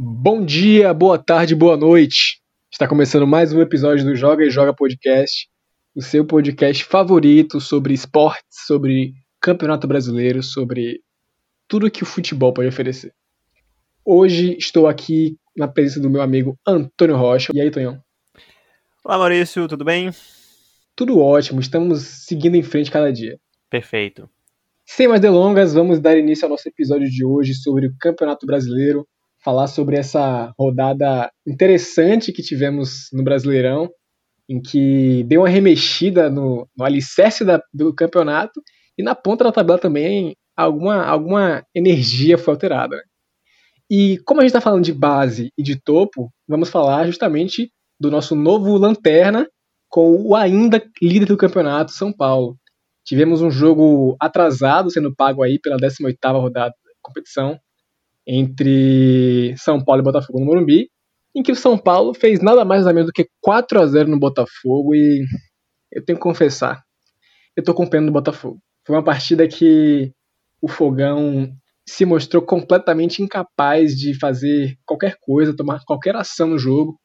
Bom 0.00 0.44
dia, 0.44 0.94
boa 0.94 1.18
tarde, 1.18 1.56
boa 1.56 1.76
noite. 1.76 2.40
Está 2.70 2.86
começando 2.86 3.26
mais 3.26 3.52
um 3.52 3.60
episódio 3.60 4.04
do 4.04 4.14
Joga 4.14 4.44
e 4.44 4.50
Joga 4.50 4.72
Podcast, 4.72 5.48
o 5.92 6.00
seu 6.00 6.24
podcast 6.24 6.84
favorito 6.84 7.60
sobre 7.60 7.94
esportes, 7.94 8.64
sobre 8.64 9.12
campeonato 9.40 9.88
brasileiro, 9.88 10.40
sobre 10.40 11.00
tudo 11.66 11.90
que 11.90 12.04
o 12.04 12.06
futebol 12.06 12.52
pode 12.52 12.68
oferecer. 12.68 13.12
Hoje 14.04 14.56
estou 14.56 14.86
aqui 14.86 15.36
na 15.56 15.66
presença 15.66 15.98
do 15.98 16.08
meu 16.08 16.22
amigo 16.22 16.56
Antônio 16.64 17.16
Rocha. 17.16 17.50
E 17.52 17.60
aí, 17.60 17.68
Tonhão? 17.68 18.00
Olá, 19.04 19.18
Maurício, 19.18 19.66
tudo 19.66 19.84
bem? 19.84 20.10
Tudo 20.94 21.18
ótimo, 21.18 21.58
estamos 21.58 22.02
seguindo 22.02 22.54
em 22.54 22.62
frente 22.62 22.88
cada 22.88 23.12
dia. 23.12 23.36
Perfeito. 23.68 24.30
Sem 24.86 25.08
mais 25.08 25.20
delongas, 25.20 25.74
vamos 25.74 25.98
dar 25.98 26.16
início 26.16 26.44
ao 26.44 26.50
nosso 26.50 26.68
episódio 26.68 27.10
de 27.10 27.24
hoje 27.24 27.52
sobre 27.52 27.88
o 27.88 27.94
Campeonato 27.98 28.46
Brasileiro, 28.46 29.04
falar 29.42 29.66
sobre 29.66 29.96
essa 29.96 30.52
rodada 30.58 31.30
interessante 31.46 32.32
que 32.32 32.42
tivemos 32.42 33.08
no 33.12 33.22
Brasileirão, 33.22 33.88
em 34.48 34.60
que 34.60 35.24
deu 35.24 35.42
uma 35.42 35.48
remexida 35.48 36.30
no, 36.30 36.68
no 36.76 36.84
alicerce 36.84 37.44
da, 37.44 37.60
do 37.72 37.94
campeonato 37.94 38.60
e 38.96 39.02
na 39.02 39.14
ponta 39.14 39.44
da 39.44 39.52
tabela 39.52 39.78
também 39.78 40.34
alguma, 40.56 41.04
alguma 41.04 41.62
energia 41.74 42.38
foi 42.38 42.54
alterada. 42.54 42.96
Né? 42.96 43.02
E 43.90 44.18
como 44.24 44.40
a 44.40 44.42
gente 44.42 44.50
está 44.50 44.60
falando 44.60 44.84
de 44.84 44.92
base 44.92 45.50
e 45.56 45.62
de 45.62 45.80
topo, 45.80 46.30
vamos 46.46 46.68
falar 46.68 47.06
justamente 47.06 47.70
do 48.00 48.10
nosso 48.10 48.34
novo 48.34 48.76
lanterna 48.76 49.48
com 49.88 50.14
o 50.26 50.34
ainda 50.34 50.82
líder 51.00 51.26
do 51.26 51.36
campeonato, 51.36 51.92
São 51.92 52.12
Paulo. 52.12 52.56
Tivemos 53.04 53.40
um 53.40 53.50
jogo 53.50 54.16
atrasado 54.20 54.90
sendo 54.90 55.14
pago 55.14 55.42
aí 55.42 55.58
pela 55.58 55.78
18ª 55.78 56.32
rodada 56.32 56.74
da 56.84 56.92
competição, 57.00 57.58
entre 58.28 59.54
São 59.56 59.82
Paulo 59.82 60.02
e 60.02 60.04
Botafogo 60.04 60.38
no 60.38 60.44
Morumbi, 60.44 60.90
em 61.34 61.42
que 61.42 61.52
o 61.52 61.56
São 61.56 61.78
Paulo 61.78 62.12
fez 62.12 62.42
nada 62.42 62.62
mais 62.64 62.82
nada 62.82 62.92
menos 62.92 63.08
do 63.08 63.12
que 63.12 63.26
4 63.40 63.80
a 63.80 63.86
0 63.86 64.10
no 64.10 64.18
Botafogo 64.18 64.94
e 64.94 65.24
eu 65.90 66.04
tenho 66.04 66.18
que 66.18 66.22
confessar, 66.22 66.82
eu 67.56 67.64
tô 67.64 67.72
com 67.72 67.86
pena 67.86 68.06
do 68.06 68.12
Botafogo. 68.12 68.60
Foi 68.86 68.94
uma 68.94 69.04
partida 69.04 69.48
que 69.48 70.12
o 70.60 70.68
Fogão 70.68 71.50
se 71.88 72.04
mostrou 72.04 72.42
completamente 72.42 73.22
incapaz 73.22 73.96
de 73.96 74.18
fazer 74.18 74.76
qualquer 74.84 75.16
coisa, 75.20 75.56
tomar 75.56 75.82
qualquer 75.86 76.14
ação 76.14 76.48
no 76.48 76.58
jogo. 76.58 77.00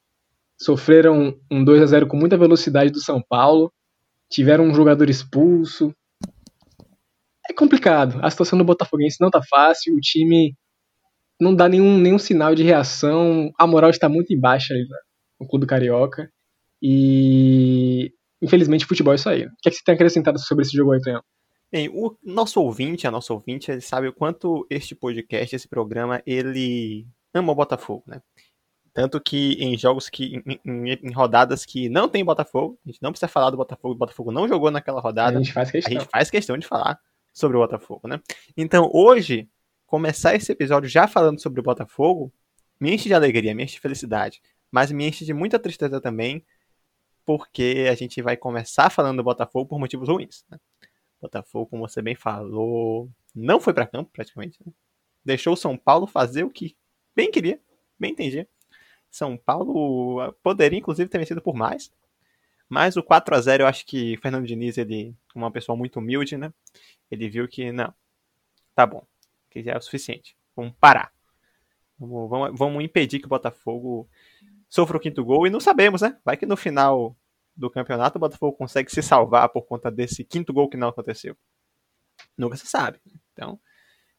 Sofreram 0.61 1.39
um 1.49 1.63
2 1.63 1.81
a 1.81 1.85
0 1.85 2.07
com 2.07 2.17
muita 2.17 2.38
velocidade 2.38 2.91
do 2.91 2.99
São 2.99 3.21
Paulo, 3.29 3.71
tiveram 4.29 4.66
um 4.66 4.73
jogador 4.73 5.09
expulso. 5.09 5.94
É 7.49 7.53
complicado. 7.53 8.19
A 8.21 8.29
situação 8.29 8.57
do 8.57 8.66
Botafoguense 8.66 9.17
não 9.21 9.29
tá 9.29 9.41
fácil, 9.49 9.95
o 9.95 9.99
time 10.01 10.53
não 11.44 11.55
dá 11.55 11.67
nenhum, 11.69 11.97
nenhum 11.97 12.17
sinal 12.17 12.55
de 12.55 12.63
reação. 12.63 13.52
A 13.58 13.67
moral 13.67 13.89
está 13.89 14.09
muito 14.09 14.33
em 14.33 14.39
baixa 14.39 14.73
no 15.39 15.47
clube 15.47 15.67
carioca. 15.67 16.30
E 16.81 18.11
infelizmente 18.41 18.85
o 18.85 18.88
futebol 18.88 19.13
é 19.13 19.16
isso 19.16 19.30
aí. 19.30 19.45
O 19.45 19.50
que, 19.61 19.69
é 19.69 19.72
que 19.72 19.77
você 19.77 19.83
tem 19.85 19.95
acrescentado 19.95 20.39
sobre 20.39 20.63
esse 20.63 20.75
jogo 20.75 20.94
aí? 20.94 21.00
Bem, 21.72 21.89
o 21.89 22.16
nosso 22.23 22.61
ouvinte, 22.61 23.08
a 23.08 23.11
nossa 23.11 23.33
ouvinte, 23.33 23.72
ele 23.72 23.81
sabe 23.81 24.08
o 24.08 24.13
quanto 24.13 24.67
este 24.69 24.94
podcast, 24.94 25.55
esse 25.55 25.67
programa, 25.67 26.22
ele 26.25 27.08
ama 27.33 27.52
o 27.52 27.55
Botafogo, 27.55 28.03
né? 28.05 28.22
Tanto 28.94 29.19
que 29.19 29.53
em 29.53 29.75
jogos 29.75 30.07
que. 30.07 30.35
Em, 30.45 30.59
em, 30.63 31.00
em, 31.03 31.11
rodadas 31.11 31.66
que 31.66 31.89
não 31.89 32.07
tem 32.07 32.23
Botafogo, 32.23 32.78
a 32.85 32.89
gente 32.89 33.02
não 33.02 33.11
precisa 33.11 33.28
falar 33.28 33.50
do 33.50 33.57
Botafogo, 33.57 33.95
o 33.95 33.97
Botafogo 33.97 34.31
não 34.31 34.47
jogou 34.47 34.69
naquela 34.69 35.02
rodada. 35.02 35.39
A 35.39 35.41
gente 35.41 35.52
faz 35.52 35.72
questão. 35.72 35.97
A 35.97 36.00
gente 36.00 36.09
faz 36.11 36.30
questão 36.30 36.57
de 36.57 36.67
falar 36.67 37.00
sobre 37.33 37.57
o 37.57 37.59
Botafogo, 37.59 38.07
né? 38.07 38.19
Então, 38.55 38.88
hoje, 38.94 39.50
começar 39.94 40.33
esse 40.33 40.52
episódio 40.52 40.89
já 40.89 41.08
falando 41.08 41.39
sobre 41.39 41.59
o 41.59 41.63
Botafogo 41.63 42.33
me 42.80 42.91
enche 42.95 43.08
de 43.08 43.13
alegria, 43.13 43.53
me 43.53 43.63
enche 43.63 43.75
de 43.75 43.80
felicidade, 43.80 44.41
mas 44.72 44.91
me 44.91 45.08
enche 45.08 45.23
de 45.23 45.35
muita 45.35 45.59
tristeza 45.59 46.02
também, 46.02 46.44
porque 47.23 47.85
a 47.88 47.94
gente 47.94 48.19
vai 48.19 48.35
começar 48.35 48.89
falando 48.89 49.17
do 49.17 49.23
Botafogo 49.23 49.69
por 49.69 49.77
motivos 49.77 50.09
ruins. 50.09 50.44
Né? 50.50 50.59
Botafogo, 51.22 51.67
como 51.67 51.88
você 51.88 52.01
bem 52.01 52.16
falou, 52.16 53.07
não 53.35 53.62
foi 53.62 53.72
para 53.72 53.85
campo 53.85 54.09
praticamente. 54.12 54.57
Né? 54.66 54.73
Deixou 55.23 55.53
o 55.53 55.56
São 55.56 55.78
Paulo 55.78 56.07
fazer 56.07 56.44
o 56.44 56.50
que 56.50 56.75
bem 57.16 57.29
queria, 57.29 57.62
bem 58.00 58.13
entendia. 58.13 58.50
São 59.12 59.38
Paulo 59.38 60.34
poderia 60.41 60.79
inclusive 60.79 61.07
ter 61.07 61.19
vencido 61.19 61.40
por 61.40 61.53
mais. 61.53 61.91
Mas 62.67 62.97
o 62.97 63.03
4 63.03 63.35
a 63.35 63.40
0 63.40 63.62
eu 63.62 63.67
acho 63.67 63.85
que 63.85 64.17
Fernando 64.17 64.47
Diniz, 64.47 64.75
ele, 64.79 65.16
uma 65.35 65.51
pessoa 65.51 65.78
muito 65.78 66.00
humilde, 66.00 66.35
né? 66.35 66.51
Ele 67.12 67.29
viu 67.29 67.47
que 67.47 67.72
não, 67.72 67.94
tá 68.73 68.88
bom 68.88 69.06
que 69.53 69.64
já 69.64 69.74
é 69.74 69.78
o 69.78 69.81
suficiente. 69.81 70.36
Vamos 70.56 70.74
parar. 70.80 71.14
Vamos, 71.97 72.30
vamos, 72.30 72.59
vamos 72.59 72.84
impedir 72.84 73.19
que 73.19 73.28
o 73.28 73.30
Botafogo 73.30 74.09
sofra 74.68 74.97
o 74.97 75.00
quinto 75.00 75.24
gol. 75.24 75.46
E 75.46 75.50
não 75.50 75.59
sabemos, 75.59 76.02
né? 76.02 76.18
Vai 76.25 76.36
que 76.36 76.46
no 76.46 76.58
final 76.58 77.16
do 77.56 77.69
campeonato 77.69 78.18
o 78.18 78.19
Botafogo 78.19 78.58
consegue 78.58 78.91
se 78.91 79.02
salvar 79.03 79.47
por 79.50 79.62
conta 79.62 79.91
desse 79.91 80.24
quinto 80.24 80.52
gol 80.52 80.68
que 80.68 80.75
não 80.75 80.90
aconteceu. 80.90 81.38
Nunca 82.36 82.58
se 82.58 82.66
sabe. 82.66 83.00
Então, 83.31 83.59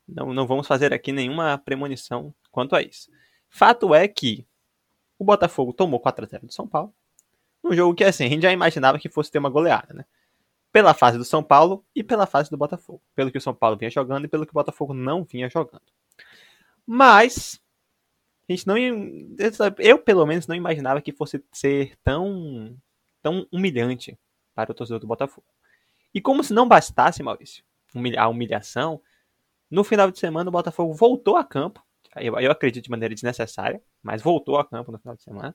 não, 0.06 0.32
não 0.32 0.46
vamos 0.46 0.68
fazer 0.68 0.94
aqui 0.94 1.10
nenhuma 1.10 1.58
premonição 1.58 2.32
quanto 2.50 2.76
a 2.76 2.82
isso. 2.82 3.10
Fato 3.48 3.92
é 3.94 4.06
que 4.06 4.46
o 5.18 5.24
Botafogo 5.24 5.72
tomou 5.72 5.98
4 5.98 6.24
a 6.24 6.28
0 6.28 6.46
do 6.46 6.52
São 6.52 6.68
Paulo. 6.68 6.94
Um 7.62 7.72
jogo 7.72 7.94
que, 7.94 8.04
assim, 8.04 8.24
a 8.24 8.28
gente 8.28 8.42
já 8.42 8.52
imaginava 8.52 8.98
que 8.98 9.08
fosse 9.08 9.30
ter 9.30 9.38
uma 9.38 9.48
goleada, 9.48 9.92
né? 9.94 10.04
Pela 10.74 10.92
fase 10.92 11.16
do 11.16 11.24
São 11.24 11.40
Paulo 11.40 11.86
e 11.94 12.02
pela 12.02 12.26
fase 12.26 12.50
do 12.50 12.56
Botafogo. 12.56 13.00
Pelo 13.14 13.30
que 13.30 13.38
o 13.38 13.40
São 13.40 13.54
Paulo 13.54 13.76
vinha 13.76 13.92
jogando 13.92 14.24
e 14.24 14.28
pelo 14.28 14.44
que 14.44 14.50
o 14.50 14.54
Botafogo 14.54 14.92
não 14.92 15.22
vinha 15.22 15.48
jogando. 15.48 15.84
Mas 16.84 17.60
a 18.48 18.52
gente 18.52 18.66
não 18.66 18.76
eu 19.78 20.00
pelo 20.00 20.26
menos 20.26 20.48
não 20.48 20.56
imaginava 20.56 21.00
que 21.00 21.12
fosse 21.12 21.44
ser 21.52 21.96
tão 22.02 22.76
tão 23.22 23.46
humilhante 23.52 24.18
para 24.52 24.72
o 24.72 24.74
torcedor 24.74 24.98
do 24.98 25.06
Botafogo. 25.06 25.46
E 26.12 26.20
como 26.20 26.42
se 26.42 26.52
não 26.52 26.66
bastasse, 26.66 27.22
Maurício, 27.22 27.62
a 28.18 28.28
humilhação, 28.28 29.00
no 29.70 29.84
final 29.84 30.10
de 30.10 30.18
semana 30.18 30.48
o 30.48 30.52
Botafogo 30.52 30.92
voltou 30.92 31.36
a 31.36 31.44
campo. 31.44 31.80
Eu, 32.16 32.36
eu 32.40 32.50
acredito 32.50 32.82
de 32.82 32.90
maneira 32.90 33.14
desnecessária, 33.14 33.80
mas 34.02 34.20
voltou 34.20 34.58
a 34.58 34.64
campo 34.64 34.90
no 34.90 34.98
final 34.98 35.14
de 35.14 35.22
semana 35.22 35.54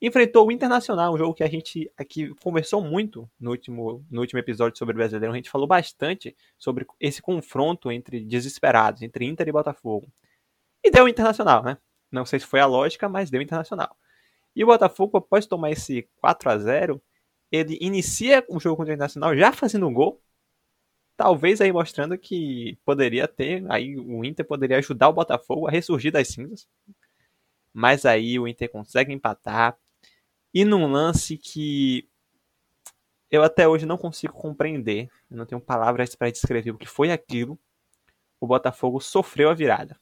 enfrentou 0.00 0.46
o 0.46 0.52
Internacional, 0.52 1.12
um 1.12 1.18
jogo 1.18 1.34
que 1.34 1.42
a 1.42 1.48
gente 1.48 1.90
aqui 1.96 2.32
conversou 2.36 2.82
muito 2.82 3.28
no 3.38 3.50
último, 3.50 4.04
no 4.10 4.20
último 4.20 4.38
episódio 4.38 4.78
sobre 4.78 4.94
o 4.94 4.96
Brasileiro. 4.96 5.32
A 5.32 5.36
gente 5.36 5.50
falou 5.50 5.66
bastante 5.66 6.36
sobre 6.56 6.86
esse 7.00 7.20
confronto 7.20 7.90
entre 7.90 8.24
desesperados, 8.24 9.02
entre 9.02 9.24
Inter 9.24 9.48
e 9.48 9.52
Botafogo. 9.52 10.08
E 10.84 10.90
deu 10.90 11.08
Internacional, 11.08 11.62
né? 11.64 11.78
Não 12.10 12.24
sei 12.24 12.38
se 12.38 12.46
foi 12.46 12.60
a 12.60 12.66
lógica, 12.66 13.08
mas 13.08 13.30
deu 13.30 13.42
Internacional. 13.42 13.96
E 14.54 14.62
o 14.62 14.66
Botafogo, 14.66 15.18
após 15.18 15.46
tomar 15.46 15.70
esse 15.70 16.08
4 16.20 16.50
a 16.50 16.58
0 16.58 17.02
ele 17.50 17.78
inicia 17.80 18.44
o 18.48 18.60
jogo 18.60 18.76
contra 18.76 18.92
o 18.92 18.94
Internacional 18.94 19.36
já 19.36 19.52
fazendo 19.52 19.86
um 19.86 19.92
gol. 19.92 20.22
Talvez 21.16 21.60
aí 21.60 21.72
mostrando 21.72 22.16
que 22.16 22.78
poderia 22.84 23.26
ter, 23.26 23.64
aí 23.70 23.96
o 23.96 24.24
Inter 24.24 24.46
poderia 24.46 24.78
ajudar 24.78 25.08
o 25.08 25.12
Botafogo 25.12 25.66
a 25.66 25.70
ressurgir 25.70 26.12
das 26.12 26.28
cinzas. 26.28 26.68
Mas 27.72 28.06
aí 28.06 28.38
o 28.38 28.46
Inter 28.46 28.70
consegue 28.70 29.12
empatar, 29.12 29.76
e 30.52 30.64
num 30.64 30.86
lance 30.86 31.36
que 31.36 32.08
eu 33.30 33.42
até 33.42 33.68
hoje 33.68 33.84
não 33.84 33.98
consigo 33.98 34.32
compreender, 34.32 35.10
não 35.30 35.44
tenho 35.44 35.60
palavras 35.60 36.14
para 36.14 36.30
descrever 36.30 36.70
o 36.70 36.78
que 36.78 36.86
foi 36.86 37.10
aquilo, 37.10 37.58
o 38.40 38.46
Botafogo 38.46 39.00
sofreu 39.00 39.50
a 39.50 39.54
virada. 39.54 39.98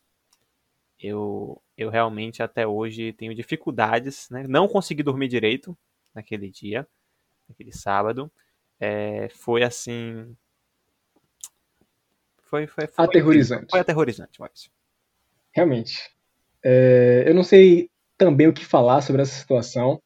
Eu, 0.98 1.60
eu 1.76 1.90
realmente 1.90 2.42
até 2.42 2.66
hoje 2.66 3.12
tenho 3.12 3.34
dificuldades, 3.34 4.28
né? 4.30 4.46
não 4.46 4.68
consegui 4.68 5.02
dormir 5.02 5.28
direito 5.28 5.76
naquele 6.14 6.50
dia, 6.50 6.86
naquele 7.48 7.72
sábado. 7.72 8.30
É, 8.78 9.28
foi 9.30 9.62
assim. 9.62 10.36
Foi, 12.42 12.66
foi, 12.66 12.86
foi 12.86 13.04
aterrorizante. 13.04 13.66
Foi 13.70 13.80
aterrorizante, 13.80 14.38
Maurício. 14.38 14.70
Realmente. 15.52 16.14
É, 16.62 17.24
eu 17.26 17.34
não 17.34 17.42
sei 17.42 17.90
também 18.16 18.46
o 18.46 18.52
que 18.52 18.64
falar 18.64 19.02
sobre 19.02 19.22
essa 19.22 19.34
situação 19.34 20.00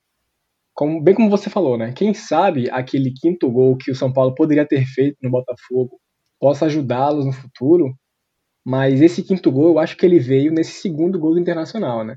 como, 0.81 0.99
bem 0.99 1.15
como 1.15 1.29
você 1.29 1.51
falou, 1.51 1.77
né? 1.77 1.93
Quem 1.93 2.15
sabe 2.15 2.71
aquele 2.71 3.13
quinto 3.13 3.51
gol 3.51 3.77
que 3.77 3.91
o 3.91 3.95
São 3.95 4.11
Paulo 4.11 4.35
poderia 4.35 4.67
ter 4.67 4.87
feito 4.87 5.19
no 5.23 5.29
Botafogo 5.31 6.01
possa 6.39 6.65
ajudá-los 6.65 7.27
no 7.27 7.33
futuro, 7.33 7.95
mas 8.65 9.03
esse 9.03 9.23
quinto 9.23 9.53
gol 9.53 9.73
eu 9.73 9.79
acho 9.79 9.95
que 9.95 10.07
ele 10.07 10.19
veio 10.19 10.51
nesse 10.51 10.81
segundo 10.81 11.19
gol 11.19 11.35
do 11.35 11.39
Internacional, 11.39 12.03
né? 12.03 12.17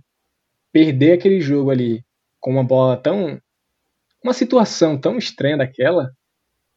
Perder 0.71 1.11
aquele 1.11 1.41
jogo 1.41 1.71
ali 1.71 2.05
com 2.39 2.51
uma 2.51 2.63
bola 2.63 2.95
tão. 2.95 3.37
uma 4.23 4.33
situação 4.33 4.97
tão 4.97 5.17
estranha 5.17 5.57
daquela, 5.57 6.09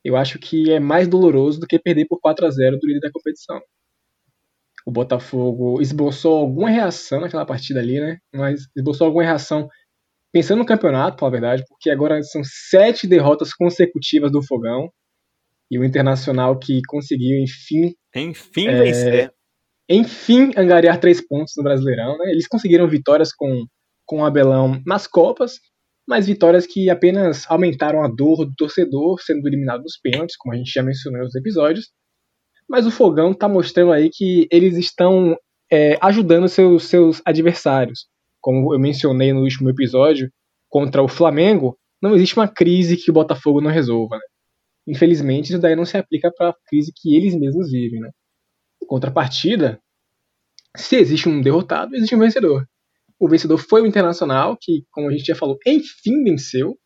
eu 0.04 0.16
acho 0.16 0.40
que 0.40 0.72
é 0.72 0.80
mais 0.80 1.06
doloroso 1.06 1.60
do 1.60 1.68
que 1.68 1.78
perder 1.78 2.06
por 2.06 2.20
4 2.20 2.46
a 2.46 2.50
0 2.50 2.80
do 2.80 2.86
líder 2.88 3.00
da 3.00 3.12
competição. 3.12 3.60
O 4.84 4.90
Botafogo 4.90 5.80
esboçou 5.80 6.36
alguma 6.36 6.68
reação 6.68 7.20
naquela 7.20 7.46
partida 7.46 7.78
ali, 7.78 8.00
né? 8.00 8.18
Mas 8.34 8.66
esboçou 8.76 9.06
alguma 9.06 9.22
reação 9.22 9.68
pensando 10.32 10.58
no 10.58 10.67
campeonato, 10.67 11.25
a 11.25 11.31
verdade, 11.31 11.64
porque 11.69 11.90
agora 11.90 12.23
são 12.23 12.43
sete 12.44 13.06
derrotas 13.06 13.52
consecutivas 13.52 14.31
do 14.31 14.43
Fogão 14.43 14.90
e 15.70 15.78
o 15.78 15.84
Internacional 15.84 16.58
que 16.58 16.81
conseguiu, 16.87 17.38
enfim. 17.43 17.94
Enfim, 18.14 18.69
é, 18.69 18.82
vencer. 18.82 19.32
enfim 19.88 20.50
angariar 20.56 21.00
três 21.00 21.26
pontos 21.26 21.55
no 21.56 21.64
Brasileirão. 21.64 22.17
Né? 22.19 22.31
Eles 22.31 22.46
conseguiram 22.46 22.88
vitórias 22.88 23.32
com, 23.32 23.67
com 24.05 24.20
o 24.20 24.25
Abelão 24.25 24.81
nas 24.87 25.06
Copas, 25.06 25.58
mas 26.08 26.26
vitórias 26.26 26.67
que 26.67 26.88
apenas 26.88 27.44
aumentaram 27.50 28.02
a 28.02 28.08
dor 28.08 28.44
do 28.44 28.55
torcedor, 28.56 29.20
sendo 29.20 29.46
eliminado 29.46 29.82
nos 29.82 29.99
pênaltis, 30.00 30.37
como 30.37 30.55
a 30.55 30.56
gente 30.56 30.70
já 30.70 30.82
mencionou 30.82 31.23
nos 31.23 31.34
episódios. 31.34 31.90
Mas 32.69 32.87
o 32.87 32.90
Fogão 32.90 33.32
está 33.32 33.49
mostrando 33.49 33.93
aí 33.93 34.11
que 34.12 34.46
eles 34.50 34.76
estão 34.76 35.37
é, 35.70 35.99
ajudando 36.00 36.49
seus, 36.49 36.84
seus 36.84 37.20
adversários. 37.25 38.06
Como 38.46 38.72
eu 38.72 38.78
mencionei 38.78 39.32
no 39.32 39.40
último 39.40 39.69
episódio, 39.70 40.31
contra 40.69 41.02
o 41.02 41.08
Flamengo, 41.08 41.76
não 42.00 42.14
existe 42.14 42.37
uma 42.37 42.46
crise 42.46 42.96
que 42.96 43.10
o 43.10 43.12
Botafogo 43.12 43.60
não 43.60 43.72
resolva. 43.72 44.14
Né? 44.14 44.22
Infelizmente, 44.87 45.50
isso 45.50 45.58
daí 45.58 45.75
não 45.75 45.84
se 45.84 45.96
aplica 45.96 46.31
para 46.32 46.50
a 46.50 46.54
crise 46.69 46.93
que 46.94 47.16
eles 47.16 47.34
mesmos 47.34 47.72
vivem. 47.72 47.98
Né? 47.98 48.08
Em 48.81 48.87
contrapartida, 48.87 49.81
se 50.76 50.94
existe 50.94 51.28
um 51.28 51.40
derrotado, 51.40 51.96
existe 51.96 52.14
um 52.14 52.20
vencedor. 52.20 52.64
O 53.19 53.28
vencedor 53.28 53.58
foi 53.58 53.82
o 53.82 53.87
Internacional, 53.87 54.56
que, 54.60 54.84
como 54.92 55.08
a 55.08 55.12
gente 55.12 55.26
já 55.26 55.34
falou, 55.34 55.58
enfim 55.66 56.22
venceu. 56.22 56.78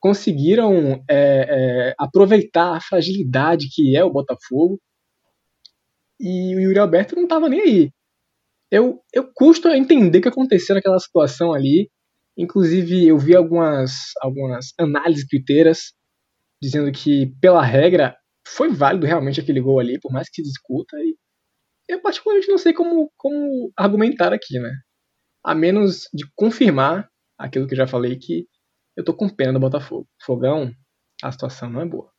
Conseguiram 0.00 1.04
é, 1.06 1.90
é, 1.90 1.94
aproveitar 1.98 2.78
a 2.78 2.80
fragilidade 2.80 3.68
que 3.70 3.94
é 3.94 4.02
o 4.02 4.10
Botafogo. 4.10 4.80
E 6.18 6.56
o 6.56 6.60
Yuri 6.60 6.78
Alberto 6.78 7.14
não 7.14 7.24
estava 7.24 7.46
nem 7.46 7.60
aí. 7.60 7.92
Eu, 8.74 9.00
eu 9.12 9.30
custo 9.32 9.68
a 9.68 9.78
entender 9.78 10.18
o 10.18 10.22
que 10.22 10.28
aconteceu 10.28 10.74
naquela 10.74 10.98
situação 10.98 11.54
ali. 11.54 11.88
Inclusive, 12.36 13.06
eu 13.06 13.16
vi 13.16 13.36
algumas, 13.36 13.92
algumas 14.20 14.72
análises 14.76 15.28
twitteiras 15.28 15.92
dizendo 16.60 16.90
que, 16.90 17.32
pela 17.40 17.62
regra, 17.62 18.16
foi 18.44 18.72
válido 18.72 19.06
realmente 19.06 19.40
aquele 19.40 19.60
gol 19.60 19.78
ali, 19.78 20.00
por 20.00 20.10
mais 20.10 20.28
que 20.28 20.42
se 20.42 20.48
discuta. 20.48 20.96
E 20.96 21.16
eu, 21.88 22.02
particularmente, 22.02 22.48
não 22.48 22.58
sei 22.58 22.72
como, 22.72 23.12
como 23.16 23.70
argumentar 23.76 24.32
aqui, 24.32 24.58
né? 24.58 24.72
A 25.44 25.54
menos 25.54 26.08
de 26.12 26.24
confirmar 26.34 27.08
aquilo 27.38 27.68
que 27.68 27.74
eu 27.74 27.78
já 27.78 27.86
falei, 27.86 28.18
que 28.18 28.44
eu 28.96 29.04
tô 29.04 29.14
com 29.14 29.28
pena 29.28 29.52
do 29.52 29.60
Botafogo. 29.60 30.08
Fogão, 30.20 30.72
a 31.22 31.30
situação 31.30 31.70
não 31.70 31.80
é 31.80 31.86
boa. 31.86 32.10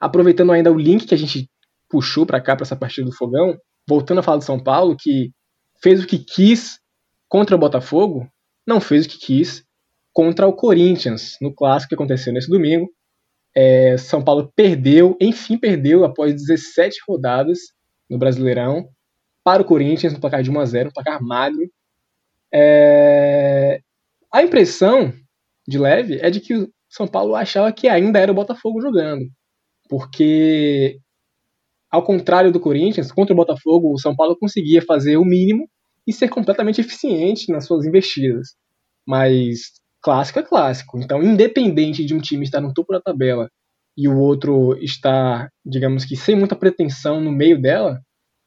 Aproveitando 0.00 0.50
ainda 0.50 0.72
o 0.72 0.76
link 0.76 1.06
que 1.06 1.14
a 1.14 1.18
gente 1.18 1.48
puxou 1.88 2.26
para 2.26 2.40
cá, 2.40 2.56
para 2.56 2.64
essa 2.64 2.74
partida 2.74 3.06
do 3.06 3.14
Fogão, 3.14 3.56
voltando 3.88 4.18
a 4.18 4.22
falar 4.22 4.38
do 4.38 4.44
São 4.44 4.58
Paulo, 4.58 4.96
que 4.98 5.32
fez 5.80 6.02
o 6.02 6.06
que 6.06 6.18
quis 6.18 6.80
contra 7.28 7.54
o 7.54 7.58
Botafogo, 7.58 8.28
não 8.66 8.80
fez 8.80 9.06
o 9.06 9.08
que 9.08 9.18
quis 9.18 9.64
contra 10.12 10.46
o 10.46 10.52
Corinthians, 10.52 11.36
no 11.40 11.54
clássico 11.54 11.90
que 11.90 11.94
aconteceu 11.94 12.32
nesse 12.32 12.48
domingo. 12.48 12.88
É, 13.54 13.96
São 13.96 14.22
Paulo 14.22 14.52
perdeu, 14.54 15.16
enfim 15.20 15.58
perdeu, 15.58 16.04
após 16.04 16.34
17 16.34 16.98
rodadas 17.08 17.58
no 18.08 18.18
Brasileirão, 18.18 18.88
para 19.44 19.62
o 19.62 19.64
Corinthians, 19.64 20.12
no 20.12 20.20
placar 20.20 20.42
de 20.42 20.50
1 20.50 20.60
a 20.60 20.64
0 20.64 20.88
um 20.88 20.92
placar 20.92 21.22
magro. 21.22 21.70
É... 22.52 23.80
A 24.32 24.42
impressão 24.42 25.12
de 25.66 25.78
leve 25.78 26.18
é 26.20 26.30
de 26.30 26.40
que 26.40 26.54
o 26.54 26.72
São 26.88 27.06
Paulo 27.06 27.34
achava 27.34 27.72
que 27.72 27.88
ainda 27.88 28.18
era 28.18 28.32
o 28.32 28.34
Botafogo 28.34 28.80
jogando, 28.80 29.24
porque 29.88 30.98
ao 31.90 32.02
contrário 32.04 32.52
do 32.52 32.60
Corinthians, 32.60 33.12
contra 33.12 33.32
o 33.32 33.36
Botafogo, 33.36 33.92
o 33.92 33.98
São 33.98 34.14
Paulo 34.14 34.36
conseguia 34.38 34.82
fazer 34.82 35.16
o 35.16 35.24
mínimo 35.24 35.68
e 36.06 36.12
ser 36.12 36.28
completamente 36.28 36.80
eficiente 36.80 37.50
nas 37.50 37.66
suas 37.66 37.84
investidas. 37.84 38.48
Mas 39.06 39.72
clássico 40.02 40.38
é 40.38 40.42
clássico. 40.42 40.98
Então, 40.98 41.22
independente 41.22 42.04
de 42.04 42.14
um 42.14 42.20
time 42.20 42.44
estar 42.44 42.60
no 42.60 42.72
topo 42.72 42.92
da 42.92 43.00
tabela 43.00 43.48
e 43.96 44.08
o 44.08 44.18
outro 44.18 44.76
estar, 44.82 45.48
digamos 45.64 46.04
que, 46.04 46.16
sem 46.16 46.36
muita 46.36 46.54
pretensão 46.54 47.20
no 47.20 47.32
meio 47.32 47.60
dela, 47.60 48.00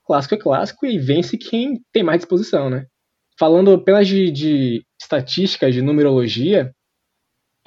clássico 0.05 0.35
é 0.35 0.37
clássico 0.37 0.85
e 0.85 0.97
vence 0.97 1.37
quem 1.37 1.81
tem 1.91 2.03
mais 2.03 2.19
disposição, 2.19 2.69
né? 2.69 2.85
Falando 3.37 3.73
apenas 3.73 4.07
de, 4.07 4.31
de 4.31 4.83
estatísticas, 5.01 5.73
de 5.73 5.81
numerologia, 5.81 6.71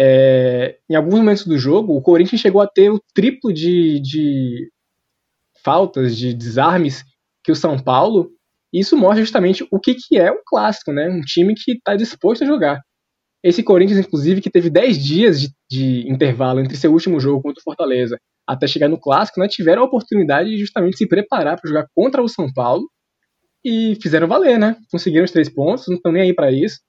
é, 0.00 0.78
em 0.88 0.94
alguns 0.94 1.14
momentos 1.14 1.46
do 1.46 1.58
jogo, 1.58 1.94
o 1.94 2.02
Corinthians 2.02 2.40
chegou 2.40 2.60
a 2.60 2.66
ter 2.66 2.90
o 2.90 3.00
triplo 3.14 3.52
de, 3.52 4.00
de 4.00 4.70
faltas, 5.64 6.16
de 6.16 6.34
desarmes 6.34 7.04
que 7.44 7.52
o 7.52 7.56
São 7.56 7.78
Paulo. 7.78 8.30
Isso 8.72 8.96
mostra 8.96 9.20
justamente 9.20 9.66
o 9.70 9.78
que, 9.78 9.94
que 9.94 10.18
é 10.18 10.30
um 10.32 10.40
clássico, 10.46 10.92
né? 10.92 11.08
Um 11.08 11.20
time 11.20 11.54
que 11.54 11.72
está 11.72 11.94
disposto 11.94 12.42
a 12.42 12.46
jogar. 12.46 12.80
Esse 13.42 13.62
Corinthians, 13.62 13.98
inclusive, 13.98 14.40
que 14.40 14.50
teve 14.50 14.70
10 14.70 14.98
dias 15.02 15.40
de, 15.40 15.50
de, 15.68 16.08
intervalo 16.08 16.60
entre 16.60 16.76
seu 16.76 16.92
último 16.92 17.18
jogo 17.18 17.42
contra 17.42 17.60
o 17.60 17.64
Fortaleza 17.64 18.16
até 18.46 18.66
chegar 18.66 18.88
no 18.88 18.98
clássico, 18.98 19.40
né, 19.40 19.48
tiveram 19.48 19.82
a 19.82 19.84
oportunidade 19.84 20.50
de 20.50 20.58
justamente 20.58 20.96
se 20.96 21.06
preparar 21.06 21.60
para 21.60 21.68
jogar 21.68 21.86
contra 21.94 22.22
o 22.22 22.28
São 22.28 22.52
Paulo 22.52 22.88
e 23.64 23.96
fizeram 24.02 24.26
valer, 24.26 24.58
né? 24.58 24.76
Conseguiram 24.90 25.24
os 25.24 25.30
três 25.30 25.48
pontos, 25.48 25.86
não 25.88 25.96
estão 25.96 26.12
nem 26.12 26.22
aí 26.22 26.34
para 26.34 26.50
isso. 26.50 26.80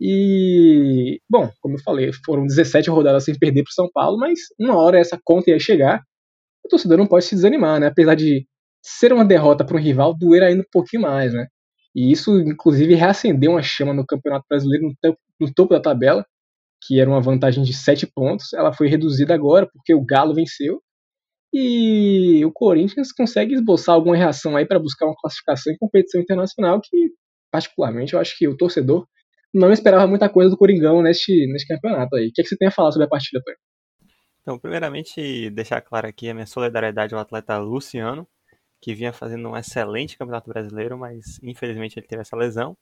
E, 0.00 1.20
bom, 1.30 1.50
como 1.60 1.76
eu 1.76 1.82
falei, 1.82 2.10
foram 2.24 2.46
17 2.46 2.90
rodadas 2.90 3.24
sem 3.24 3.38
perder 3.38 3.62
para 3.62 3.70
o 3.70 3.74
São 3.74 3.88
Paulo, 3.92 4.18
mas 4.18 4.40
uma 4.58 4.76
hora 4.76 4.98
essa 4.98 5.18
conta 5.24 5.50
ia 5.50 5.58
chegar 5.58 6.02
o 6.64 6.68
torcedor 6.68 6.98
não 6.98 7.06
pode 7.06 7.24
se 7.24 7.34
desanimar, 7.34 7.80
né? 7.80 7.88
Apesar 7.88 8.14
de 8.14 8.46
ser 8.82 9.12
uma 9.12 9.24
derrota 9.24 9.64
para 9.64 9.76
um 9.76 9.80
rival, 9.80 10.14
doer 10.16 10.42
ainda 10.42 10.62
um 10.62 10.70
pouquinho 10.70 11.02
mais, 11.02 11.32
né? 11.32 11.46
E 11.94 12.10
isso, 12.10 12.40
inclusive, 12.40 12.94
reacendeu 12.94 13.52
uma 13.52 13.62
chama 13.62 13.92
no 13.92 14.06
Campeonato 14.06 14.46
Brasileiro 14.48 14.88
no, 14.88 14.94
topo, 15.00 15.18
no 15.40 15.54
topo 15.54 15.74
da 15.74 15.80
tabela, 15.80 16.26
que 16.82 17.00
era 17.00 17.08
uma 17.08 17.20
vantagem 17.20 17.62
de 17.62 17.72
7 17.72 18.06
pontos. 18.06 18.52
Ela 18.54 18.72
foi 18.72 18.88
reduzida 18.88 19.34
agora 19.34 19.68
porque 19.70 19.94
o 19.94 20.04
Galo 20.04 20.34
venceu. 20.34 20.82
E 21.54 22.44
o 22.46 22.52
Corinthians 22.52 23.12
consegue 23.12 23.54
esboçar 23.54 23.94
alguma 23.94 24.16
reação 24.16 24.56
aí 24.56 24.66
para 24.66 24.78
buscar 24.78 25.06
uma 25.06 25.16
classificação 25.20 25.72
em 25.72 25.76
competição 25.76 26.20
internacional 26.20 26.80
que, 26.82 27.10
particularmente, 27.50 28.14
eu 28.14 28.20
acho 28.20 28.36
que 28.38 28.48
o 28.48 28.56
torcedor 28.56 29.06
não 29.52 29.70
esperava 29.70 30.06
muita 30.06 30.30
coisa 30.30 30.50
do 30.50 30.56
Coringão 30.56 31.02
neste, 31.02 31.46
neste 31.52 31.68
campeonato 31.68 32.16
aí. 32.16 32.28
O 32.28 32.32
que, 32.32 32.40
é 32.40 32.44
que 32.44 32.48
você 32.48 32.56
tem 32.56 32.68
a 32.68 32.70
falar 32.70 32.90
sobre 32.92 33.06
a 33.06 33.08
partida, 33.10 33.42
Tony? 33.44 33.56
Então, 34.42 34.58
primeiramente, 34.58 35.48
deixar 35.50 35.80
claro 35.80 36.08
aqui 36.08 36.28
a 36.28 36.34
minha 36.34 36.46
solidariedade 36.46 37.14
ao 37.14 37.20
atleta 37.20 37.56
Luciano, 37.58 38.26
que 38.80 38.92
vinha 38.92 39.12
fazendo 39.12 39.48
um 39.48 39.56
excelente 39.56 40.18
campeonato 40.18 40.50
brasileiro, 40.50 40.98
mas 40.98 41.38
infelizmente 41.42 41.98
ele 41.98 42.06
teve 42.06 42.22
essa 42.22 42.36
lesão. 42.36 42.76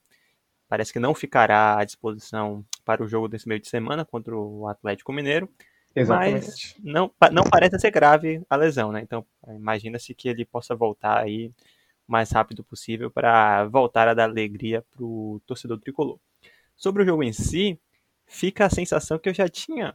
Parece 0.66 0.92
que 0.92 0.98
não 0.98 1.14
ficará 1.14 1.78
à 1.78 1.84
disposição 1.84 2.64
para 2.84 3.02
o 3.02 3.08
jogo 3.08 3.28
desse 3.28 3.46
meio 3.46 3.60
de 3.60 3.68
semana 3.68 4.04
contra 4.04 4.34
o 4.34 4.66
Atlético 4.66 5.12
Mineiro. 5.12 5.48
Exatamente. 5.94 6.46
Mas 6.46 6.74
não, 6.82 7.10
não 7.32 7.44
parece 7.44 7.78
ser 7.78 7.90
grave 7.90 8.40
a 8.48 8.56
lesão, 8.56 8.90
né? 8.90 9.02
Então, 9.02 9.26
imagina-se 9.48 10.14
que 10.14 10.28
ele 10.28 10.44
possa 10.46 10.74
voltar 10.74 11.18
aí 11.18 11.48
o 12.08 12.12
mais 12.12 12.30
rápido 12.30 12.64
possível 12.64 13.10
para 13.10 13.66
voltar 13.66 14.08
a 14.08 14.14
dar 14.14 14.30
alegria 14.30 14.82
para 14.90 15.04
o 15.04 15.42
torcedor 15.44 15.78
tricolor. 15.78 16.18
Sobre 16.76 17.02
o 17.02 17.06
jogo 17.06 17.22
em 17.22 17.32
si, 17.32 17.78
fica 18.24 18.64
a 18.64 18.70
sensação 18.70 19.18
que 19.18 19.28
eu 19.28 19.34
já 19.34 19.48
tinha 19.48 19.94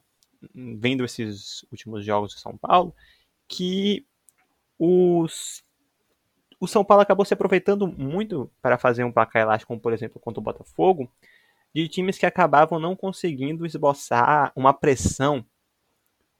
vendo 0.53 1.03
esses 1.03 1.63
últimos 1.71 2.05
jogos 2.05 2.33
do 2.33 2.39
São 2.39 2.57
Paulo, 2.57 2.93
que 3.47 4.05
os, 4.77 5.63
o 6.59 6.67
São 6.67 6.83
Paulo 6.83 7.01
acabou 7.01 7.25
se 7.25 7.33
aproveitando 7.33 7.87
muito 7.87 8.49
para 8.61 8.77
fazer 8.77 9.03
um 9.03 9.11
placar 9.11 9.41
elástico, 9.41 9.69
como 9.69 9.79
por 9.79 9.93
exemplo 9.93 10.19
contra 10.19 10.39
o 10.39 10.43
Botafogo, 10.43 11.11
de 11.73 11.87
times 11.87 12.17
que 12.17 12.25
acabavam 12.25 12.79
não 12.79 12.95
conseguindo 12.95 13.65
esboçar 13.65 14.51
uma 14.55 14.73
pressão 14.73 15.45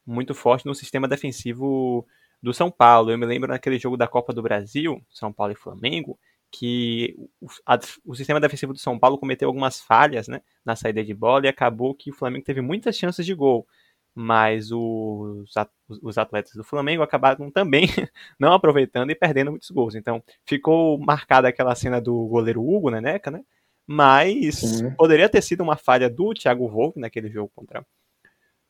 muito 0.05 0.33
forte 0.33 0.65
no 0.65 0.75
sistema 0.75 1.07
defensivo 1.07 2.05
do 2.41 2.53
São 2.53 2.69
Paulo. 2.69 3.11
Eu 3.11 3.17
me 3.17 3.25
lembro 3.25 3.49
naquele 3.49 3.77
jogo 3.77 3.97
da 3.97 4.07
Copa 4.07 4.31
do 4.31 4.41
Brasil, 4.41 5.01
São 5.09 5.33
Paulo 5.33 5.53
e 5.53 5.55
Flamengo, 5.55 6.17
que 6.51 7.15
o, 7.41 7.47
a, 7.65 7.77
o, 8.05 8.15
sistema 8.15 8.39
defensivo 8.39 8.71
do 8.71 8.79
São 8.79 8.97
Paulo 8.97 9.17
cometeu 9.17 9.49
algumas 9.49 9.81
falhas 9.81 10.27
né, 10.27 10.41
na 10.63 10.75
saída 10.75 11.03
de 11.03 11.13
bola 11.13 11.45
e 11.45 11.49
acabou 11.49 11.93
que 11.93 12.11
o 12.11 12.13
Flamengo 12.13 12.45
teve 12.45 12.61
muitas 12.61 12.95
chances 12.95 13.25
de 13.25 13.33
gol 13.33 13.67
mas 14.15 14.71
os, 14.71 15.53
os 16.01 16.17
atletas 16.17 16.53
do 16.53 16.63
Flamengo 16.63 17.03
acabaram 17.03 17.51
também 17.51 17.87
não 18.39 18.53
aproveitando 18.53 19.11
e 19.11 19.15
perdendo 19.15 19.51
muitos 19.51 19.69
gols. 19.69 19.93
Então 19.93 20.23
ficou 20.45 20.97
marcada 20.97 21.49
aquela 21.49 21.75
cena 21.75 21.99
do 21.99 22.25
goleiro 22.27 22.63
Hugo 22.63 22.89
Neneca, 22.89 23.29
né? 23.29 23.43
Mas 23.85 24.63
uhum. 24.63 24.95
poderia 24.95 25.27
ter 25.27 25.41
sido 25.41 25.61
uma 25.61 25.75
falha 25.75 26.09
do 26.09 26.33
Thiago 26.33 26.67
Volpe 26.69 26.99
naquele 26.99 27.29
jogo 27.29 27.51
contra, 27.53 27.85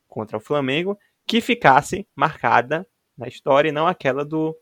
contra 0.08 0.38
o 0.38 0.42
Flamengo 0.42 0.98
que 1.28 1.40
ficasse 1.40 2.08
marcada 2.16 2.86
na 3.16 3.28
história 3.28 3.70
e 3.70 3.72
não 3.72 3.88
aquela 3.88 4.26
do, 4.26 4.58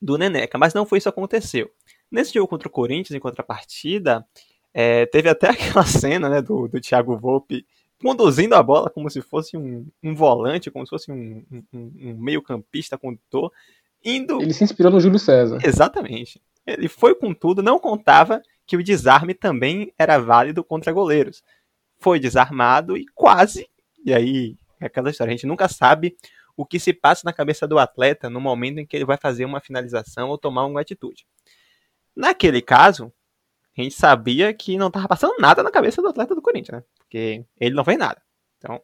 do 0.00 0.16
Neneca. 0.16 0.56
Mas 0.56 0.72
não 0.72 0.86
foi 0.86 0.98
isso 0.98 1.10
que 1.10 1.18
aconteceu. 1.18 1.70
Nesse 2.10 2.32
jogo 2.32 2.48
contra 2.48 2.68
o 2.68 2.70
Corinthians, 2.70 3.14
em 3.14 3.20
contrapartida, 3.20 4.24
é, 4.72 5.04
teve 5.06 5.28
até 5.28 5.50
aquela 5.50 5.84
cena 5.84 6.28
né, 6.28 6.40
do, 6.40 6.68
do 6.68 6.80
Thiago 6.80 7.18
Volpe 7.18 7.66
conduzindo 8.00 8.54
a 8.54 8.62
bola 8.62 8.90
como 8.90 9.10
se 9.10 9.20
fosse 9.20 9.56
um, 9.56 9.86
um 10.02 10.14
volante, 10.14 10.70
como 10.70 10.84
se 10.86 10.90
fosse 10.90 11.10
um, 11.10 11.44
um, 11.50 11.64
um 11.72 12.14
meio-campista 12.18 12.98
condutor. 12.98 13.50
Indo... 14.04 14.40
Ele 14.40 14.52
se 14.52 14.64
inspirou 14.64 14.92
no 14.92 15.00
Júlio 15.00 15.18
César. 15.18 15.58
Exatamente. 15.64 16.40
Ele 16.66 16.88
foi 16.88 17.14
com 17.14 17.32
tudo, 17.32 17.62
não 17.62 17.78
contava 17.78 18.42
que 18.66 18.76
o 18.76 18.82
desarme 18.82 19.34
também 19.34 19.92
era 19.98 20.18
válido 20.18 20.64
contra 20.64 20.92
goleiros. 20.92 21.42
Foi 21.98 22.18
desarmado 22.18 22.96
e 22.96 23.06
quase. 23.14 23.68
E 24.04 24.12
aí, 24.12 24.56
é 24.80 24.86
aquela 24.86 25.10
história, 25.10 25.32
a 25.32 25.36
gente 25.36 25.46
nunca 25.46 25.68
sabe 25.68 26.16
o 26.56 26.64
que 26.64 26.80
se 26.80 26.92
passa 26.92 27.22
na 27.24 27.32
cabeça 27.32 27.66
do 27.66 27.78
atleta 27.78 28.30
no 28.30 28.40
momento 28.40 28.78
em 28.78 28.86
que 28.86 28.96
ele 28.96 29.04
vai 29.04 29.16
fazer 29.16 29.44
uma 29.44 29.60
finalização 29.60 30.28
ou 30.30 30.38
tomar 30.38 30.64
uma 30.66 30.80
atitude. 30.80 31.26
Naquele 32.14 32.62
caso, 32.62 33.12
a 33.76 33.82
gente 33.82 33.94
sabia 33.94 34.52
que 34.54 34.78
não 34.78 34.88
estava 34.88 35.06
passando 35.06 35.36
nada 35.38 35.62
na 35.62 35.70
cabeça 35.70 36.00
do 36.00 36.08
atleta 36.08 36.34
do 36.34 36.40
Corinthians, 36.40 36.78
né? 36.78 36.84
Porque 37.06 37.44
ele 37.58 37.74
não 37.74 37.84
fez 37.84 37.98
nada. 37.98 38.20
Então, 38.58 38.80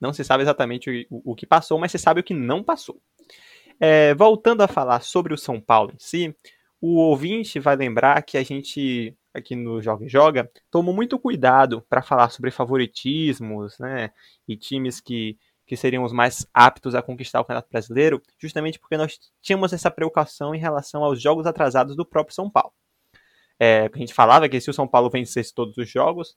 não 0.00 0.12
se 0.12 0.24
sabe 0.24 0.42
exatamente 0.42 1.06
o, 1.10 1.32
o 1.32 1.34
que 1.34 1.46
passou, 1.46 1.78
mas 1.78 1.90
se 1.90 1.98
sabe 1.98 2.20
o 2.20 2.24
que 2.24 2.34
não 2.34 2.62
passou. 2.62 3.00
É, 3.80 4.14
voltando 4.14 4.62
a 4.62 4.68
falar 4.68 5.00
sobre 5.02 5.34
o 5.34 5.38
São 5.38 5.60
Paulo 5.60 5.92
em 5.92 5.98
si, 5.98 6.34
o 6.80 6.96
ouvinte 6.96 7.58
vai 7.58 7.76
lembrar 7.76 8.22
que 8.22 8.36
a 8.36 8.42
gente, 8.42 9.16
aqui 9.32 9.56
no 9.56 9.80
Joga 9.82 10.04
e 10.04 10.08
Joga, 10.08 10.50
tomou 10.70 10.94
muito 10.94 11.18
cuidado 11.18 11.82
para 11.88 12.02
falar 12.02 12.30
sobre 12.30 12.50
favoritismos, 12.50 13.78
né? 13.78 14.10
E 14.46 14.56
times 14.56 15.00
que, 15.00 15.38
que 15.66 15.76
seriam 15.76 16.04
os 16.04 16.12
mais 16.12 16.46
aptos 16.52 16.94
a 16.94 17.02
conquistar 17.02 17.40
o 17.40 17.44
Campeonato 17.44 17.70
Brasileiro, 17.70 18.22
justamente 18.38 18.78
porque 18.78 18.96
nós 18.96 19.18
tínhamos 19.40 19.72
essa 19.72 19.90
preocupação 19.90 20.54
em 20.54 20.58
relação 20.58 21.02
aos 21.02 21.20
jogos 21.20 21.46
atrasados 21.46 21.96
do 21.96 22.04
próprio 22.04 22.34
São 22.34 22.48
Paulo. 22.50 22.72
É, 23.58 23.90
a 23.92 23.98
gente 23.98 24.12
falava 24.12 24.48
que 24.48 24.60
se 24.60 24.70
o 24.70 24.74
São 24.74 24.86
Paulo 24.86 25.08
vencesse 25.08 25.54
todos 25.54 25.76
os 25.78 25.88
jogos, 25.88 26.36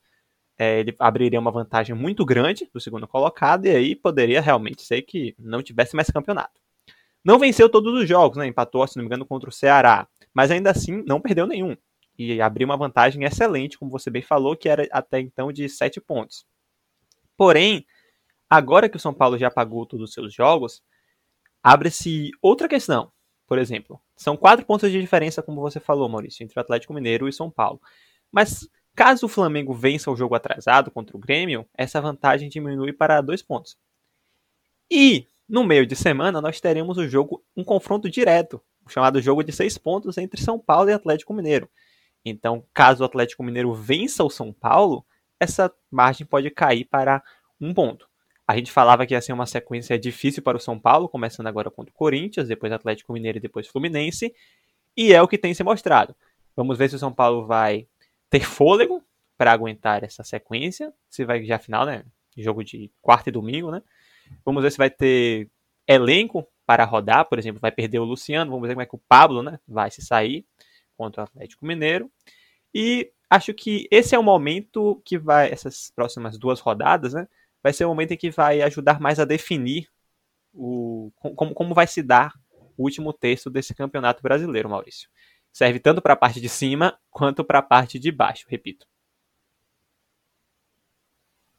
é, 0.57 0.79
ele 0.79 0.95
abriria 0.99 1.39
uma 1.39 1.51
vantagem 1.51 1.95
muito 1.95 2.25
grande 2.25 2.69
do 2.73 2.79
segundo 2.79 3.07
colocado, 3.07 3.65
e 3.65 3.69
aí 3.69 3.95
poderia 3.95 4.41
realmente 4.41 4.81
ser 4.81 5.01
que 5.03 5.35
não 5.37 5.61
tivesse 5.61 5.95
mais 5.95 6.09
campeonato. 6.09 6.59
Não 7.23 7.37
venceu 7.37 7.69
todos 7.69 7.93
os 7.93 8.07
jogos, 8.07 8.37
né? 8.37 8.47
Empatou, 8.47 8.87
se 8.87 8.95
não 8.95 9.03
me 9.03 9.07
engano, 9.07 9.25
contra 9.25 9.49
o 9.49 9.53
Ceará. 9.53 10.07
Mas 10.33 10.49
ainda 10.49 10.71
assim, 10.71 11.03
não 11.05 11.19
perdeu 11.19 11.45
nenhum. 11.45 11.75
E 12.17 12.41
abriu 12.41 12.65
uma 12.65 12.77
vantagem 12.77 13.23
excelente, 13.23 13.77
como 13.77 13.91
você 13.91 14.09
bem 14.09 14.21
falou, 14.21 14.55
que 14.55 14.69
era 14.69 14.87
até 14.91 15.19
então 15.19 15.51
de 15.51 15.67
7 15.69 16.01
pontos. 16.01 16.45
Porém, 17.35 17.85
agora 18.49 18.89
que 18.89 18.97
o 18.97 18.99
São 18.99 19.13
Paulo 19.13 19.37
já 19.37 19.51
pagou 19.51 19.85
todos 19.85 20.09
os 20.09 20.13
seus 20.13 20.33
jogos, 20.33 20.81
abre-se 21.61 22.31
outra 22.41 22.67
questão. 22.67 23.11
Por 23.45 23.59
exemplo, 23.59 24.01
são 24.15 24.35
quatro 24.35 24.65
pontos 24.65 24.91
de 24.91 24.99
diferença, 24.99 25.43
como 25.43 25.61
você 25.61 25.79
falou, 25.79 26.09
Maurício, 26.09 26.43
entre 26.43 26.57
o 26.57 26.61
Atlético 26.61 26.93
Mineiro 26.93 27.29
e 27.29 27.33
São 27.33 27.51
Paulo. 27.51 27.79
Mas 28.31 28.67
caso 28.97 29.27
o 29.27 29.29
Flamengo 29.29 29.75
vença 29.75 30.09
o 30.09 30.15
jogo 30.15 30.33
atrasado 30.33 30.89
contra 30.89 31.15
o 31.15 31.19
Grêmio, 31.19 31.67
essa 31.77 32.01
vantagem 32.01 32.49
diminui 32.49 32.91
para 32.91 33.21
dois 33.21 33.43
pontos. 33.43 33.77
E 34.89 35.27
no 35.47 35.63
meio 35.63 35.85
de 35.85 35.95
semana, 35.95 36.41
nós 36.41 36.59
teremos 36.59 36.97
o 36.97 37.07
jogo, 37.07 37.43
um 37.55 37.63
confronto 37.63 38.09
direto, 38.09 38.59
o 38.83 38.89
chamado 38.89 39.21
jogo 39.21 39.43
de 39.43 39.51
seis 39.51 39.77
pontos 39.77 40.17
entre 40.17 40.41
São 40.41 40.57
Paulo 40.57 40.89
e 40.89 40.93
Atlético 40.93 41.31
Mineiro. 41.31 41.69
Então, 42.25 42.65
caso 42.73 43.03
o 43.03 43.05
Atlético 43.05 43.43
Mineiro 43.43 43.71
vença 43.71 44.23
o 44.23 44.31
São 44.31 44.51
Paulo, 44.51 45.05
essa 45.39 45.71
margem 45.91 46.25
pode 46.25 46.49
cair 46.49 46.83
para 46.85 47.21
um 47.61 47.75
ponto. 47.75 48.09
A 48.47 48.57
gente 48.57 48.71
falava 48.71 49.05
que 49.05 49.13
ia 49.13 49.21
ser 49.21 49.31
uma 49.31 49.45
sequência 49.45 49.99
difícil 49.99 50.41
para 50.41 50.57
o 50.57 50.59
São 50.59 50.79
Paulo, 50.79 51.07
começando 51.07 51.45
agora 51.45 51.69
contra 51.69 51.93
o 51.93 51.95
Corinthians, 51.95 52.47
depois 52.47 52.73
Atlético 52.73 53.13
Mineiro 53.13 53.37
e 53.37 53.41
depois 53.41 53.67
Fluminense, 53.67 54.33
e 54.95 55.13
é 55.13 55.21
o 55.21 55.27
que 55.27 55.37
tem 55.37 55.53
se 55.53 55.63
mostrado. 55.63 56.15
Vamos 56.55 56.79
ver 56.79 56.89
se 56.89 56.95
o 56.95 56.99
São 56.99 57.13
Paulo 57.13 57.45
vai 57.45 57.87
ter 58.29 58.41
fôlego 58.41 59.03
para 59.37 59.51
aguentar 59.51 60.03
essa 60.03 60.23
sequência, 60.23 60.93
se 61.09 61.23
vai 61.25 61.43
já 61.45 61.59
final, 61.59 61.85
né? 61.85 62.03
Jogo 62.37 62.63
de 62.63 62.91
quarta 63.01 63.29
e 63.29 63.31
domingo, 63.31 63.71
né? 63.71 63.81
Vamos 64.45 64.61
ver 64.61 64.71
se 64.71 64.77
vai 64.77 64.89
ter 64.89 65.49
elenco 65.87 66.47
para 66.65 66.83
rodar, 66.83 67.25
por 67.25 67.39
exemplo, 67.39 67.61
vai 67.61 67.71
perder 67.71 67.99
o 67.99 68.03
Luciano, 68.03 68.51
vamos 68.51 68.67
ver 68.67 68.73
como 68.73 68.81
é 68.81 68.85
que 68.85 68.95
o 68.95 69.01
Pablo 69.07 69.41
né, 69.41 69.57
vai 69.65 69.89
se 69.89 70.01
sair 70.01 70.45
contra 70.97 71.21
o 71.21 71.23
Atlético 71.23 71.65
Mineiro. 71.65 72.11
E 72.73 73.09
acho 73.29 73.53
que 73.53 73.87
esse 73.89 74.13
é 74.13 74.19
o 74.19 74.23
momento 74.23 75.01
que 75.05 75.17
vai, 75.17 75.49
essas 75.49 75.91
próximas 75.95 76.37
duas 76.37 76.59
rodadas, 76.59 77.13
né, 77.13 77.27
vai 77.63 77.71
ser 77.71 77.85
o 77.85 77.89
momento 77.89 78.11
em 78.11 78.17
que 78.17 78.29
vai 78.29 78.61
ajudar 78.61 78.99
mais 78.99 79.17
a 79.17 79.25
definir 79.25 79.87
o, 80.53 81.11
como, 81.15 81.53
como 81.53 81.73
vai 81.73 81.87
se 81.87 82.03
dar 82.03 82.33
o 82.77 82.83
último 82.83 83.13
texto 83.13 83.49
desse 83.49 83.73
campeonato 83.73 84.21
brasileiro, 84.21 84.69
Maurício. 84.69 85.09
Serve 85.53 85.79
tanto 85.79 86.01
para 86.01 86.13
a 86.13 86.17
parte 86.17 86.39
de 86.39 86.49
cima 86.49 86.97
quanto 87.09 87.43
para 87.43 87.59
a 87.59 87.63
parte 87.63 87.97
de 87.97 88.11
baixo, 88.11 88.45
repito. 88.47 88.85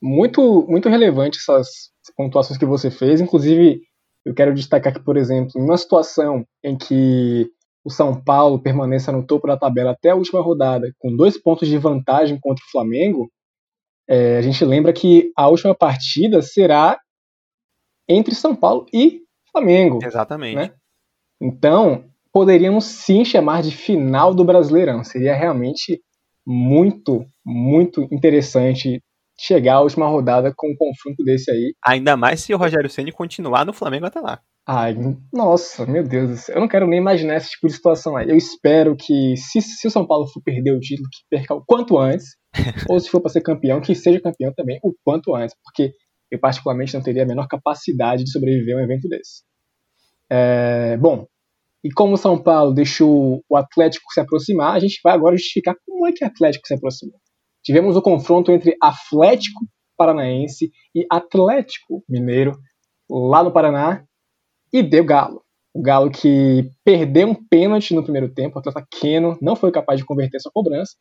Muito, 0.00 0.64
muito 0.68 0.88
relevante 0.88 1.38
essas 1.38 1.90
pontuações 2.16 2.58
que 2.58 2.64
você 2.64 2.90
fez. 2.90 3.20
Inclusive, 3.20 3.80
eu 4.24 4.34
quero 4.34 4.54
destacar 4.54 4.92
que, 4.92 5.02
por 5.02 5.16
exemplo, 5.16 5.52
em 5.56 5.64
uma 5.64 5.76
situação 5.76 6.46
em 6.62 6.76
que 6.76 7.50
o 7.84 7.90
São 7.90 8.22
Paulo 8.22 8.62
permaneça 8.62 9.10
no 9.10 9.26
topo 9.26 9.46
da 9.46 9.56
tabela 9.56 9.92
até 9.92 10.10
a 10.10 10.14
última 10.14 10.40
rodada, 10.40 10.92
com 10.98 11.16
dois 11.16 11.40
pontos 11.40 11.66
de 11.66 11.78
vantagem 11.78 12.38
contra 12.40 12.62
o 12.64 12.70
Flamengo, 12.70 13.30
é, 14.08 14.36
a 14.38 14.42
gente 14.42 14.64
lembra 14.64 14.92
que 14.92 15.32
a 15.36 15.48
última 15.48 15.74
partida 15.74 16.40
será 16.42 16.98
entre 18.08 18.34
São 18.34 18.54
Paulo 18.54 18.86
e 18.92 19.22
Flamengo. 19.50 19.98
Exatamente. 20.02 20.56
Né? 20.56 20.74
Então, 21.40 22.04
poderíamos 22.38 22.84
sim 22.84 23.24
chamar 23.24 23.62
de 23.62 23.72
final 23.72 24.32
do 24.32 24.44
Brasileirão. 24.44 25.02
Seria 25.02 25.34
realmente 25.34 26.00
muito, 26.46 27.26
muito 27.44 28.06
interessante 28.12 29.02
chegar 29.36 29.74
à 29.74 29.80
última 29.80 30.06
rodada 30.06 30.54
com 30.56 30.70
um 30.70 30.76
confronto 30.76 31.24
desse 31.24 31.50
aí. 31.50 31.74
Ainda 31.84 32.16
mais 32.16 32.40
se 32.40 32.54
o 32.54 32.56
Rogério 32.56 32.88
Ceni 32.88 33.10
continuar 33.10 33.66
no 33.66 33.72
Flamengo 33.72 34.06
até 34.06 34.20
lá. 34.20 34.40
Ai, 34.64 34.96
nossa, 35.32 35.84
meu 35.84 36.04
Deus 36.04 36.30
do 36.30 36.36
céu. 36.36 36.54
Eu 36.54 36.60
não 36.60 36.68
quero 36.68 36.86
nem 36.86 37.00
imaginar 37.00 37.38
esse 37.38 37.50
tipo 37.50 37.66
de 37.66 37.72
situação 37.72 38.16
aí. 38.16 38.30
Eu 38.30 38.36
espero 38.36 38.94
que, 38.94 39.36
se, 39.36 39.60
se 39.60 39.88
o 39.88 39.90
São 39.90 40.06
Paulo 40.06 40.28
for 40.28 40.40
perder 40.40 40.70
o 40.70 40.78
título, 40.78 41.08
que 41.10 41.18
perca 41.28 41.54
o 41.56 41.64
quanto 41.66 41.98
antes. 41.98 42.36
ou 42.88 43.00
se 43.00 43.10
for 43.10 43.20
para 43.20 43.32
ser 43.32 43.40
campeão, 43.40 43.80
que 43.80 43.96
seja 43.96 44.20
campeão 44.20 44.52
também 44.54 44.78
o 44.84 44.94
quanto 45.04 45.34
antes. 45.34 45.56
Porque 45.64 45.92
eu, 46.30 46.38
particularmente, 46.38 46.94
não 46.94 47.02
teria 47.02 47.24
a 47.24 47.26
menor 47.26 47.48
capacidade 47.48 48.22
de 48.22 48.30
sobreviver 48.30 48.76
a 48.76 48.78
um 48.78 48.84
evento 48.84 49.08
desse. 49.08 49.42
É, 50.30 50.96
bom, 50.98 51.26
e 51.84 51.90
como 51.92 52.14
o 52.14 52.18
São 52.18 52.36
Paulo 52.36 52.72
deixou 52.72 53.42
o 53.48 53.56
Atlético 53.56 54.12
se 54.12 54.20
aproximar, 54.20 54.74
a 54.74 54.80
gente 54.80 55.00
vai 55.02 55.14
agora 55.14 55.36
justificar 55.36 55.76
como 55.86 56.06
é 56.06 56.12
que 56.12 56.24
o 56.24 56.26
Atlético 56.26 56.66
se 56.66 56.74
aproximou. 56.74 57.18
Tivemos 57.62 57.96
o 57.96 58.02
confronto 58.02 58.50
entre 58.50 58.76
Atlético 58.82 59.60
Paranaense 59.96 60.70
e 60.94 61.06
Atlético 61.10 62.02
Mineiro, 62.08 62.56
lá 63.10 63.42
no 63.42 63.52
Paraná, 63.52 64.04
e 64.72 64.82
deu 64.82 65.04
Galo. 65.04 65.42
O 65.74 65.82
Galo 65.82 66.10
que 66.10 66.70
perdeu 66.84 67.28
um 67.28 67.34
pênalti 67.34 67.94
no 67.94 68.02
primeiro 68.02 68.32
tempo, 68.32 68.56
o 68.56 68.58
atleta 68.58 68.86
Keno 68.90 69.36
não 69.40 69.54
foi 69.54 69.70
capaz 69.70 69.98
de 69.98 70.06
converter 70.06 70.40
sua 70.40 70.52
cobrança, 70.52 70.96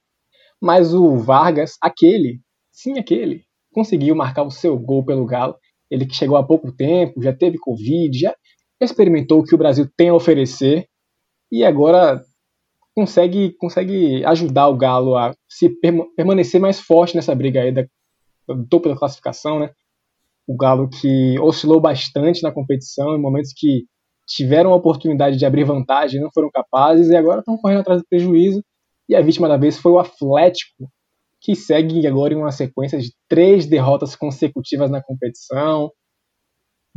mas 0.61 0.93
o 0.93 1.17
Vargas, 1.17 1.77
aquele, 1.81 2.39
sim 2.71 2.97
aquele, 2.99 3.43
conseguiu 3.71 4.15
marcar 4.15 4.43
o 4.43 4.51
seu 4.51 4.77
gol 4.77 5.05
pelo 5.05 5.25
Galo. 5.25 5.55
Ele 5.89 6.05
que 6.05 6.15
chegou 6.15 6.35
há 6.35 6.45
pouco 6.45 6.71
tempo, 6.71 7.21
já 7.21 7.33
teve 7.33 7.57
Covid, 7.57 8.17
já 8.17 8.35
experimentou 8.79 9.39
o 9.39 9.43
que 9.43 9.55
o 9.55 9.57
Brasil 9.57 9.87
tem 9.95 10.09
a 10.09 10.13
oferecer 10.13 10.87
e 11.51 11.63
agora 11.63 12.21
consegue, 12.95 13.53
consegue 13.57 14.25
ajudar 14.25 14.67
o 14.67 14.77
Galo 14.77 15.15
a 15.15 15.33
se 15.47 15.69
permanecer 16.15 16.59
mais 16.59 16.79
forte 16.79 17.15
nessa 17.15 17.33
briga 17.35 17.61
aí 17.61 17.71
da, 17.71 17.85
do 18.47 18.67
topo 18.67 18.89
da 18.89 18.97
classificação, 18.97 19.59
né? 19.59 19.71
O 20.47 20.55
Galo 20.55 20.89
que 20.89 21.39
oscilou 21.39 21.79
bastante 21.79 22.41
na 22.41 22.51
competição 22.51 23.15
em 23.15 23.21
momentos 23.21 23.51
que 23.55 23.85
tiveram 24.27 24.71
a 24.71 24.75
oportunidade 24.75 25.37
de 25.37 25.45
abrir 25.45 25.63
vantagem, 25.63 26.19
não 26.19 26.29
foram 26.33 26.49
capazes 26.51 27.09
e 27.09 27.15
agora 27.15 27.39
estão 27.39 27.57
correndo 27.57 27.81
atrás 27.81 28.01
do 28.01 28.07
prejuízo. 28.07 28.63
E 29.09 29.15
a 29.15 29.21
vítima 29.21 29.47
da 29.47 29.57
vez 29.57 29.77
foi 29.77 29.91
o 29.91 29.99
Atlético, 29.99 30.89
que 31.41 31.55
segue 31.55 32.05
agora 32.05 32.33
em 32.33 32.37
uma 32.37 32.51
sequência 32.51 32.99
de 32.99 33.13
três 33.29 33.65
derrotas 33.65 34.15
consecutivas 34.15 34.91
na 34.91 35.01
competição. 35.01 35.91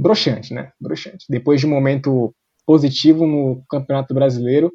Broxante, 0.01 0.55
né? 0.55 0.73
Broxante. 0.81 1.27
Depois 1.29 1.61
de 1.61 1.67
um 1.67 1.71
momento 1.71 2.35
positivo 2.67 3.27
no 3.27 3.63
Campeonato 3.69 4.15
Brasileiro, 4.15 4.73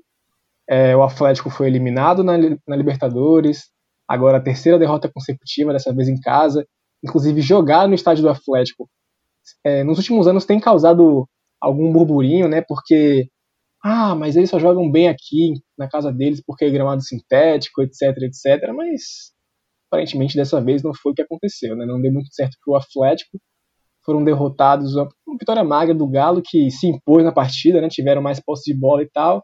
é, 0.70 0.96
o 0.96 1.04
Atlético 1.04 1.50
foi 1.50 1.68
eliminado 1.68 2.24
na, 2.24 2.38
na, 2.38 2.76
Libertadores, 2.76 3.70
agora 4.08 4.38
a 4.38 4.42
terceira 4.42 4.78
derrota 4.78 5.10
consecutiva, 5.12 5.74
dessa 5.74 5.94
vez 5.94 6.08
em 6.08 6.20
casa. 6.20 6.66
Inclusive, 7.04 7.42
jogar 7.42 7.88
no 7.88 7.96
estádio 7.96 8.24
do 8.24 8.30
Atlético 8.30 8.90
é, 9.64 9.84
nos 9.84 9.98
últimos 9.98 10.28
anos 10.28 10.46
tem 10.46 10.60
causado 10.60 11.28
algum 11.62 11.92
burburinho, 11.92 12.48
né? 12.48 12.62
Porque, 12.68 13.28
ah, 13.84 14.16
mas 14.16 14.36
eles 14.36 14.50
só 14.50 14.60
jogam 14.60 14.92
bem 14.92 15.08
aqui 15.08 15.54
na 15.78 15.88
casa 15.90 16.12
deles 16.12 16.42
porque 16.46 16.66
é 16.66 16.70
gramado 16.70 17.02
sintético, 17.02 17.82
etc, 17.82 18.16
etc. 18.24 18.74
Mas 18.76 19.32
aparentemente 19.88 20.36
dessa 20.36 20.62
vez 20.62 20.84
não 20.84 20.94
foi 20.94 21.12
o 21.12 21.16
que 21.16 21.22
aconteceu, 21.22 21.76
né? 21.76 21.86
Não 21.86 22.02
deu 22.02 22.12
muito 22.12 22.34
certo 22.34 22.58
para 22.64 22.74
o 22.74 22.78
Atlético. 22.78 23.40
Foram 24.06 24.24
derrotados, 24.24 24.96
uma 24.96 25.10
vitória 25.40 25.64
magra 25.64 25.96
do 25.96 26.08
Galo 26.08 26.42
que 26.44 26.70
se 26.70 26.88
impôs 26.88 27.24
na 27.24 27.32
partida, 27.32 27.82
né? 27.82 27.90
Tiveram 27.90 28.22
mais 28.22 28.40
posse 28.40 28.72
de 28.72 28.80
bola 28.80 29.02
e 29.02 29.10
tal 29.10 29.44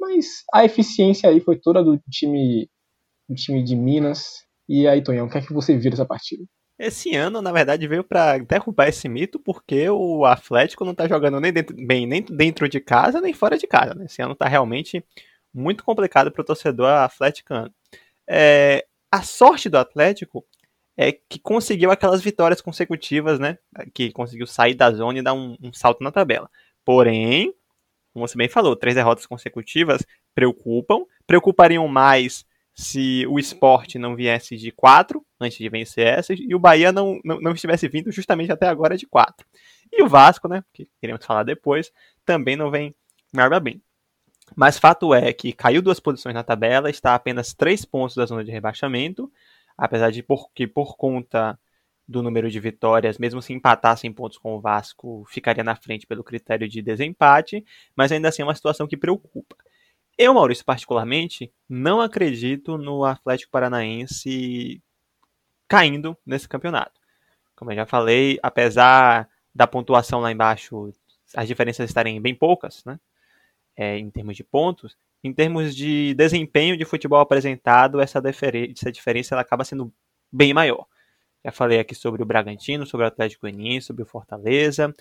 mas 0.00 0.44
a 0.52 0.64
eficiência 0.64 1.28
aí 1.28 1.40
foi 1.40 1.58
toda 1.58 1.84
do 1.84 2.00
time, 2.10 2.68
do 3.28 3.34
time 3.34 3.62
de 3.62 3.76
Minas. 3.76 4.44
E 4.66 4.88
aí, 4.88 5.02
Tonhão, 5.02 5.26
o 5.26 5.30
que 5.30 5.38
é 5.38 5.42
que 5.42 5.52
você 5.52 5.76
viu 5.76 5.90
dessa 5.90 6.06
partida? 6.06 6.42
Esse 6.78 7.14
ano, 7.14 7.42
na 7.42 7.52
verdade, 7.52 7.86
veio 7.86 8.02
para 8.02 8.38
derrubar 8.38 8.88
esse 8.88 9.06
mito, 9.06 9.38
porque 9.38 9.90
o 9.90 10.24
Atlético 10.24 10.84
não 10.84 10.94
tá 10.94 11.06
jogando 11.06 11.38
nem 11.38 11.52
dentro, 11.52 11.76
bem 11.76 12.06
nem 12.06 12.22
dentro 12.22 12.66
de 12.66 12.80
casa, 12.80 13.20
nem 13.20 13.34
fora 13.34 13.58
de 13.58 13.66
casa. 13.66 13.94
Né? 13.94 14.06
Esse 14.06 14.22
ano 14.22 14.34
tá 14.34 14.48
realmente 14.48 15.04
muito 15.52 15.84
complicado 15.84 16.32
para 16.32 16.40
o 16.40 16.44
torcedor 16.44 16.88
atleticano. 16.88 17.70
É, 18.26 18.86
a 19.12 19.22
sorte 19.22 19.68
do 19.68 19.76
Atlético 19.76 20.46
é 21.00 21.12
que 21.12 21.38
conseguiu 21.38 21.90
aquelas 21.90 22.20
vitórias 22.20 22.60
consecutivas, 22.60 23.38
né? 23.38 23.56
Que 23.94 24.12
conseguiu 24.12 24.46
sair 24.46 24.74
da 24.74 24.90
zona 24.90 25.18
e 25.18 25.22
dar 25.22 25.32
um, 25.32 25.56
um 25.62 25.72
salto 25.72 26.04
na 26.04 26.12
tabela. 26.12 26.50
Porém, 26.84 27.54
como 28.12 28.28
você 28.28 28.36
bem 28.36 28.50
falou, 28.50 28.76
três 28.76 28.94
derrotas 28.94 29.24
consecutivas 29.24 30.04
preocupam, 30.34 31.06
preocupariam 31.26 31.88
mais 31.88 32.44
se 32.74 33.26
o 33.28 33.38
esporte 33.38 33.98
não 33.98 34.14
viesse 34.14 34.58
de 34.58 34.70
4 34.70 35.24
antes 35.40 35.56
de 35.56 35.68
vencer 35.70 36.06
essas 36.06 36.38
e 36.38 36.54
o 36.54 36.58
Bahia 36.58 36.92
não, 36.92 37.18
não, 37.24 37.40
não, 37.40 37.52
estivesse 37.52 37.88
vindo 37.88 38.12
justamente 38.12 38.52
até 38.52 38.68
agora 38.68 38.94
de 38.94 39.06
4. 39.06 39.46
E 39.90 40.02
o 40.02 40.08
Vasco, 40.08 40.48
né, 40.48 40.62
que 40.72 40.86
queremos 41.00 41.24
falar 41.24 41.44
depois, 41.44 41.90
também 42.26 42.56
não 42.56 42.70
vem 42.70 42.94
nada 43.32 43.58
bem. 43.58 43.82
Mas 44.54 44.78
fato 44.78 45.14
é 45.14 45.32
que 45.32 45.52
caiu 45.52 45.80
duas 45.80 45.98
posições 45.98 46.34
na 46.34 46.42
tabela, 46.42 46.90
está 46.90 47.12
a 47.12 47.14
apenas 47.14 47.54
3 47.54 47.86
pontos 47.86 48.16
da 48.16 48.26
zona 48.26 48.44
de 48.44 48.50
rebaixamento, 48.50 49.32
apesar 49.80 50.10
de 50.10 50.22
por, 50.22 50.50
que 50.52 50.66
por 50.66 50.96
conta 50.96 51.58
do 52.06 52.22
número 52.22 52.50
de 52.50 52.60
vitórias, 52.60 53.18
mesmo 53.18 53.40
se 53.40 53.52
empatassem 53.52 54.12
pontos 54.12 54.36
com 54.36 54.54
o 54.54 54.60
Vasco, 54.60 55.24
ficaria 55.28 55.64
na 55.64 55.74
frente 55.74 56.06
pelo 56.06 56.22
critério 56.22 56.68
de 56.68 56.82
desempate, 56.82 57.64
mas 57.96 58.12
ainda 58.12 58.28
assim 58.28 58.42
é 58.42 58.44
uma 58.44 58.54
situação 58.54 58.86
que 58.86 58.96
preocupa. 58.96 59.56
Eu, 60.18 60.34
Maurício, 60.34 60.64
particularmente, 60.64 61.50
não 61.68 62.00
acredito 62.00 62.76
no 62.76 63.04
Atlético 63.04 63.50
Paranaense 63.50 64.82
caindo 65.66 66.16
nesse 66.26 66.48
campeonato. 66.48 67.00
Como 67.56 67.70
eu 67.70 67.76
já 67.76 67.86
falei, 67.86 68.38
apesar 68.42 69.28
da 69.54 69.66
pontuação 69.66 70.20
lá 70.20 70.30
embaixo, 70.30 70.92
as 71.34 71.48
diferenças 71.48 71.88
estarem 71.88 72.20
bem 72.20 72.34
poucas, 72.34 72.84
né? 72.84 72.98
É, 73.82 73.98
em 73.98 74.10
termos 74.10 74.36
de 74.36 74.44
pontos, 74.44 74.94
em 75.24 75.32
termos 75.32 75.74
de 75.74 76.12
desempenho 76.12 76.76
de 76.76 76.84
futebol 76.84 77.18
apresentado, 77.18 77.98
essa, 77.98 78.20
essa 78.26 78.92
diferença 78.92 79.34
ela 79.34 79.40
acaba 79.40 79.64
sendo 79.64 79.90
bem 80.30 80.52
maior. 80.52 80.84
Já 81.42 81.50
falei 81.50 81.78
aqui 81.78 81.94
sobre 81.94 82.22
o 82.22 82.26
Bragantino, 82.26 82.84
sobre 82.84 83.04
o 83.04 83.08
Atlético 83.08 83.42
Goianiense, 83.42 83.86
sobre 83.86 84.02
o 84.02 84.06
Fortaleza, 84.06 84.92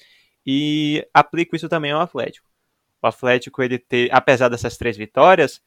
e 0.46 1.06
aplico 1.14 1.58
isso 1.58 1.68
também 1.68 1.92
ao 1.92 2.00
Atlético. 2.00 2.48
O 3.02 3.08
Atlético, 3.08 3.62
ele 3.62 3.78
ter, 3.78 4.10
apesar 4.14 4.48
dessas 4.48 4.78
três 4.78 4.96
vitórias, 4.96 5.62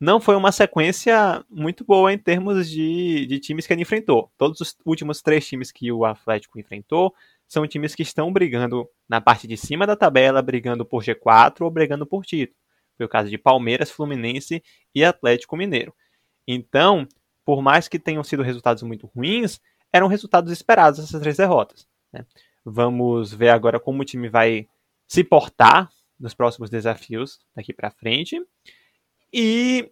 não 0.00 0.20
foi 0.20 0.34
uma 0.34 0.50
sequência 0.50 1.44
muito 1.48 1.84
boa 1.84 2.12
em 2.12 2.18
termos 2.18 2.68
de, 2.68 3.26
de 3.26 3.38
times 3.38 3.64
que 3.64 3.72
ele 3.72 3.82
enfrentou. 3.82 4.32
Todos 4.36 4.60
os 4.60 4.76
últimos 4.84 5.22
três 5.22 5.46
times 5.46 5.70
que 5.70 5.92
o 5.92 6.04
Atlético 6.04 6.58
enfrentou 6.58 7.14
são 7.48 7.66
times 7.66 7.94
que 7.94 8.02
estão 8.02 8.32
brigando 8.32 8.88
na 9.08 9.20
parte 9.20 9.46
de 9.46 9.56
cima 9.56 9.86
da 9.86 9.96
tabela, 9.96 10.42
brigando 10.42 10.84
por 10.84 11.02
G4 11.02 11.62
ou 11.62 11.70
brigando 11.70 12.06
por 12.06 12.24
título. 12.24 12.58
Foi 12.96 13.06
o 13.06 13.08
caso 13.08 13.28
de 13.28 13.38
Palmeiras, 13.38 13.90
Fluminense 13.90 14.62
e 14.94 15.04
Atlético 15.04 15.56
Mineiro. 15.56 15.94
Então, 16.46 17.06
por 17.44 17.62
mais 17.62 17.88
que 17.88 17.98
tenham 17.98 18.24
sido 18.24 18.42
resultados 18.42 18.82
muito 18.82 19.06
ruins, 19.14 19.60
eram 19.92 20.06
resultados 20.08 20.50
esperados 20.50 20.98
essas 20.98 21.20
três 21.20 21.36
derrotas. 21.36 21.86
Né? 22.12 22.24
Vamos 22.64 23.32
ver 23.32 23.50
agora 23.50 23.78
como 23.78 24.02
o 24.02 24.04
time 24.04 24.28
vai 24.28 24.68
se 25.06 25.22
portar 25.22 25.88
nos 26.18 26.34
próximos 26.34 26.70
desafios 26.70 27.40
daqui 27.54 27.72
para 27.72 27.90
frente. 27.90 28.40
E 29.32 29.90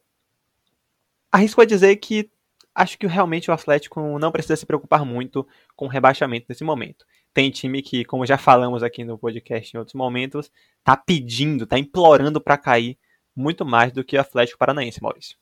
arrisco 1.31 1.61
a 1.61 1.65
dizer 1.65 1.97
que 1.97 2.31
acho 2.75 2.99
que 2.99 3.07
realmente 3.07 3.51
o 3.51 3.55
Atlético 3.55 4.19
não 4.19 4.33
precisa 4.33 4.57
se 4.57 4.67
preocupar 4.67 5.05
muito 5.05 5.47
com 5.77 5.87
o 5.87 5.89
rebaixamento 5.89 6.47
nesse 6.49 6.65
momento. 6.65 7.07
Tem 7.35 7.51
time 7.51 7.83
que, 7.83 8.05
como 8.05 8.25
já 8.25 8.39
falamos 8.39 8.85
aqui 8.85 9.05
no 9.05 9.19
podcast 9.19 9.77
em 9.77 9.79
outros 9.79 9.95
momentos, 9.95 10.51
tá 10.85 10.97
pedindo, 10.97 11.67
tá 11.67 11.77
implorando 11.77 12.41
para 12.41 12.57
cair 12.57 12.97
muito 13.35 13.67
mais 13.67 13.93
do 13.93 14.05
que 14.05 14.17
o 14.17 14.21
Atlético 14.21 14.57
Paranaense, 14.57 15.03
Maurício. 15.03 15.37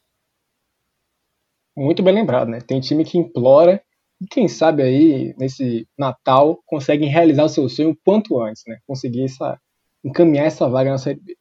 Muito 1.76 2.02
bem 2.02 2.14
lembrado, 2.14 2.48
né? 2.48 2.62
Tem 2.62 2.80
time 2.80 3.04
que 3.04 3.18
implora 3.18 3.82
e 4.22 4.26
quem 4.26 4.48
sabe 4.48 4.82
aí, 4.82 5.34
nesse 5.36 5.86
Natal, 5.98 6.62
conseguem 6.64 7.10
realizar 7.10 7.44
o 7.44 7.48
seu 7.48 7.68
sonho 7.68 7.90
o 7.90 7.96
quanto 8.04 8.40
antes, 8.40 8.62
né? 8.66 8.78
Conseguir 8.86 9.24
essa, 9.24 9.60
encaminhar 10.02 10.46
essa 10.46 10.68
vaga 10.68 10.90
na 10.90 10.98
Série 10.98 11.20
B. 11.20 11.36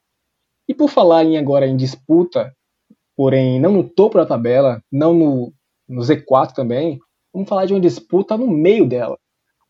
E 0.68 0.74
por 0.74 0.90
falar 0.90 1.24
em 1.24 1.38
agora 1.38 1.66
em 1.66 1.78
disputa, 1.78 2.54
porém 3.16 3.60
não 3.60 3.72
no 3.72 3.88
topo 3.88 4.18
da 4.18 4.26
tabela, 4.26 4.84
não 4.92 5.14
no, 5.14 5.54
no 5.88 6.02
Z4 6.02 6.54
também, 6.54 7.00
vamos 7.34 7.48
falar 7.48 7.66
de 7.66 7.74
uma 7.74 7.80
disputa 7.80 8.38
no 8.38 8.48
meio 8.48 8.86
dela. 8.86 9.18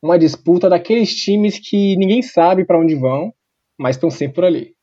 Uma 0.02 0.18
disputa 0.18 0.70
daqueles 0.70 1.14
times 1.14 1.60
que 1.60 1.96
ninguém 1.96 2.22
sabe 2.22 2.66
para 2.66 2.80
onde 2.80 2.96
vão, 2.96 3.32
mas 3.78 3.96
estão 3.96 4.10
sempre 4.10 4.36
por 4.36 4.46
ali. 4.46 4.76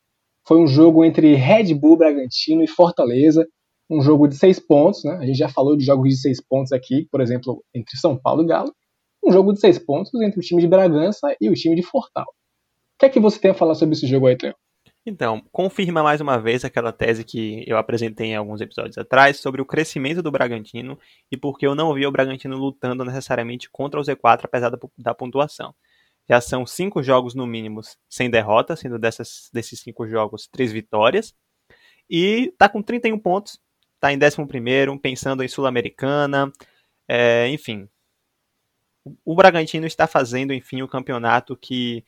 Foi 0.47 0.59
um 0.59 0.66
jogo 0.66 1.05
entre 1.05 1.35
Red 1.35 1.75
Bull 1.75 1.97
Bragantino 1.97 2.62
e 2.62 2.69
Fortaleza, 2.69 3.47
um 3.90 4.01
jogo 4.01 4.29
de 4.29 4.37
seis 4.37 4.61
pontos, 4.61 5.03
né? 5.05 5.19
A 5.21 5.27
gente 5.27 5.38
já 5.38 5.49
falou 5.49 5.77
de 5.77 5.85
jogos 5.85 6.09
de 6.09 6.21
seis 6.21 6.40
pontos 6.40 6.73
aqui, 6.73 7.09
por 7.11 7.21
exemplo, 7.21 7.64
entre 7.75 7.97
São 7.97 8.16
Paulo 8.16 8.42
e 8.42 8.47
Galo. 8.47 8.73
Um 9.25 9.33
jogo 9.33 9.53
de 9.53 9.61
seis 9.61 9.79
pontos 9.79 10.14
entre 10.23 10.38
o 10.38 10.42
time 10.42 10.61
de 10.61 10.69
Bragança 10.69 11.35
e 11.40 11.49
o 11.51 11.55
time 11.55 11.75
de 11.75 11.83
Fortal. 11.83 12.25
O 12.25 12.99
que 12.99 13.07
é 13.07 13.09
que 13.09 13.21
você 13.21 13.40
tem 13.40 13.51
a 13.51 13.55
falar 13.55 13.75
sobre 13.75 13.95
esse 13.95 14.07
jogo 14.07 14.27
aí, 14.27 14.37
Theo? 14.37 14.55
Então, 15.07 15.43
confirma 15.51 16.03
mais 16.03 16.21
uma 16.21 16.39
vez 16.39 16.65
aquela 16.65 16.93
tese 16.93 17.25
que 17.25 17.65
eu 17.67 17.79
apresentei 17.79 18.29
em 18.29 18.37
alguns 18.37 18.61
episódios 18.61 18.99
atrás 18.99 19.39
sobre 19.39 19.63
o 19.63 19.65
crescimento 19.65 20.23
do 20.23 20.31
Bragantino 20.31 20.99
e 21.31 21.37
porque 21.37 21.67
eu 21.67 21.75
não 21.75 21.95
vi 21.95 22.07
o 22.07 22.13
Bragantino 22.13 22.57
lutando 22.57 23.05
necessariamente 23.05 23.71
contra 23.71 23.99
o 23.99 24.03
Z4 24.03 24.41
apesar 24.45 24.69
da, 24.69 24.79
da 24.99 25.15
pontuação. 25.15 25.75
Já 26.29 26.41
são 26.43 26.67
cinco 26.67 27.03
jogos 27.03 27.35
no 27.35 27.47
mínimo 27.47 27.81
sem 28.09 28.29
derrota, 28.29 28.77
sendo 28.77 28.99
dessas, 28.99 29.49
desses 29.53 29.81
cinco 29.81 30.07
jogos 30.07 30.47
três 30.47 30.71
vitórias. 30.71 31.35
E 32.09 32.53
tá 32.59 32.69
com 32.69 32.83
31 32.83 33.19
pontos, 33.19 33.59
está 33.95 34.13
em 34.13 34.19
11 34.19 34.99
pensando 35.01 35.43
em 35.43 35.49
Sul-Americana, 35.49 36.53
é, 37.09 37.49
enfim. 37.49 37.89
O 39.25 39.35
Bragantino 39.35 39.87
está 39.87 40.07
fazendo, 40.07 40.53
enfim, 40.53 40.83
o 40.83 40.89
campeonato 40.89 41.57
que 41.57 42.05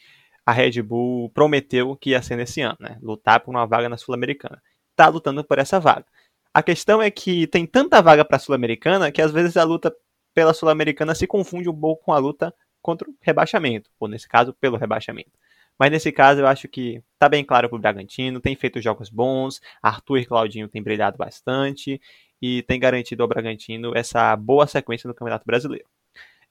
a 0.50 0.52
Red 0.52 0.82
Bull 0.82 1.30
prometeu 1.30 1.94
que 1.96 2.10
ia 2.10 2.20
ser 2.20 2.34
nesse 2.34 2.60
ano, 2.60 2.76
né? 2.80 2.98
Lutar 3.00 3.38
por 3.38 3.52
uma 3.52 3.64
vaga 3.64 3.88
na 3.88 3.96
Sul-Americana. 3.96 4.60
Está 4.90 5.06
lutando 5.06 5.44
por 5.44 5.60
essa 5.60 5.78
vaga. 5.78 6.04
A 6.52 6.60
questão 6.60 7.00
é 7.00 7.08
que 7.08 7.46
tem 7.46 7.64
tanta 7.64 8.02
vaga 8.02 8.24
para 8.24 8.36
a 8.36 8.40
Sul-Americana 8.40 9.12
que 9.12 9.22
às 9.22 9.30
vezes 9.30 9.56
a 9.56 9.62
luta 9.62 9.94
pela 10.34 10.52
Sul-Americana 10.52 11.14
se 11.14 11.24
confunde 11.24 11.68
um 11.68 11.80
pouco 11.80 12.04
com 12.04 12.12
a 12.12 12.18
luta 12.18 12.52
contra 12.82 13.08
o 13.08 13.14
rebaixamento, 13.20 13.88
ou 14.00 14.08
nesse 14.08 14.28
caso, 14.28 14.52
pelo 14.54 14.76
rebaixamento. 14.76 15.30
Mas 15.78 15.92
nesse 15.92 16.10
caso 16.10 16.40
eu 16.40 16.46
acho 16.48 16.66
que 16.66 17.00
tá 17.16 17.28
bem 17.28 17.44
claro 17.44 17.68
pro 17.68 17.78
Bragantino, 17.78 18.40
tem 18.40 18.56
feito 18.56 18.80
jogos 18.80 19.08
bons, 19.08 19.60
Arthur 19.80 20.18
e 20.18 20.26
Claudinho 20.26 20.66
têm 20.66 20.82
brilhado 20.82 21.16
bastante 21.16 22.00
e 22.42 22.62
tem 22.62 22.80
garantido 22.80 23.22
ao 23.22 23.28
Bragantino 23.28 23.96
essa 23.96 24.34
boa 24.34 24.66
sequência 24.66 25.06
no 25.06 25.14
Campeonato 25.14 25.46
Brasileiro. 25.46 25.86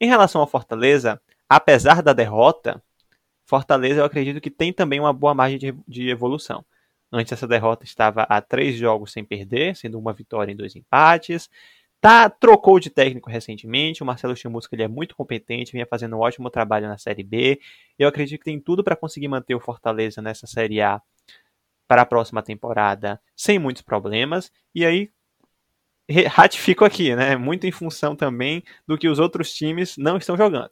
Em 0.00 0.08
relação 0.08 0.40
ao 0.40 0.46
Fortaleza, 0.46 1.20
apesar 1.46 2.02
da 2.02 2.14
derrota, 2.14 2.82
Fortaleza 3.50 4.00
eu 4.00 4.04
acredito 4.04 4.40
que 4.40 4.48
tem 4.48 4.72
também 4.72 5.00
uma 5.00 5.12
boa 5.12 5.34
margem 5.34 5.58
de, 5.58 5.74
de 5.88 6.08
evolução. 6.08 6.64
Antes 7.12 7.32
essa 7.32 7.48
derrota 7.48 7.84
estava 7.84 8.22
a 8.22 8.40
três 8.40 8.76
jogos 8.76 9.10
sem 9.10 9.24
perder, 9.24 9.74
sendo 9.74 9.98
uma 9.98 10.12
vitória 10.12 10.52
em 10.52 10.56
dois 10.56 10.76
empates. 10.76 11.50
Tá, 12.00 12.30
trocou 12.30 12.78
de 12.78 12.88
técnico 12.88 13.28
recentemente, 13.28 14.04
o 14.04 14.06
Marcelo 14.06 14.36
Chamusca 14.36 14.76
ele 14.76 14.84
é 14.84 14.88
muito 14.88 15.16
competente, 15.16 15.72
vinha 15.72 15.84
fazendo 15.84 16.16
um 16.16 16.20
ótimo 16.20 16.48
trabalho 16.48 16.86
na 16.86 16.96
Série 16.96 17.24
B. 17.24 17.60
Eu 17.98 18.06
acredito 18.06 18.38
que 18.38 18.44
tem 18.44 18.60
tudo 18.60 18.84
para 18.84 18.94
conseguir 18.94 19.26
manter 19.26 19.56
o 19.56 19.60
Fortaleza 19.60 20.22
nessa 20.22 20.46
Série 20.46 20.80
A 20.80 21.02
para 21.88 22.02
a 22.02 22.06
próxima 22.06 22.42
temporada 22.44 23.20
sem 23.34 23.58
muitos 23.58 23.82
problemas. 23.82 24.52
E 24.72 24.86
aí 24.86 25.10
ratifico 26.28 26.84
aqui, 26.84 27.16
né? 27.16 27.36
Muito 27.36 27.66
em 27.66 27.72
função 27.72 28.14
também 28.14 28.62
do 28.86 28.96
que 28.96 29.08
os 29.08 29.18
outros 29.18 29.52
times 29.52 29.96
não 29.96 30.16
estão 30.16 30.36
jogando. 30.36 30.70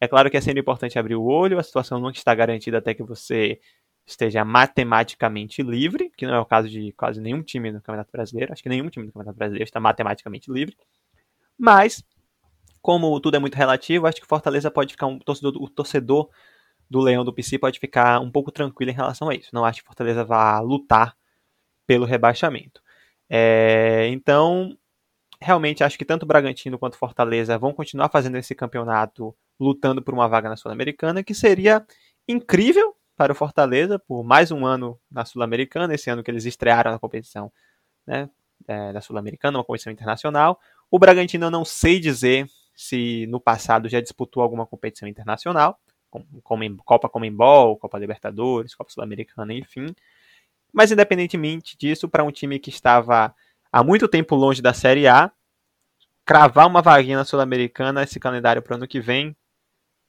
É 0.00 0.06
claro 0.06 0.30
que 0.30 0.36
é 0.36 0.40
sempre 0.40 0.60
importante 0.60 0.98
abrir 0.98 1.16
o 1.16 1.24
olho, 1.24 1.58
a 1.58 1.62
situação 1.62 1.98
não 1.98 2.10
está 2.10 2.34
garantida 2.34 2.78
até 2.78 2.94
que 2.94 3.02
você 3.02 3.60
esteja 4.06 4.44
matematicamente 4.44 5.62
livre, 5.62 6.10
que 6.16 6.26
não 6.26 6.34
é 6.34 6.40
o 6.40 6.46
caso 6.46 6.68
de 6.68 6.92
quase 6.92 7.20
nenhum 7.20 7.42
time 7.42 7.70
no 7.70 7.80
Campeonato 7.80 8.10
Brasileiro. 8.10 8.52
Acho 8.52 8.62
que 8.62 8.68
nenhum 8.68 8.88
time 8.88 9.06
no 9.06 9.12
Campeonato 9.12 9.36
Brasileiro 9.36 9.64
está 9.64 9.78
matematicamente 9.78 10.50
livre. 10.50 10.76
Mas, 11.58 12.02
como 12.80 13.20
tudo 13.20 13.36
é 13.36 13.38
muito 13.38 13.54
relativo, 13.54 14.06
acho 14.06 14.20
que 14.20 14.26
Fortaleza 14.26 14.70
pode 14.70 14.92
ficar 14.92 15.06
um 15.06 15.18
torcedor, 15.18 15.60
o 15.60 15.68
torcedor 15.68 16.30
do 16.88 17.00
Leão 17.00 17.24
do 17.24 17.34
PC 17.34 17.58
pode 17.58 17.78
ficar 17.78 18.20
um 18.20 18.30
pouco 18.30 18.50
tranquilo 18.50 18.90
em 18.90 18.94
relação 18.94 19.28
a 19.28 19.34
isso. 19.34 19.50
Não 19.52 19.64
acho 19.64 19.82
que 19.82 19.86
Fortaleza 19.86 20.24
vá 20.24 20.58
lutar 20.60 21.14
pelo 21.86 22.06
rebaixamento. 22.06 22.80
É, 23.28 24.08
então, 24.10 24.76
realmente 25.40 25.84
acho 25.84 25.98
que 25.98 26.04
tanto 26.04 26.24
o 26.24 26.26
Bragantino 26.26 26.78
quanto 26.78 26.94
o 26.94 26.98
Fortaleza 26.98 27.56
vão 27.58 27.72
continuar 27.72 28.08
fazendo 28.08 28.36
esse 28.36 28.54
campeonato 28.54 29.34
lutando 29.58 30.02
por 30.02 30.14
uma 30.14 30.28
vaga 30.28 30.48
na 30.48 30.56
Sul-Americana, 30.56 31.22
que 31.22 31.34
seria 31.34 31.84
incrível 32.26 32.94
para 33.16 33.32
o 33.32 33.34
Fortaleza 33.34 33.98
por 33.98 34.22
mais 34.22 34.50
um 34.50 34.64
ano 34.64 34.98
na 35.10 35.24
Sul-Americana, 35.24 35.94
esse 35.94 36.10
ano 36.10 36.22
que 36.22 36.30
eles 36.30 36.44
estrearam 36.44 36.90
na 36.90 36.98
competição 36.98 37.52
né, 38.06 38.28
é, 38.66 38.92
da 38.92 39.00
Sul-Americana, 39.00 39.58
uma 39.58 39.64
competição 39.64 39.92
internacional. 39.92 40.60
O 40.90 40.98
Bragantino 40.98 41.46
eu 41.46 41.50
não 41.50 41.64
sei 41.64 41.98
dizer 42.00 42.48
se 42.74 43.26
no 43.26 43.40
passado 43.40 43.88
já 43.88 44.00
disputou 44.00 44.42
alguma 44.42 44.66
competição 44.66 45.08
internacional, 45.08 45.80
como 46.42 46.76
Copa 46.84 47.08
Comembol, 47.08 47.76
Copa 47.76 47.98
Libertadores, 47.98 48.74
Copa 48.74 48.90
Sul-Americana, 48.90 49.52
enfim. 49.52 49.94
Mas 50.72 50.92
independentemente 50.92 51.76
disso, 51.76 52.08
para 52.08 52.24
um 52.24 52.30
time 52.30 52.58
que 52.58 52.70
estava 52.70 53.34
há 53.72 53.82
muito 53.82 54.08
tempo 54.08 54.34
longe 54.34 54.62
da 54.62 54.72
Série 54.72 55.06
A, 55.06 55.30
cravar 56.24 56.66
uma 56.66 56.82
vaguinha 56.82 57.16
na 57.16 57.24
Sul-Americana, 57.24 58.02
esse 58.02 58.20
calendário 58.20 58.62
para 58.62 58.74
o 58.74 58.76
ano 58.76 58.88
que 58.88 59.00
vem, 59.00 59.36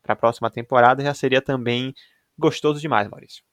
para 0.01 0.13
a 0.13 0.17
próxima 0.17 0.49
temporada, 0.49 1.03
já 1.03 1.13
seria 1.13 1.41
também 1.41 1.93
gostoso 2.37 2.79
demais, 2.79 3.07
Maurício. 3.09 3.43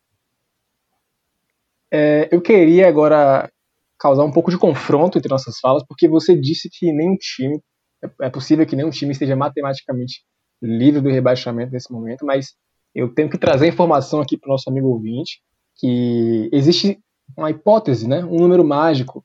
É, 1.91 2.29
eu 2.33 2.41
queria 2.41 2.89
agora 2.89 3.51
causar 3.99 4.25
um 4.25 4.33
pouco 4.33 4.51
de 4.51 4.59
confronto 4.59 5.19
entre 5.19 5.31
nossas 5.31 5.59
falas, 5.61 5.85
porque 5.87 6.09
você 6.09 6.39
disse 6.39 6.69
que 6.71 6.93
nenhum 6.93 7.17
time, 7.17 7.61
é, 8.21 8.31
possível 8.31 8.67
que 8.67 8.77
nenhum 8.77 8.91
time 8.91 9.13
esteja 9.13 9.37
matematicamente 9.37 10.23
livre 10.63 11.01
do 11.01 11.11
rebaixamento 11.11 11.73
nesse 11.73 11.93
momento, 11.93 12.25
mas 12.25 12.55
eu 12.95 13.13
tenho 13.13 13.31
que 13.31 13.39
trazer 13.39 13.69
informação 13.69 14.21
aqui 14.21 14.39
para 14.39 14.49
o 14.49 14.53
nosso 14.53 14.69
amigo 14.69 14.89
ouvinte 14.89 15.41
que 15.77 16.49
existe 16.53 16.99
uma 17.37 17.51
hipótese, 17.51 18.09
né, 18.09 18.25
um 18.25 18.39
número 18.39 18.65
mágico 18.65 19.25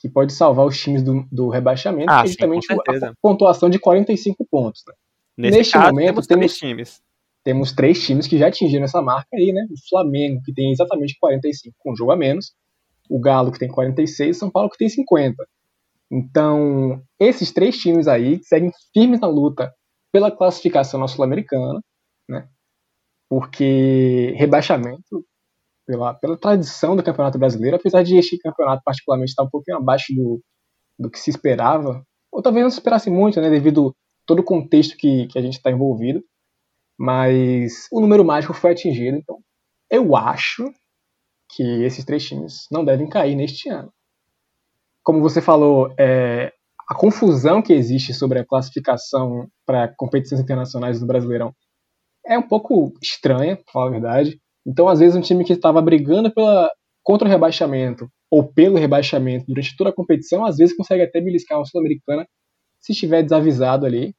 que 0.00 0.08
pode 0.08 0.32
salvar 0.32 0.66
os 0.66 0.80
times 0.80 1.02
do, 1.02 1.26
do 1.30 1.50
rebaixamento, 1.50 2.10
ah, 2.10 2.22
é 2.24 2.26
justamente 2.26 2.66
sim, 2.66 2.74
a 2.74 3.12
pontuação 3.20 3.68
de 3.68 3.78
45 3.78 4.46
pontos. 4.50 4.82
Né? 4.88 4.94
Nesse 5.36 5.58
Neste 5.58 5.72
caso, 5.74 5.90
momento, 5.90 6.06
temos, 6.06 6.26
temos, 6.26 6.56
times. 6.56 7.02
Temos 7.44 7.72
três 7.72 8.02
times 8.04 8.26
que 8.26 8.38
já 8.38 8.48
atingiram 8.48 8.84
essa 8.84 9.02
marca 9.02 9.28
aí, 9.34 9.52
né? 9.52 9.66
O 9.70 9.88
Flamengo, 9.88 10.42
que 10.42 10.54
tem 10.54 10.72
exatamente 10.72 11.16
45 11.20 11.76
com 11.78 11.92
um 11.92 11.96
jogo 11.96 12.12
a 12.12 12.16
menos, 12.16 12.54
o 13.10 13.20
Galo, 13.20 13.52
que 13.52 13.58
tem 13.58 13.68
46, 13.68 14.36
e 14.36 14.38
São 14.38 14.50
Paulo, 14.50 14.70
que 14.70 14.78
tem 14.78 14.88
50. 14.88 15.46
Então, 16.10 17.02
esses 17.18 17.52
três 17.52 17.76
times 17.76 18.08
aí 18.08 18.40
seguem 18.42 18.72
firmes 18.92 19.20
na 19.20 19.28
luta 19.28 19.72
pela 20.10 20.30
classificação 20.30 20.98
na 20.98 21.08
Sul-Americana, 21.08 21.80
né? 22.28 22.48
Porque 23.28 24.34
rebaixamento, 24.36 25.24
pela, 25.90 26.14
pela 26.14 26.36
tradição 26.36 26.94
do 26.94 27.02
Campeonato 27.02 27.36
Brasileiro, 27.36 27.76
apesar 27.76 28.04
de 28.04 28.16
este 28.16 28.38
campeonato 28.38 28.80
particularmente 28.84 29.30
estar 29.30 29.42
um 29.42 29.50
pouquinho 29.50 29.78
abaixo 29.78 30.14
do, 30.14 30.40
do 30.96 31.10
que 31.10 31.18
se 31.18 31.30
esperava, 31.30 32.06
ou 32.30 32.40
talvez 32.40 32.62
não 32.62 32.70
se 32.70 32.78
esperasse 32.78 33.10
muito, 33.10 33.40
né? 33.40 33.50
Devido 33.50 33.92
todo 34.24 34.38
o 34.38 34.44
contexto 34.44 34.96
que, 34.96 35.26
que 35.26 35.36
a 35.36 35.42
gente 35.42 35.56
está 35.56 35.68
envolvido, 35.68 36.22
mas 36.96 37.88
o 37.90 38.00
número 38.00 38.24
mágico 38.24 38.54
foi 38.54 38.70
atingido, 38.70 39.16
então 39.16 39.38
eu 39.90 40.14
acho 40.14 40.72
que 41.56 41.82
esses 41.82 42.04
três 42.04 42.24
times 42.24 42.66
não 42.70 42.84
devem 42.84 43.08
cair 43.08 43.34
neste 43.34 43.68
ano. 43.68 43.92
Como 45.02 45.20
você 45.20 45.42
falou, 45.42 45.92
é, 45.98 46.52
a 46.88 46.94
confusão 46.94 47.60
que 47.60 47.72
existe 47.72 48.14
sobre 48.14 48.38
a 48.38 48.46
classificação 48.46 49.48
para 49.66 49.92
competições 49.96 50.40
internacionais 50.40 51.00
do 51.00 51.06
Brasileirão 51.06 51.52
é 52.24 52.38
um 52.38 52.46
pouco 52.46 52.92
estranha, 53.02 53.56
para 53.56 53.72
falar 53.72 53.86
a 53.88 53.90
verdade. 53.90 54.40
Então, 54.66 54.88
às 54.88 54.98
vezes, 55.00 55.16
um 55.16 55.20
time 55.20 55.44
que 55.44 55.52
estava 55.52 55.80
brigando 55.80 56.32
pela, 56.32 56.70
contra 57.02 57.26
o 57.26 57.30
rebaixamento 57.30 58.08
ou 58.30 58.46
pelo 58.46 58.78
rebaixamento 58.78 59.46
durante 59.46 59.76
toda 59.76 59.90
a 59.90 59.94
competição, 59.94 60.44
às 60.44 60.56
vezes 60.56 60.76
consegue 60.76 61.02
até 61.02 61.20
beliscar 61.20 61.58
uma 61.58 61.64
Sul-Americana 61.64 62.26
se 62.80 62.92
estiver 62.92 63.22
desavisado 63.22 63.86
ali. 63.86 64.14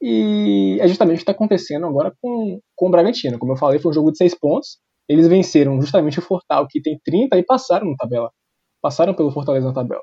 E 0.00 0.78
é 0.80 0.88
justamente 0.88 1.16
o 1.16 1.18
que 1.18 1.22
está 1.22 1.32
acontecendo 1.32 1.86
agora 1.86 2.12
com, 2.20 2.60
com 2.74 2.88
o 2.88 2.90
Bragantino. 2.90 3.38
Como 3.38 3.52
eu 3.52 3.56
falei, 3.56 3.78
foi 3.78 3.90
um 3.90 3.94
jogo 3.94 4.10
de 4.10 4.18
seis 4.18 4.34
pontos. 4.34 4.78
Eles 5.08 5.28
venceram 5.28 5.80
justamente 5.80 6.18
o 6.18 6.22
Fortal, 6.22 6.66
que 6.68 6.80
tem 6.80 6.98
30, 7.04 7.36
e 7.38 7.44
passaram 7.44 7.90
na 7.90 7.96
tabela. 7.96 8.30
Passaram 8.80 9.14
pelo 9.14 9.30
Fortaleza 9.30 9.68
na 9.68 9.74
tabela. 9.74 10.02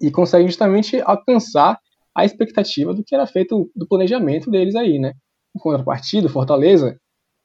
E 0.00 0.10
conseguem 0.10 0.48
justamente 0.48 1.00
alcançar 1.02 1.78
a 2.14 2.24
expectativa 2.24 2.92
do 2.92 3.02
que 3.04 3.14
era 3.14 3.26
feito 3.26 3.70
do 3.74 3.86
planejamento 3.86 4.50
deles 4.50 4.74
aí, 4.74 4.98
né? 4.98 5.12
Em 5.56 5.58
contrapartida, 5.58 6.26
o 6.26 6.30
Fortaleza 6.30 6.98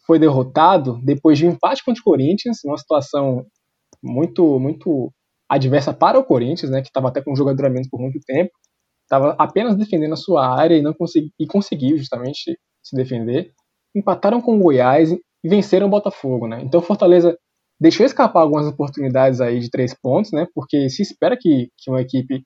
foi 0.08 0.18
derrotado 0.18 1.00
depois 1.04 1.38
de 1.38 1.46
um 1.46 1.52
empate 1.52 1.84
contra 1.84 2.02
o 2.02 2.04
Corinthians, 2.04 2.60
uma 2.66 2.78
situação 2.78 3.46
muito, 4.02 4.60
muito 4.60 5.12
adversa 5.48 5.94
para 5.94 6.18
o 6.18 6.24
Corinthians, 6.24 6.72
né? 6.72 6.82
Que 6.82 6.88
estava 6.88 7.10
até 7.10 7.22
com 7.22 7.34
um 7.34 7.36
jogador 7.36 7.68
a 7.68 7.70
menos 7.70 7.90
por 7.90 8.00
muito 8.00 8.20
tempo 8.26 8.52
estava 9.08 9.36
apenas 9.40 9.76
defendendo 9.76 10.14
a 10.14 10.18
sua 10.18 10.46
área 10.46 10.76
e 10.76 10.82
não 10.82 10.94
consegui, 10.94 11.32
e 11.40 11.48
conseguiu 11.48 11.98
justamente 11.98 12.60
se 12.84 12.96
defender. 12.96 13.52
Empataram 13.96 14.42
com 14.42 14.56
o 14.56 14.60
Goiás 14.60 15.12
e 15.12 15.50
venceram 15.50 15.88
o 15.88 15.90
Botafogo, 15.90 16.48
né? 16.48 16.62
Então 16.62 16.82
Fortaleza 16.82 17.38
deixou 17.80 18.06
escapar 18.06 18.42
algumas 18.42 18.68
oportunidades 18.68 19.40
aí 19.40 19.60
de 19.60 19.70
três 19.70 19.94
pontos, 19.94 20.32
né? 20.32 20.46
Porque 20.54 20.90
se 20.90 21.02
espera 21.02 21.38
que, 21.40 21.70
que 21.78 21.90
uma 21.90 22.02
equipe 22.02 22.44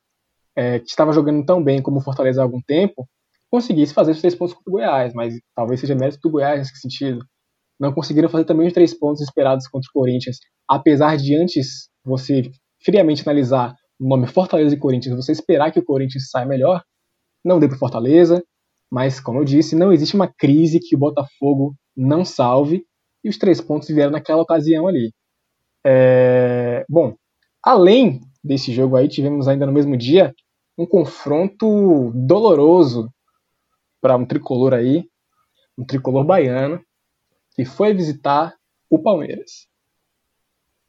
é, 0.56 0.80
que 0.80 0.90
estava 0.90 1.12
jogando 1.12 1.44
tão 1.46 1.64
bem 1.64 1.82
como 1.82 1.98
o 1.98 2.02
Fortaleza 2.02 2.42
há 2.42 2.44
algum 2.44 2.62
tempo 2.62 3.08
conseguisse 3.50 3.94
fazer 3.94 4.12
os 4.12 4.22
três 4.22 4.36
pontos 4.36 4.54
contra 4.54 4.70
o 4.70 4.74
Goiás, 4.74 5.14
mas 5.14 5.34
talvez 5.54 5.80
seja 5.80 5.96
mérito 5.96 6.20
do 6.24 6.32
Goiás 6.32 6.60
nesse 6.60 6.80
sentido. 6.80 7.26
Não 7.82 7.92
conseguiram 7.92 8.30
fazer 8.30 8.46
também 8.46 8.68
os 8.68 8.74
três 8.74 8.94
pontos 8.94 9.24
esperados 9.24 9.68
contra 9.68 9.90
o 9.90 10.00
Corinthians, 10.00 10.38
apesar 10.70 11.18
de 11.18 11.36
antes 11.36 11.90
você 12.06 12.44
friamente 12.86 13.24
analisar 13.28 13.76
o 14.00 14.08
nome 14.08 14.28
Fortaleza 14.28 14.76
e 14.76 14.78
Corinthians, 14.78 15.16
você 15.16 15.32
esperar 15.32 15.72
que 15.72 15.80
o 15.80 15.84
Corinthians 15.84 16.30
saia 16.30 16.46
melhor, 16.46 16.84
não 17.44 17.60
deu 17.60 17.68
para 17.68 17.80
Fortaleza, 17.80 18.44
mas 18.92 19.20
como 19.20 19.40
eu 19.40 19.44
disse, 19.44 19.76
não 19.76 19.92
existe 19.92 20.14
uma 20.14 20.28
crise 20.28 20.80
que 20.80 20.96
o 20.96 21.00
Botafogo 21.00 21.76
não 21.98 22.24
salve 22.24 22.86
e 23.24 23.30
os 23.30 23.40
três 23.40 23.60
pontos 23.60 23.88
vieram 23.90 24.12
naquela 24.12 24.44
ocasião 24.44 24.88
ali. 24.88 25.12
É... 25.84 26.86
Bom, 26.88 27.16
além 27.64 28.22
desse 28.44 28.72
jogo 28.72 28.96
aí, 28.96 29.08
tivemos 29.08 29.48
ainda 29.48 29.66
no 29.66 29.72
mesmo 29.72 29.98
dia 29.98 30.36
um 30.78 30.86
confronto 30.86 32.12
doloroso 32.14 33.10
para 34.00 34.16
um 34.16 34.26
tricolor 34.26 34.72
aí, 34.72 35.04
um 35.76 35.84
tricolor 35.84 36.24
baiano, 36.24 36.80
que 37.56 37.66
foi 37.66 37.94
visitar 37.94 38.56
o 38.90 39.00
Palmeiras. 39.00 39.68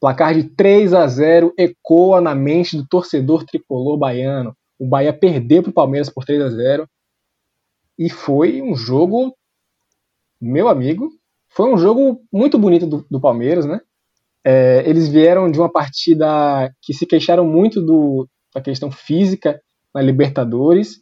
Placar 0.01 0.35
de 0.35 0.45
3 0.45 0.95
a 0.95 1.07
0 1.07 1.55
ecoa 1.57 2.21
na 2.21 2.35
mente 2.35 2.77
do 2.77 2.87
torcedor 2.87 3.45
tricolor 3.45 3.97
baiano. 3.97 4.57
O 4.79 4.87
Bahia 4.87 5.13
perdeu 5.13 5.63
para 5.63 5.71
o 5.71 5.75
Palmeiras 5.75 6.11
por 6.11 6.25
3 6.25 6.43
a 6.43 6.49
0 6.51 6.89
e 7.99 8.11
foi 8.11 8.63
um 8.63 8.75
jogo, 8.75 9.37
meu 10.41 10.69
amigo, 10.69 11.11
foi 11.49 11.73
um 11.73 11.77
jogo 11.77 12.23
muito 12.33 12.59
bonito 12.59 12.87
do, 12.87 13.07
do 13.11 13.21
Palmeiras, 13.21 13.67
né? 13.67 13.81
É, 14.45 14.83
eles 14.89 15.09
vieram 15.09 15.51
de 15.51 15.59
uma 15.59 15.71
partida 15.71 16.75
que 16.81 16.93
se 16.93 17.07
queixaram 17.07 17.45
muito 17.45 17.81
do, 17.81 18.29
da 18.53 18.61
questão 18.61 18.91
física 18.91 19.61
na 19.95 20.01
Libertadores. 20.01 21.02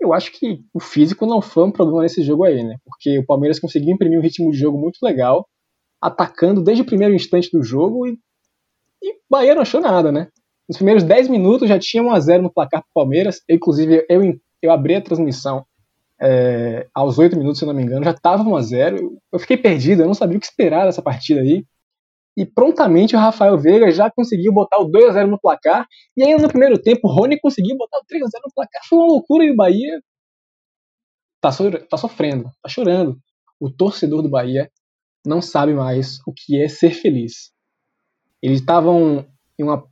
Eu 0.00 0.12
acho 0.12 0.32
que 0.32 0.60
o 0.74 0.80
físico 0.80 1.26
não 1.26 1.40
foi 1.40 1.64
um 1.64 1.72
problema 1.72 2.02
nesse 2.02 2.22
jogo 2.22 2.44
aí, 2.44 2.62
né? 2.62 2.76
Porque 2.84 3.18
o 3.18 3.26
Palmeiras 3.26 3.58
conseguiu 3.58 3.94
imprimir 3.94 4.18
um 4.18 4.22
ritmo 4.22 4.50
de 4.50 4.58
jogo 4.58 4.78
muito 4.78 4.98
legal, 5.02 5.48
atacando 6.00 6.62
desde 6.62 6.82
o 6.82 6.86
primeiro 6.86 7.14
instante 7.14 7.50
do 7.50 7.62
jogo 7.62 8.06
e 8.06 8.18
e 9.02 9.12
o 9.12 9.16
Bahia 9.30 9.54
não 9.54 9.62
achou 9.62 9.80
nada, 9.80 10.10
né? 10.10 10.28
Nos 10.68 10.78
primeiros 10.78 11.04
10 11.04 11.28
minutos 11.28 11.68
já 11.68 11.78
tinha 11.78 12.02
1x0 12.02 12.42
no 12.42 12.52
placar 12.52 12.82
pro 12.82 12.90
Palmeiras. 12.94 13.40
Eu, 13.48 13.56
inclusive, 13.56 14.04
eu, 14.08 14.20
eu 14.62 14.70
abri 14.72 14.94
a 14.94 15.00
transmissão 15.00 15.64
é, 16.20 16.86
aos 16.94 17.18
8 17.18 17.36
minutos, 17.36 17.58
se 17.58 17.66
não 17.66 17.74
me 17.74 17.82
engano, 17.82 18.04
já 18.04 18.14
tava 18.14 18.42
1x0. 18.42 18.98
Eu, 18.98 19.18
eu 19.32 19.38
fiquei 19.38 19.56
perdido, 19.56 20.02
eu 20.02 20.06
não 20.06 20.14
sabia 20.14 20.36
o 20.36 20.40
que 20.40 20.46
esperar 20.46 20.86
dessa 20.86 21.02
partida 21.02 21.40
aí. 21.40 21.64
E 22.36 22.44
prontamente 22.44 23.16
o 23.16 23.18
Rafael 23.18 23.56
Veiga 23.56 23.90
já 23.90 24.10
conseguiu 24.10 24.52
botar 24.52 24.78
o 24.78 24.90
2x0 24.90 25.26
no 25.26 25.40
placar. 25.40 25.86
E 26.16 26.22
ainda 26.22 26.42
no 26.42 26.48
primeiro 26.48 26.80
tempo 26.80 27.08
o 27.08 27.10
Rony 27.10 27.40
conseguiu 27.40 27.76
botar 27.76 27.98
o 27.98 28.02
3x0 28.02 28.40
no 28.44 28.52
placar. 28.54 28.82
Foi 28.88 28.98
uma 28.98 29.06
loucura 29.06 29.44
e 29.44 29.50
o 29.50 29.56
Bahia 29.56 30.00
tá, 31.40 31.50
so, 31.50 31.70
tá 31.88 31.96
sofrendo, 31.96 32.50
tá 32.62 32.68
chorando. 32.68 33.18
O 33.58 33.70
torcedor 33.70 34.22
do 34.22 34.28
Bahia 34.28 34.70
não 35.24 35.40
sabe 35.40 35.72
mais 35.72 36.18
o 36.26 36.32
que 36.32 36.60
é 36.60 36.68
ser 36.68 36.90
feliz. 36.90 37.52
Eles 38.42 38.60
estavam 38.60 39.26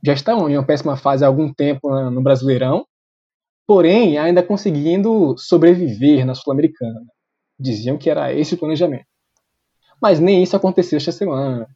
já 0.05 0.13
estão 0.13 0.47
em 0.47 0.55
uma 0.55 0.65
péssima 0.65 0.95
fase 0.95 1.23
há 1.23 1.27
algum 1.27 1.51
tempo 1.51 1.89
no 2.11 2.21
Brasileirão, 2.21 2.85
porém 3.65 4.17
ainda 4.17 4.43
conseguindo 4.43 5.35
sobreviver 5.37 6.25
na 6.25 6.35
Sul-Americana. 6.35 7.01
Diziam 7.59 7.97
que 7.97 8.09
era 8.09 8.31
esse 8.31 8.53
o 8.53 8.57
planejamento. 8.57 9.07
Mas 9.99 10.19
nem 10.19 10.43
isso 10.43 10.55
aconteceu 10.55 10.97
esta 10.97 11.11
semana. 11.11 11.67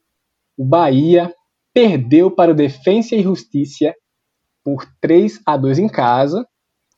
O 0.60 0.66
Bahia 0.66 1.34
perdeu 1.74 2.30
para 2.30 2.52
o 2.52 2.54
Defensa 2.54 3.16
e 3.16 3.24
Justiça 3.24 3.96
por 4.62 4.86
3 5.00 5.40
a 5.46 5.56
2 5.56 5.80
em 5.80 5.88
casa 5.88 6.46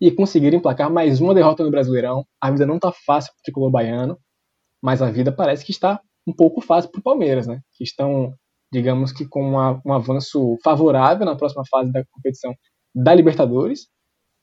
e 0.01 0.09
conseguiram 0.09 0.57
emplacar 0.57 0.91
mais 0.91 1.21
uma 1.21 1.35
derrota 1.35 1.63
no 1.63 1.69
Brasileirão. 1.69 2.25
A 2.41 2.49
vida 2.49 2.65
não 2.65 2.77
está 2.77 2.91
fácil 2.91 3.31
para 3.31 3.39
o 3.39 3.43
tricolor 3.43 3.69
baiano, 3.69 4.17
mas 4.81 4.99
a 4.99 5.11
vida 5.11 5.31
parece 5.31 5.63
que 5.63 5.71
está 5.71 6.01
um 6.25 6.33
pouco 6.33 6.59
fácil 6.59 6.89
para 6.89 6.97
o 6.97 7.03
Palmeiras, 7.03 7.45
né? 7.45 7.61
Que 7.77 7.83
estão 7.83 8.33
digamos 8.73 9.11
que 9.11 9.27
com 9.27 9.49
uma, 9.49 9.79
um 9.85 9.93
avanço 9.93 10.57
favorável 10.63 11.23
na 11.23 11.35
próxima 11.35 11.63
fase 11.69 11.91
da 11.91 12.03
competição 12.05 12.55
da 12.95 13.13
Libertadores 13.13 13.89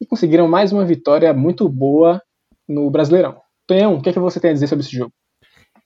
e 0.00 0.06
conseguiram 0.06 0.46
mais 0.46 0.70
uma 0.70 0.84
vitória 0.84 1.34
muito 1.34 1.68
boa 1.68 2.22
no 2.68 2.88
Brasileirão. 2.88 3.40
Tonhão, 3.66 3.96
o 3.96 4.00
que, 4.00 4.10
é 4.10 4.12
que 4.12 4.20
você 4.20 4.38
tem 4.38 4.50
a 4.50 4.52
dizer 4.52 4.68
sobre 4.68 4.84
esse 4.84 4.96
jogo? 4.96 5.12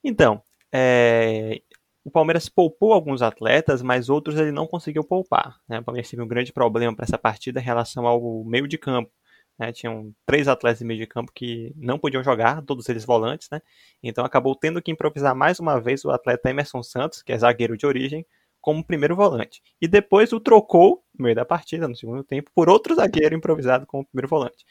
Então, 0.05 0.43
é... 0.71 1.63
o 2.05 2.11
Palmeiras 2.11 2.49
poupou 2.49 2.93
alguns 2.93 3.23
atletas, 3.23 3.83
mas 3.83 4.09
outros 4.09 4.39
ele 4.39 4.53
não 4.53 4.67
conseguiu 4.67 5.05
poupar. 5.05 5.59
Né? 5.69 5.79
O 5.79 5.85
Palmeiras 5.85 6.11
teve 6.11 6.23
um 6.23 6.29
grande 6.29 6.53
problema 6.53 6.95
para 6.95 7.05
essa 7.05 7.19
partida 7.19 7.61
em 7.61 7.63
relação 7.63 8.07
ao 8.07 8.45
meio 8.45 8.67
de 8.67 8.77
campo. 8.77 9.11
Né? 9.59 9.73
Tinham 9.73 10.13
três 10.27 10.49
atletas 10.49 10.81
de 10.81 10.85
meio 10.85 10.99
de 10.99 11.07
campo 11.07 11.31
que 11.33 11.73
não 11.77 11.99
podiam 11.99 12.23
jogar, 12.23 12.63
todos 12.63 12.89
eles 12.89 13.05
volantes, 13.05 13.49
né? 13.53 13.61
Então 14.03 14.25
acabou 14.25 14.57
tendo 14.57 14.83
que 14.83 14.91
improvisar 14.91 15.35
mais 15.35 15.61
uma 15.61 15.81
vez 15.81 16.05
o 16.05 16.11
atleta 16.11 16.51
Emerson 16.51 16.83
Santos, 16.83 17.23
que 17.23 17.33
é 17.33 17.39
zagueiro 17.39 17.77
de 17.77 17.87
origem, 17.87 18.27
como 18.61 18.85
primeiro 18.85 19.15
volante. 19.15 19.61
E 19.81 19.87
depois 19.87 20.33
o 20.33 20.41
trocou 20.41 21.05
no 21.17 21.25
meio 21.25 21.37
da 21.37 21.45
partida, 21.45 21.87
no 21.87 21.97
segundo 21.97 22.25
tempo, 22.25 22.51
por 22.55 22.69
outro 22.69 22.95
zagueiro 22.95 23.35
improvisado 23.35 23.87
como 23.87 24.07
primeiro 24.07 24.29
volante. 24.29 24.65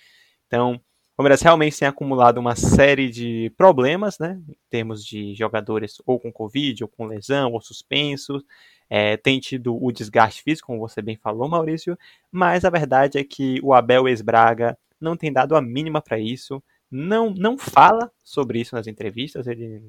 Então, 0.48 0.82
Palmeiras 1.22 1.42
realmente 1.44 1.78
tem 1.78 1.88
acumulado 1.88 2.40
uma 2.40 2.56
série 2.56 3.08
de 3.08 3.54
problemas, 3.56 4.18
né? 4.18 4.42
Em 4.50 4.56
termos 4.72 5.06
de 5.06 5.36
jogadores 5.36 6.02
ou 6.04 6.20
com 6.20 6.34
Covid, 6.34 6.84
ou 6.84 6.90
com 6.90 7.06
lesão, 7.06 7.54
ou 7.54 7.62
suspensos. 7.62 8.44
é, 8.90 9.16
tem 9.18 9.40
tido 9.40 9.78
o 9.80 9.92
desgaste 9.92 10.42
físico, 10.42 10.66
como 10.66 10.80
você 10.80 11.00
bem 11.00 11.16
falou, 11.16 11.48
Maurício, 11.48 11.96
mas 12.32 12.66
a 12.66 12.72
verdade 12.72 13.20
é 13.20 13.24
que 13.24 13.60
o 13.62 13.72
Abel 13.72 14.08
ex-Braga 14.08 14.76
não 15.00 15.16
tem 15.16 15.32
dado 15.32 15.56
a 15.56 15.62
mínima 15.62 16.02
para 16.02 16.18
isso, 16.18 16.62
não, 16.90 17.30
não 17.30 17.56
fala 17.56 18.12
sobre 18.24 18.60
isso 18.60 18.74
nas 18.74 18.88
entrevistas, 18.88 19.46
ele 19.46 19.80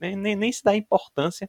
nem, 0.00 0.16
nem, 0.16 0.34
nem 0.34 0.50
se 0.50 0.64
dá 0.64 0.74
importância 0.74 1.48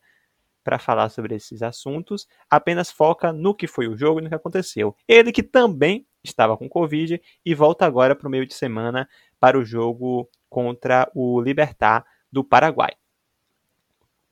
para 0.64 0.78
falar 0.78 1.08
sobre 1.10 1.34
esses 1.34 1.64
assuntos, 1.64 2.28
apenas 2.50 2.92
foca 2.92 3.32
no 3.32 3.56
que 3.56 3.68
foi 3.68 3.88
o 3.88 3.98
jogo 3.98 4.20
e 4.20 4.24
no 4.24 4.30
que 4.30 4.36
aconteceu. 4.36 4.94
Ele 5.08 5.32
que 5.32 5.42
também 5.42 6.06
estava 6.24 6.58
com 6.58 6.70
Covid 6.70 7.22
e 7.46 7.56
volta 7.56 7.86
agora 7.86 8.16
para 8.16 8.28
o 8.28 8.32
meio 8.32 8.46
de 8.46 8.54
semana 8.54 9.08
para 9.40 9.58
o 9.58 9.66
jogo 9.66 10.30
contra 10.50 11.10
o 11.14 11.42
Libertar 11.42 12.06
do 12.32 12.44
Paraguai. 12.44 12.94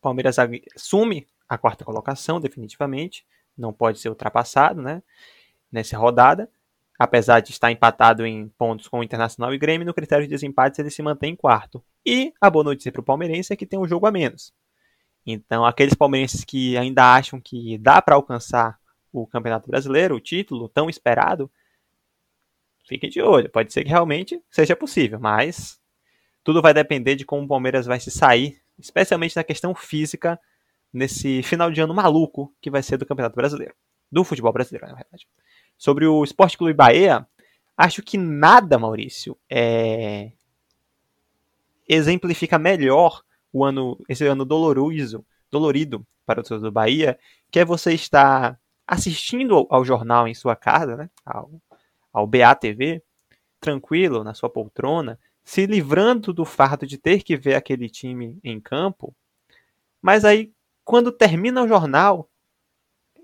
Palmeiras 0.02 0.38
assume 0.76 1.28
a 1.48 1.58
quarta 1.58 1.86
colocação, 1.86 2.40
definitivamente. 2.40 3.26
Não 3.58 3.74
pode 3.74 4.00
ser 4.00 4.10
ultrapassado, 4.10 4.82
né? 4.82 5.02
Nessa 5.72 5.98
rodada. 5.98 6.50
Apesar 7.00 7.42
de 7.42 7.52
estar 7.52 7.72
empatado 7.72 8.26
em 8.26 8.50
pontos 8.50 8.88
com 8.88 9.00
o 9.00 9.04
Internacional 9.04 9.54
e 9.54 9.58
Grêmio, 9.58 9.86
no 9.86 9.94
critério 9.94 10.26
de 10.26 10.30
desempate 10.30 10.82
ele 10.82 10.90
se 10.90 11.02
mantém 11.02 11.34
em 11.34 11.36
quarto. 11.36 11.84
E 12.06 12.34
a 12.42 12.50
boa 12.50 12.64
notícia 12.64 12.92
para 12.92 13.02
o 13.02 13.06
palmeirense 13.06 13.54
é 13.54 13.56
que 13.56 13.68
tem 13.68 13.80
um 13.80 13.88
jogo 13.88 14.08
a 14.08 14.12
menos. 14.12 14.52
Então, 15.26 15.66
aqueles 15.66 15.94
palmeirenses 15.94 16.44
que 16.44 16.76
ainda 16.78 17.14
acham 17.14 17.40
que 17.40 17.78
dá 17.78 18.02
para 18.02 18.16
alcançar 18.16 18.80
o 19.12 19.28
Campeonato 19.28 19.70
Brasileiro, 19.70 20.16
o 20.16 20.20
título 20.20 20.70
tão 20.70 20.90
esperado, 20.90 21.52
fiquem 22.88 23.10
de 23.10 23.22
olho. 23.22 23.50
Pode 23.50 23.72
ser 23.74 23.84
que 23.84 23.90
realmente 23.90 24.42
seja 24.50 24.76
possível, 24.76 25.20
mas 25.20 25.80
tudo 26.44 26.62
vai 26.62 26.74
depender 26.74 27.16
de 27.16 27.26
como 27.26 27.44
o 27.44 27.48
Palmeiras 27.48 27.86
vai 27.86 28.00
se 28.00 28.10
sair, 28.10 28.62
especialmente 28.80 29.36
na 29.36 29.44
questão 29.44 29.76
física 29.76 30.40
nesse 30.94 31.44
final 31.44 31.70
de 31.70 31.82
ano 31.82 31.94
maluco 31.94 32.54
que 32.62 32.72
vai 32.72 32.82
ser 32.82 32.98
do 32.98 33.06
Campeonato 33.06 33.36
Brasileiro. 33.36 33.76
Do 34.10 34.24
futebol 34.24 34.54
brasileiro, 34.54 34.88
na 34.88 34.94
verdade. 34.94 35.28
Sobre 35.78 36.08
o 36.08 36.24
Esporte 36.24 36.58
Clube 36.58 36.74
Bahia, 36.74 37.28
acho 37.76 38.02
que 38.02 38.18
nada, 38.18 38.80
Maurício, 38.80 39.38
é... 39.50 40.32
exemplifica 41.88 42.58
melhor 42.58 43.22
o 43.52 43.66
ano, 43.66 44.00
esse 44.08 44.26
ano 44.26 44.46
doloroso, 44.46 45.26
dolorido 45.52 46.08
para 46.26 46.40
o 46.40 46.44
torcedor 46.44 46.70
do 46.70 46.72
Bahia, 46.72 47.20
que 47.52 47.60
é 47.60 47.66
você 47.66 47.94
estar 47.94 48.58
assistindo 48.88 49.68
ao 49.70 49.84
jornal 49.84 50.28
em 50.28 50.34
sua 50.34 50.56
casa, 50.56 50.96
né, 50.96 51.10
ao, 51.26 51.52
ao 52.18 52.26
BATV, 52.26 53.04
tranquilo, 53.60 54.24
na 54.24 54.34
sua 54.34 54.50
poltrona, 54.50 55.20
se 55.44 55.66
livrando 55.66 56.34
do 56.34 56.44
fardo 56.44 56.86
de 56.86 56.98
ter 56.98 57.24
que 57.24 57.38
ver 57.38 57.54
aquele 57.54 57.88
time 57.90 58.40
em 58.44 58.60
campo, 58.60 59.16
mas 60.02 60.26
aí 60.26 60.52
quando 60.84 61.12
termina 61.12 61.62
o 61.62 61.68
jornal, 61.68 62.30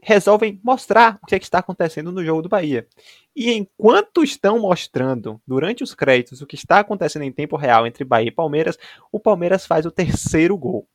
resolvem 0.02 0.60
mostrar 0.64 1.18
o 1.24 1.26
que, 1.26 1.34
é 1.34 1.40
que 1.40 1.46
está 1.46 1.60
acontecendo 1.60 2.12
no 2.12 2.24
jogo 2.24 2.42
do 2.42 2.50
Bahia. 2.50 2.88
E 3.36 3.52
enquanto 3.52 4.24
estão 4.24 4.60
mostrando, 4.60 5.42
durante 5.48 5.82
os 5.82 5.96
créditos, 5.96 6.42
o 6.42 6.46
que 6.46 6.56
está 6.56 6.80
acontecendo 6.80 7.24
em 7.24 7.32
tempo 7.32 7.56
real 7.56 7.88
entre 7.88 8.04
Bahia 8.04 8.28
e 8.28 8.32
Palmeiras, 8.32 8.78
o 9.12 9.20
Palmeiras 9.20 9.66
faz 9.66 9.86
o 9.86 9.92
terceiro 9.92 10.58
gol. 10.58 10.88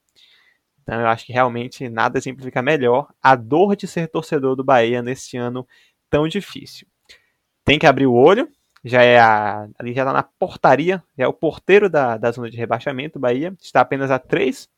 Então 0.83 1.01
eu 1.01 1.07
acho 1.07 1.27
que 1.27 1.33
realmente 1.33 1.89
nada 1.89 2.17
exemplifica 2.17 2.63
melhor 2.63 3.09
a 3.21 3.35
dor 3.35 3.75
de 3.75 3.89
ser 3.89 4.09
torcedor 4.09 4.55
do 4.55 4.63
Bahia 4.63 5.03
neste 5.03 5.37
ano 5.37 5.67
tão 6.11 6.29
difícil. 6.29 6.87
Tem 7.69 7.79
que 7.79 7.87
abrir 7.87 8.07
o 8.07 8.15
olho, 8.15 8.49
já 8.83 9.03
é 9.03 9.21
a, 9.21 9.69
ali 9.79 9.93
já 9.93 10.01
está 10.01 10.11
na 10.11 10.23
portaria, 10.23 11.05
já 11.19 11.25
é 11.25 11.29
o 11.29 11.35
porteiro 11.35 11.91
da, 11.91 12.17
da 12.17 12.31
zona 12.31 12.49
de 12.49 12.57
rebaixamento, 12.57 13.19
Bahia, 13.19 13.55
está 13.61 13.83
apenas 13.83 14.11
a 14.11 14.19
três 14.19 14.71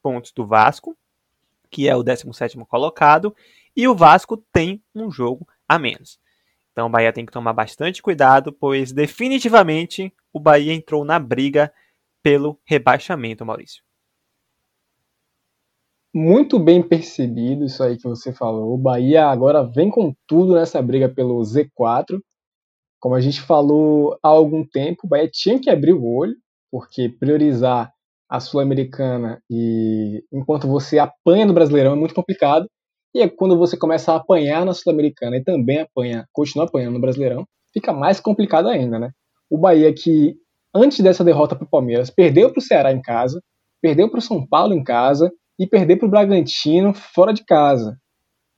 pontos 0.00 0.30
do 0.30 0.46
Vasco, 0.46 0.96
que 1.68 1.88
é 1.88 1.96
o 1.96 2.04
17 2.04 2.56
colocado, 2.68 3.34
e 3.76 3.88
o 3.88 3.96
Vasco 3.96 4.36
tem 4.52 4.80
um 4.94 5.10
jogo 5.10 5.44
a 5.68 5.76
menos. 5.76 6.20
Então 6.70 6.86
o 6.86 6.88
Bahia 6.88 7.12
tem 7.12 7.26
que 7.26 7.32
tomar 7.32 7.52
bastante 7.52 8.00
cuidado, 8.00 8.52
pois 8.52 8.92
definitivamente 8.92 10.14
o 10.32 10.38
Bahia 10.38 10.72
entrou 10.72 11.04
na 11.04 11.18
briga 11.18 11.72
pelo 12.22 12.60
rebaixamento, 12.64 13.44
Maurício. 13.44 13.82
Muito 16.14 16.60
bem 16.60 16.80
percebido 16.80 17.64
isso 17.64 17.82
aí 17.82 17.96
que 17.96 18.06
você 18.06 18.32
falou. 18.32 18.72
O 18.72 18.78
Bahia 18.78 19.26
agora 19.26 19.64
vem 19.64 19.90
com 19.90 20.14
tudo 20.28 20.54
nessa 20.54 20.80
briga 20.80 21.08
pelo 21.08 21.40
Z4. 21.40 22.22
Como 23.06 23.14
a 23.14 23.20
gente 23.20 23.40
falou 23.40 24.18
há 24.20 24.26
algum 24.26 24.66
tempo, 24.66 25.02
o 25.04 25.08
Bahia 25.08 25.30
tinha 25.32 25.60
que 25.60 25.70
abrir 25.70 25.92
o 25.92 26.04
olho, 26.04 26.34
porque 26.72 27.08
priorizar 27.08 27.92
a 28.28 28.40
Sul-Americana 28.40 29.40
e 29.48 30.24
enquanto 30.32 30.66
você 30.66 30.98
apanha 30.98 31.46
no 31.46 31.52
Brasileirão 31.52 31.92
é 31.92 31.94
muito 31.94 32.16
complicado. 32.16 32.66
E 33.14 33.22
é 33.22 33.28
quando 33.28 33.56
você 33.56 33.76
começa 33.76 34.12
a 34.12 34.16
apanhar 34.16 34.66
na 34.66 34.74
Sul-Americana 34.74 35.36
e 35.36 35.44
também 35.44 35.78
apanha, 35.78 36.26
continua 36.32 36.66
apanhando 36.66 36.94
no 36.94 37.00
Brasileirão, 37.00 37.46
fica 37.72 37.92
mais 37.92 38.18
complicado 38.18 38.68
ainda, 38.68 38.98
né? 38.98 39.12
O 39.48 39.56
Bahia 39.56 39.94
que 39.94 40.34
antes 40.74 40.98
dessa 40.98 41.22
derrota 41.22 41.54
para 41.54 41.64
o 41.64 41.70
Palmeiras 41.70 42.10
perdeu 42.10 42.50
para 42.50 42.58
o 42.58 42.64
Ceará 42.64 42.90
em 42.90 43.00
casa, 43.00 43.40
perdeu 43.80 44.10
para 44.10 44.18
o 44.18 44.22
São 44.22 44.44
Paulo 44.44 44.74
em 44.74 44.82
casa 44.82 45.30
e 45.56 45.64
perdeu 45.64 45.96
para 45.96 46.08
o 46.08 46.10
Bragantino 46.10 46.92
fora 46.92 47.32
de 47.32 47.44
casa. 47.44 47.96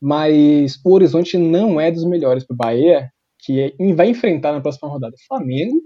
Mas 0.01 0.81
o 0.83 0.95
horizonte 0.95 1.37
não 1.37 1.79
é 1.79 1.91
dos 1.91 2.05
melhores 2.05 2.47
para 2.47 2.55
o 2.55 2.57
Bahia, 2.57 3.11
que 3.39 3.75
vai 3.95 4.09
enfrentar 4.09 4.53
na 4.53 4.61
próxima 4.61 4.89
rodada 4.89 5.15
Flamengo 5.27 5.81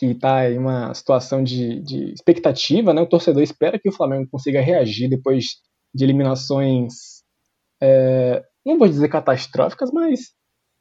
que 0.00 0.06
está 0.06 0.50
em 0.50 0.56
uma 0.56 0.94
situação 0.94 1.44
de, 1.44 1.78
de, 1.80 2.12
expectativa, 2.14 2.94
né? 2.94 3.02
O 3.02 3.06
torcedor 3.06 3.42
espera 3.42 3.78
que 3.78 3.90
o 3.90 3.92
Flamengo 3.92 4.26
consiga 4.30 4.58
reagir 4.58 5.10
depois 5.10 5.58
de 5.94 6.04
eliminações, 6.04 7.22
é, 7.82 8.42
não 8.64 8.78
vou 8.78 8.88
dizer 8.88 9.08
catastróficas, 9.08 9.90
mas 9.92 10.30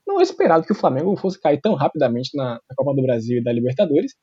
não 0.07 0.21
é 0.21 0.23
esperado 0.23 0.65
que 0.65 0.71
o 0.71 0.75
Flamengo 0.75 1.17
fosse 1.17 1.39
cair 1.39 1.59
tão 1.59 1.73
rapidamente 1.73 2.29
na, 2.33 2.61
Copa 2.77 2.95
do 2.95 3.01
Brasil 3.01 3.39
e 3.39 3.43
da 3.43 3.51
Libertadores. 3.51 4.13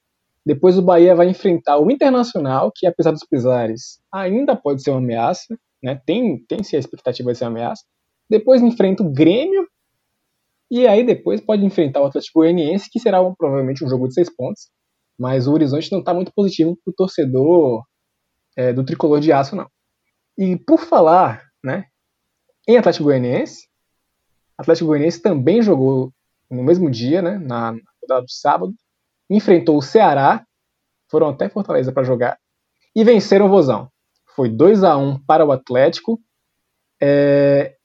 Depois 0.46 0.78
o 0.78 0.82
Bahia 0.82 1.14
vai 1.14 1.28
enfrentar 1.28 1.76
o 1.76 1.90
Internacional, 1.90 2.72
que 2.74 2.87
apesar 2.87 3.11
dos 3.11 3.24
pesares 3.24 4.00
ainda 4.11 4.56
pode 4.56 4.82
ser 4.82 4.92
uma 4.92 4.98
ameaça, 4.98 5.59
né? 5.82 6.00
Tem, 6.06 6.38
tem-se 6.46 6.74
a 6.74 6.78
expectativa 6.78 7.32
de 7.32 7.38
ser 7.38 7.44
uma 7.44 7.50
ameaça. 7.50 7.85
Depois 8.30 8.62
enfrenta 8.62 9.02
o 9.02 9.12
Grêmio, 9.12 9.68
e 10.70 10.87
aí 10.87 11.05
depois 11.05 11.40
pode 11.40 11.64
enfrentar 11.64 12.00
o 12.02 12.07
Atlético 12.07 12.40
Goianiense, 12.40 12.90
que 12.90 13.00
será 13.00 13.18
provavelmente 13.38 13.85
um 13.85 13.88
jogo 13.88 14.09
de 14.09 14.14
seis 14.14 14.35
pontos 14.35 14.68
mas 15.18 15.46
o 15.46 15.52
horizonte 15.52 15.90
não 15.90 16.00
está 16.00 16.12
muito 16.12 16.33
positivo 16.33 16.76
para 16.76 16.90
o 16.90 16.94
torcedor 16.94 17.85
é, 18.57 18.72
do 18.72 18.85
tricolor 18.85 19.20
de 19.20 19.33
aço, 19.33 19.57
não. 19.57 19.68
E 20.37 20.57
por 20.57 20.79
falar 20.79 21.42
né, 21.64 21.87
em 22.68 22.76
Atlético 22.76 23.05
Goianiense, 23.05 23.68
Atlético 24.59 24.88
Goianiense 24.88 25.22
também 25.22 25.62
jogou 25.62 26.12
no 26.50 26.62
mesmo 26.62 26.90
dia, 26.90 27.22
né, 27.22 27.38
na 27.38 27.70
rodada 28.02 28.22
do 28.22 28.31
sábado, 28.31 28.74
enfrentou 29.29 29.79
o 29.79 29.83
Ceará, 29.83 30.46
foram 31.11 31.29
até 31.29 31.48
Fortaleza 31.48 31.92
para 31.92 32.05
jogar, 32.05 32.38
e 32.94 33.02
venceram 33.02 33.46
o 33.46 33.48
Vozão. 33.48 33.90
Foi 34.35 34.48
2 34.48 34.85
a 34.85 34.96
1 34.96 35.24
para 35.24 35.44
o 35.44 35.52
Atlético. 35.52 36.20
É, 37.00 37.76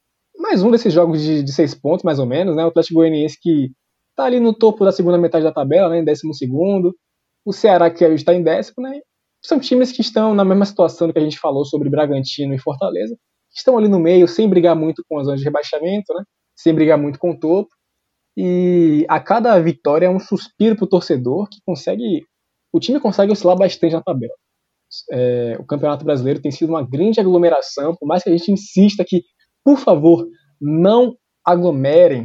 mais 0.52 0.62
um 0.62 0.70
desses 0.70 0.92
jogos 0.92 1.22
de, 1.22 1.42
de, 1.42 1.50
seis 1.50 1.74
pontos, 1.74 2.04
mais 2.04 2.18
ou 2.18 2.26
menos, 2.26 2.54
né? 2.54 2.62
O 2.62 2.68
Atlético 2.68 2.96
Goianiense 2.96 3.38
que 3.40 3.70
está 4.10 4.24
ali 4.24 4.38
no 4.38 4.52
topo 4.52 4.84
da 4.84 4.92
segunda 4.92 5.16
metade 5.16 5.44
da 5.44 5.50
tabela, 5.50 5.88
né, 5.88 6.00
em 6.00 6.04
décimo 6.04 6.34
segundo, 6.34 6.94
o 7.42 7.54
Ceará, 7.54 7.90
que 7.90 8.04
está 8.04 8.34
em 8.34 8.42
décimo, 8.42 8.86
né? 8.86 9.00
São 9.42 9.58
times 9.58 9.92
que 9.92 10.02
estão 10.02 10.34
na 10.34 10.44
mesma 10.44 10.66
situação 10.66 11.08
do 11.08 11.14
que 11.14 11.18
a 11.18 11.22
gente 11.22 11.38
falou 11.38 11.64
sobre 11.64 11.88
Bragantino 11.88 12.52
e 12.52 12.58
Fortaleza, 12.58 13.16
que 13.50 13.60
estão 13.60 13.78
ali 13.78 13.88
no 13.88 13.98
meio, 13.98 14.28
sem 14.28 14.46
brigar 14.46 14.76
muito 14.76 15.02
com 15.08 15.18
as 15.18 15.24
zonas 15.24 15.40
de 15.40 15.46
rebaixamento, 15.46 16.12
né? 16.12 16.22
Sem 16.54 16.74
brigar 16.74 16.98
muito 16.98 17.18
com 17.18 17.30
o 17.30 17.38
topo. 17.38 17.70
E 18.36 19.06
a 19.08 19.18
cada 19.18 19.58
vitória 19.58 20.04
é 20.04 20.10
um 20.10 20.20
suspiro 20.20 20.76
para 20.76 20.84
o 20.84 20.88
torcedor 20.88 21.48
que 21.48 21.60
consegue. 21.64 22.26
O 22.70 22.78
time 22.78 23.00
consegue 23.00 23.32
oscilar 23.32 23.56
bastante 23.56 23.94
na 23.94 24.02
tabela. 24.02 24.34
É, 25.10 25.56
o 25.58 25.64
Campeonato 25.64 26.04
Brasileiro 26.04 26.42
tem 26.42 26.52
sido 26.52 26.68
uma 26.68 26.86
grande 26.86 27.18
aglomeração, 27.20 27.96
por 27.96 28.06
mais 28.06 28.22
que 28.22 28.28
a 28.28 28.36
gente 28.36 28.52
insista 28.52 29.02
que, 29.02 29.22
por 29.64 29.78
favor, 29.78 30.26
não 30.62 31.16
aglomerem 31.44 32.22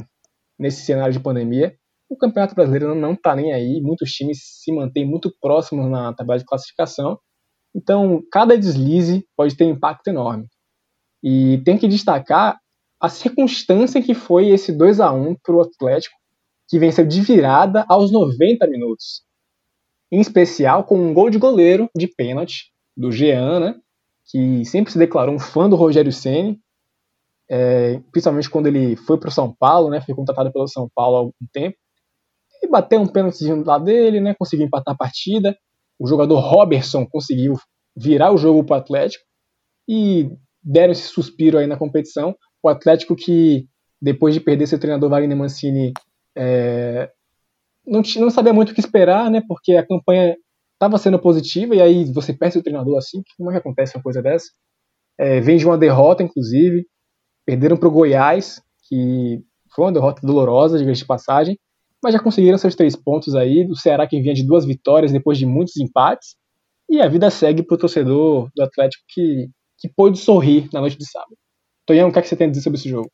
nesse 0.60 0.86
cenário 0.86 1.14
de 1.14 1.20
pandemia 1.20 1.76
o 2.10 2.16
Campeonato 2.16 2.56
Brasileiro 2.56 2.96
não 2.96 3.14
está 3.14 3.36
nem 3.36 3.54
aí, 3.54 3.82
muitos 3.82 4.12
times 4.12 4.40
se 4.42 4.72
mantêm 4.72 5.06
muito 5.06 5.34
próximos 5.42 5.90
na 5.90 6.14
tabela 6.14 6.40
de 6.40 6.46
classificação, 6.46 7.20
então 7.76 8.24
cada 8.32 8.58
deslize 8.58 9.26
pode 9.36 9.56
ter 9.56 9.66
um 9.66 9.72
impacto 9.72 10.08
enorme. 10.08 10.48
E 11.22 11.62
tem 11.66 11.78
que 11.78 11.88
destacar 11.88 12.60
a 13.00 13.10
circunstância 13.10 14.02
que 14.02 14.14
foi 14.14 14.50
esse 14.50 14.72
2 14.72 15.00
a 15.00 15.12
1 15.12 15.36
para 15.44 15.56
o 15.56 15.62
Atlético, 15.62 16.16
que 16.70 16.80
venceu 16.80 17.06
de 17.06 17.22
virada 17.22 17.86
aos 17.88 18.12
90 18.12 18.66
minutos. 18.68 19.24
Em 20.12 20.20
especial 20.22 20.86
com 20.86 20.98
um 20.98 21.14
gol 21.14 21.30
de 21.30 21.38
goleiro 21.38 21.90
de 21.96 22.08
pênalti 22.08 22.72
do 22.96 23.12
Jean, 23.12 23.60
né, 23.60 23.76
que 24.32 24.64
sempre 24.66 24.92
se 24.92 24.98
declarou 24.98 25.36
um 25.36 25.40
fã 25.40 25.70
do 25.70 25.76
Rogério 25.76 26.12
Ceni, 26.12 26.60
é, 27.50 28.00
principalmente 28.12 28.50
quando 28.50 28.68
ele 28.68 28.96
foi 28.96 29.18
para 29.20 29.30
o 29.30 29.32
São 29.32 29.54
Paulo, 29.58 29.90
né, 29.90 30.02
foi 30.02 30.14
contratado 30.16 30.52
pelo 30.52 30.68
São 30.68 30.90
Paulo 30.94 31.16
há 31.16 31.20
algum 31.20 31.32
tempo 31.54 31.78
e 32.62 32.68
bateu 32.68 33.00
um 33.00 33.08
pênalti 33.08 33.46
do 33.46 33.66
lado 33.66 33.86
dele, 33.86 34.20
né? 34.20 34.36
Conseguiu 34.38 34.66
empatar 34.66 34.94
a 34.94 34.98
partida. 34.98 35.56
O 36.00 36.08
jogador 36.08 36.40
Robertson 36.40 37.06
conseguiu 37.06 37.56
virar 37.96 38.32
o 38.32 38.38
jogo 38.38 38.64
para 38.64 38.78
o 38.78 38.80
Atlético 38.80 39.24
e 39.88 40.30
deram 40.64 40.92
esse 40.92 41.04
suspiro 41.04 41.58
aí 41.58 41.68
na 41.68 41.78
competição. 41.78 42.36
O 42.62 42.70
Atlético 42.70 43.16
que, 43.16 43.68
depois 44.02 44.34
de 44.34 44.40
perder 44.40 44.68
seu 44.68 44.80
treinador 44.80 45.10
Wagner 45.10 45.38
Mancini, 45.38 45.94
é, 46.36 47.10
não, 47.86 48.02
não 48.18 48.30
sabia 48.30 48.54
muito 48.54 48.72
o 48.72 48.76
que 48.76 48.82
esperar, 48.82 49.32
né? 49.32 49.42
Porque 49.48 49.74
a 49.74 49.86
campanha 49.86 50.36
estava 50.74 50.98
sendo 50.98 51.20
positiva 51.20 51.76
e 51.76 51.82
aí 51.82 52.06
você 52.12 52.34
perde 52.34 52.60
o 52.60 52.64
treinador 52.64 52.98
assim. 52.98 53.24
Como 53.38 53.50
é 53.50 53.54
que 53.54 53.60
acontece 53.60 53.96
uma 53.96 54.04
coisa 54.04 54.22
dessa? 54.22 54.48
É, 55.20 55.40
vem 55.40 55.58
de 55.58 55.66
uma 55.66 55.78
derrota, 55.78 56.22
inclusive. 56.22 56.86
Perderam 57.48 57.78
para 57.78 57.88
o 57.88 57.92
Goiás, 57.92 58.62
que 58.90 59.42
foi 59.74 59.86
uma 59.86 59.94
derrota 59.94 60.20
dolorosa, 60.28 60.78
diga 60.78 60.92
de 60.92 61.06
passagem. 61.06 61.58
Mas 62.04 62.14
já 62.14 62.20
conseguiram 62.20 62.58
seus 62.58 62.76
três 62.76 62.94
pontos 62.94 63.36
aí. 63.36 63.66
O 63.72 63.76
Ceará 63.76 64.06
que 64.06 64.20
vinha 64.20 64.34
de 64.34 64.46
duas 64.46 64.66
vitórias 64.66 65.14
depois 65.14 65.38
de 65.38 65.46
muitos 65.46 65.78
empates. 65.78 66.36
E 66.90 67.00
a 67.00 67.08
vida 67.08 67.30
segue 67.30 67.64
para 67.64 67.76
o 67.76 67.78
torcedor 67.78 68.50
do 68.54 68.64
Atlético 68.64 69.06
que, 69.08 69.50
que 69.78 69.88
pôde 69.88 70.20
sorrir 70.20 70.68
na 70.74 70.82
noite 70.82 70.98
de 70.98 71.10
sábado. 71.10 71.38
Tonhão, 71.86 72.10
o 72.10 72.12
que, 72.12 72.20
é 72.20 72.22
que 72.22 72.28
você 72.28 72.36
tem 72.36 72.48
a 72.48 72.50
dizer 72.50 72.64
sobre 72.64 72.80
esse 72.80 72.90
jogo? 72.90 73.10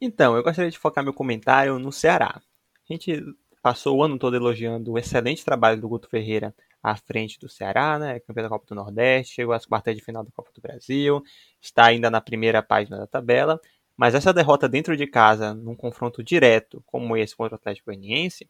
Então, 0.00 0.34
eu 0.34 0.42
gostaria 0.42 0.70
de 0.70 0.78
focar 0.78 1.04
meu 1.04 1.12
comentário 1.12 1.78
no 1.78 1.92
Ceará. 1.92 2.40
A 2.88 2.92
gente 2.92 3.22
passou 3.62 3.98
o 3.98 4.02
ano 4.02 4.18
todo 4.18 4.34
elogiando 4.34 4.92
o 4.92 4.98
excelente 4.98 5.44
trabalho 5.44 5.78
do 5.78 5.88
Guto 5.88 6.08
Ferreira 6.08 6.54
à 6.82 6.94
frente 6.96 7.38
do 7.38 7.48
Ceará, 7.48 7.98
né? 7.98 8.20
Campeão 8.20 8.44
da 8.44 8.50
Copa 8.50 8.66
do 8.66 8.74
Nordeste, 8.74 9.36
chegou 9.36 9.54
às 9.54 9.64
quartas 9.64 9.96
de 9.96 10.02
final 10.02 10.22
da 10.22 10.30
Copa 10.30 10.50
do 10.54 10.60
Brasil, 10.60 11.22
está 11.62 11.86
ainda 11.86 12.10
na 12.10 12.20
primeira 12.20 12.62
página 12.62 12.98
da 12.98 13.06
tabela. 13.06 13.58
Mas 13.96 14.14
essa 14.14 14.32
derrota 14.32 14.68
dentro 14.68 14.96
de 14.96 15.06
casa, 15.06 15.54
num 15.54 15.76
confronto 15.76 16.22
direto 16.22 16.82
como 16.86 17.16
esse 17.16 17.36
contra 17.36 17.54
o 17.54 17.56
Atlético 17.56 17.86
Goianiense, 17.86 18.48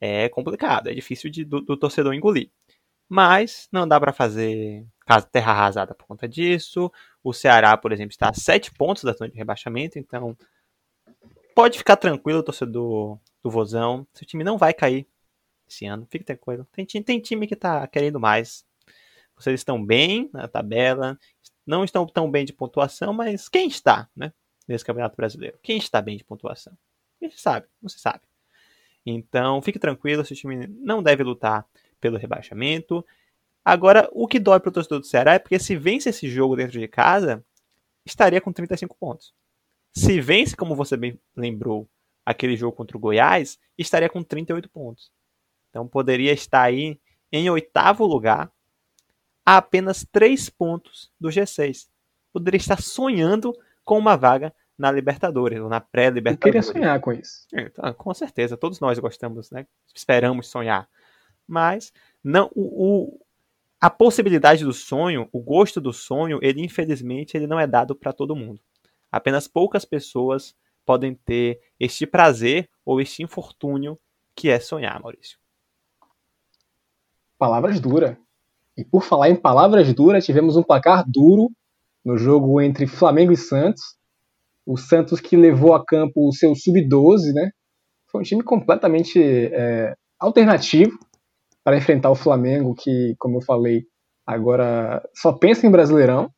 é 0.00 0.28
complicado, 0.28 0.88
é 0.88 0.94
difícil 0.94 1.30
de, 1.30 1.44
do, 1.44 1.60
do 1.60 1.76
torcedor 1.76 2.14
engolir. 2.14 2.50
Mas 3.08 3.68
não 3.72 3.86
dá 3.86 3.98
para 4.00 4.12
fazer 4.12 4.86
terra 5.30 5.52
arrasada 5.52 5.94
por 5.94 6.06
conta 6.06 6.28
disso. 6.28 6.90
O 7.22 7.32
Ceará, 7.32 7.76
por 7.76 7.92
exemplo, 7.92 8.10
está 8.10 8.28
a 8.30 8.34
7 8.34 8.72
pontos 8.72 9.04
da 9.04 9.12
zona 9.12 9.30
de 9.30 9.36
rebaixamento, 9.36 9.98
então 9.98 10.36
pode 11.54 11.78
ficar 11.78 11.96
tranquilo, 11.96 12.42
torcedor 12.42 13.18
do 13.42 13.50
Vozão. 13.50 14.06
Seu 14.12 14.26
time 14.26 14.44
não 14.44 14.58
vai 14.58 14.74
cair 14.74 15.06
esse 15.68 15.86
ano. 15.86 16.06
Fique 16.10 16.24
tranquilo. 16.24 16.66
Tem, 16.72 16.84
tem 16.84 17.20
time 17.20 17.46
que 17.46 17.56
tá 17.56 17.86
querendo 17.86 18.18
mais. 18.20 18.64
Vocês 19.36 19.60
estão 19.60 19.84
bem 19.84 20.28
na 20.32 20.48
tabela. 20.48 21.18
Não 21.66 21.84
estão 21.84 22.06
tão 22.06 22.30
bem 22.30 22.44
de 22.44 22.52
pontuação, 22.52 23.12
mas 23.12 23.48
quem 23.48 23.68
está, 23.68 24.08
né? 24.14 24.32
Nesse 24.66 24.84
Campeonato 24.84 25.16
Brasileiro? 25.16 25.58
Quem 25.62 25.78
está 25.78 26.02
bem 26.02 26.16
de 26.16 26.24
pontuação? 26.24 26.76
Você 27.20 27.36
sabe, 27.36 27.66
você 27.80 27.98
sabe. 27.98 28.20
Então, 29.04 29.62
fique 29.62 29.78
tranquilo, 29.78 30.24
seu 30.24 30.36
time 30.36 30.66
não 30.66 31.02
deve 31.02 31.22
lutar 31.22 31.64
pelo 32.00 32.18
rebaixamento. 32.18 33.04
Agora, 33.64 34.08
o 34.12 34.26
que 34.26 34.38
dói 34.38 34.60
para 34.60 34.68
o 34.68 34.72
torcedor 34.72 35.00
do 35.00 35.06
Ceará 35.06 35.34
é 35.34 35.38
porque 35.38 35.58
se 35.58 35.76
vence 35.76 36.08
esse 36.08 36.28
jogo 36.28 36.56
dentro 36.56 36.78
de 36.78 36.88
casa, 36.88 37.44
estaria 38.04 38.40
com 38.40 38.52
35 38.52 38.96
pontos. 38.96 39.34
Se 39.92 40.20
vence, 40.20 40.56
como 40.56 40.74
você 40.74 40.96
bem 40.96 41.18
lembrou, 41.34 41.88
aquele 42.24 42.56
jogo 42.56 42.76
contra 42.76 42.96
o 42.96 43.00
Goiás, 43.00 43.58
estaria 43.78 44.08
com 44.08 44.22
38 44.22 44.68
pontos. 44.68 45.10
Então 45.70 45.86
poderia 45.86 46.32
estar 46.32 46.62
aí 46.62 47.00
em 47.30 47.48
oitavo 47.50 48.04
lugar, 48.04 48.50
a 49.44 49.58
apenas 49.58 50.06
3 50.10 50.50
pontos 50.50 51.10
do 51.18 51.28
G6. 51.28 51.88
Poderia 52.32 52.58
estar 52.58 52.80
sonhando 52.80 53.56
com 53.86 53.96
uma 53.96 54.16
vaga 54.16 54.52
na 54.76 54.90
Libertadores, 54.90 55.58
ou 55.60 55.68
na 55.70 55.80
pré-Libertadores. 55.80 56.66
Eu 56.66 56.72
queria 56.72 56.82
sonhar 56.82 57.00
com 57.00 57.12
isso. 57.12 57.46
É, 57.54 57.62
então, 57.62 57.94
com 57.94 58.12
certeza, 58.12 58.56
todos 58.56 58.80
nós 58.80 58.98
gostamos, 58.98 59.50
né? 59.50 59.66
Esperamos 59.94 60.48
sonhar. 60.48 60.86
Mas 61.46 61.92
não 62.22 62.50
o, 62.54 62.62
o, 62.62 63.20
a 63.80 63.88
possibilidade 63.88 64.64
do 64.64 64.72
sonho, 64.72 65.28
o 65.32 65.40
gosto 65.40 65.80
do 65.80 65.92
sonho, 65.92 66.38
ele 66.42 66.62
infelizmente 66.62 67.36
ele 67.36 67.46
não 67.46 67.58
é 67.58 67.66
dado 67.66 67.94
para 67.94 68.12
todo 68.12 68.36
mundo. 68.36 68.60
Apenas 69.10 69.48
poucas 69.48 69.84
pessoas 69.84 70.54
podem 70.84 71.14
ter 71.14 71.60
este 71.78 72.06
prazer 72.06 72.68
ou 72.84 73.00
este 73.00 73.22
infortúnio 73.22 73.98
que 74.34 74.50
é 74.50 74.58
sonhar, 74.58 75.00
Maurício. 75.00 75.38
Palavras 77.38 77.80
duras. 77.80 78.16
E 78.76 78.84
por 78.84 79.02
falar 79.02 79.30
em 79.30 79.36
palavras 79.36 79.92
duras, 79.94 80.26
tivemos 80.26 80.56
um 80.56 80.62
placar 80.62 81.08
duro 81.08 81.50
no 82.06 82.16
jogo 82.16 82.60
entre 82.60 82.86
Flamengo 82.86 83.32
e 83.32 83.36
Santos. 83.36 83.82
O 84.64 84.76
Santos 84.76 85.20
que 85.20 85.36
levou 85.36 85.74
a 85.74 85.84
campo 85.84 86.28
o 86.28 86.32
seu 86.32 86.54
sub-12, 86.54 87.32
né? 87.34 87.50
Foi 88.08 88.20
um 88.20 88.24
time 88.24 88.44
completamente 88.44 89.20
é, 89.20 89.92
alternativo 90.18 90.96
para 91.64 91.76
enfrentar 91.76 92.10
o 92.10 92.14
Flamengo, 92.14 92.76
que, 92.76 93.16
como 93.18 93.38
eu 93.38 93.42
falei, 93.42 93.82
agora 94.24 95.02
só 95.14 95.32
pensa 95.32 95.66
em 95.66 95.70
Brasileirão. 95.70 96.30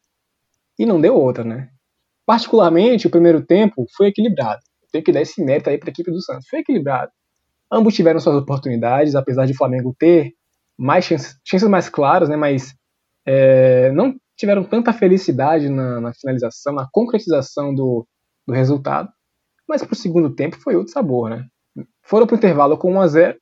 E 0.78 0.86
não 0.86 0.98
deu 0.98 1.14
outra, 1.14 1.44
né? 1.44 1.68
Particularmente, 2.24 3.06
o 3.06 3.10
primeiro 3.10 3.44
tempo 3.44 3.84
foi 3.94 4.08
equilibrado. 4.08 4.60
Tem 4.90 5.02
que 5.02 5.12
dar 5.12 5.20
esse 5.20 5.44
mérito 5.44 5.68
aí 5.68 5.76
para 5.76 5.90
a 5.90 5.92
equipe 5.92 6.10
do 6.10 6.22
Santos. 6.22 6.48
Foi 6.48 6.60
equilibrado. 6.60 7.12
Ambos 7.70 7.94
tiveram 7.94 8.20
suas 8.20 8.36
oportunidades, 8.36 9.14
apesar 9.14 9.44
de 9.44 9.52
o 9.52 9.56
Flamengo 9.56 9.94
ter 9.98 10.32
mais 10.78 11.04
chances, 11.04 11.38
chances 11.44 11.68
mais 11.68 11.90
claras, 11.90 12.28
né, 12.28 12.36
mas 12.36 12.74
é, 13.26 13.92
não 13.92 14.14
tiveram 14.38 14.64
tanta 14.64 14.92
felicidade 14.92 15.68
na, 15.68 16.00
na 16.00 16.14
finalização, 16.14 16.72
na 16.72 16.88
concretização 16.90 17.74
do, 17.74 18.06
do 18.46 18.54
resultado. 18.54 19.10
Mas 19.68 19.82
para 19.82 19.92
o 19.92 19.96
segundo 19.96 20.34
tempo 20.34 20.58
foi 20.58 20.76
outro 20.76 20.92
sabor. 20.92 21.28
Né? 21.28 21.44
Foram 22.02 22.26
para 22.26 22.34
o 22.34 22.38
intervalo 22.38 22.78
com 22.78 22.92
1 22.94 23.00
a 23.00 23.06
0 23.06 23.38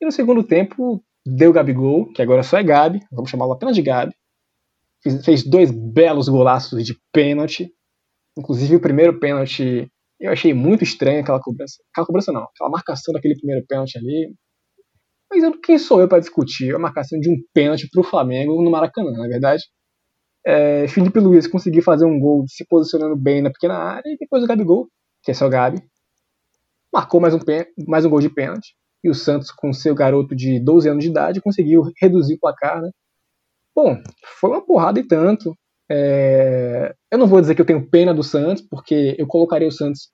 e 0.00 0.04
no 0.04 0.12
segundo 0.12 0.44
tempo 0.44 1.02
deu 1.26 1.52
Gabigol, 1.52 2.12
que 2.12 2.22
agora 2.22 2.42
só 2.42 2.58
é 2.58 2.62
Gabi, 2.62 3.00
vamos 3.10 3.30
chamá-lo 3.30 3.52
apenas 3.52 3.74
de 3.74 3.82
Gabi. 3.82 4.14
Fez 5.24 5.42
dois 5.42 5.70
belos 5.70 6.28
golaços 6.28 6.84
de 6.84 6.94
pênalti, 7.12 7.70
Inclusive, 8.36 8.76
o 8.76 8.80
primeiro 8.80 9.18
pênalti, 9.18 9.88
eu 10.20 10.32
achei 10.32 10.52
muito 10.52 10.82
estranho 10.82 11.20
aquela 11.20 11.40
cobrança. 11.40 11.76
Aquela 11.92 12.06
cobrança 12.06 12.32
não, 12.32 12.42
aquela 12.42 12.70
marcação 12.70 13.14
daquele 13.14 13.36
primeiro 13.36 13.64
pênalti 13.66 13.96
ali. 13.96 14.34
Mas 15.30 15.42
eu, 15.42 15.60
quem 15.60 15.78
sou 15.78 16.00
eu 16.00 16.08
para 16.08 16.18
discutir 16.18 16.74
a 16.74 16.78
marcação 16.78 17.18
de 17.18 17.30
um 17.30 17.36
pênalti 17.52 17.88
para 17.90 18.00
o 18.00 18.04
Flamengo 18.04 18.62
no 18.62 18.70
Maracanã, 18.70 19.12
na 19.12 19.28
verdade? 19.28 19.62
É, 20.46 20.86
Felipe 20.88 21.18
Luiz 21.20 21.46
conseguiu 21.46 21.82
fazer 21.82 22.04
um 22.04 22.20
gol 22.20 22.44
se 22.46 22.66
posicionando 22.66 23.16
bem 23.16 23.40
na 23.40 23.50
pequena 23.50 23.76
área 23.76 24.08
e 24.08 24.16
depois 24.18 24.42
o 24.44 24.46
Gabigol, 24.46 24.88
que 25.22 25.30
é 25.30 25.44
o 25.44 25.48
Gabi, 25.48 25.82
marcou 26.92 27.20
mais 27.20 27.34
um, 27.34 27.40
mais 27.88 28.04
um 28.04 28.10
gol 28.10 28.20
de 28.20 28.28
pênalti. 28.28 28.74
E 29.02 29.10
o 29.10 29.14
Santos, 29.14 29.50
com 29.50 29.72
seu 29.72 29.94
garoto 29.94 30.34
de 30.34 30.60
12 30.60 30.88
anos 30.88 31.04
de 31.04 31.10
idade, 31.10 31.40
conseguiu 31.40 31.82
reduzir 32.00 32.34
o 32.34 32.40
placar. 32.40 32.80
Né? 32.80 32.90
Bom, 33.74 34.00
foi 34.40 34.50
uma 34.50 34.64
porrada 34.64 35.00
e 35.00 35.06
tanto. 35.06 35.54
É, 35.90 36.94
eu 37.10 37.18
não 37.18 37.26
vou 37.26 37.40
dizer 37.40 37.54
que 37.54 37.60
eu 37.60 37.66
tenho 37.66 37.88
pena 37.90 38.14
do 38.14 38.22
Santos, 38.22 38.62
porque 38.62 39.14
eu 39.18 39.26
colocaria 39.26 39.68
o 39.68 39.72
Santos 39.72 40.10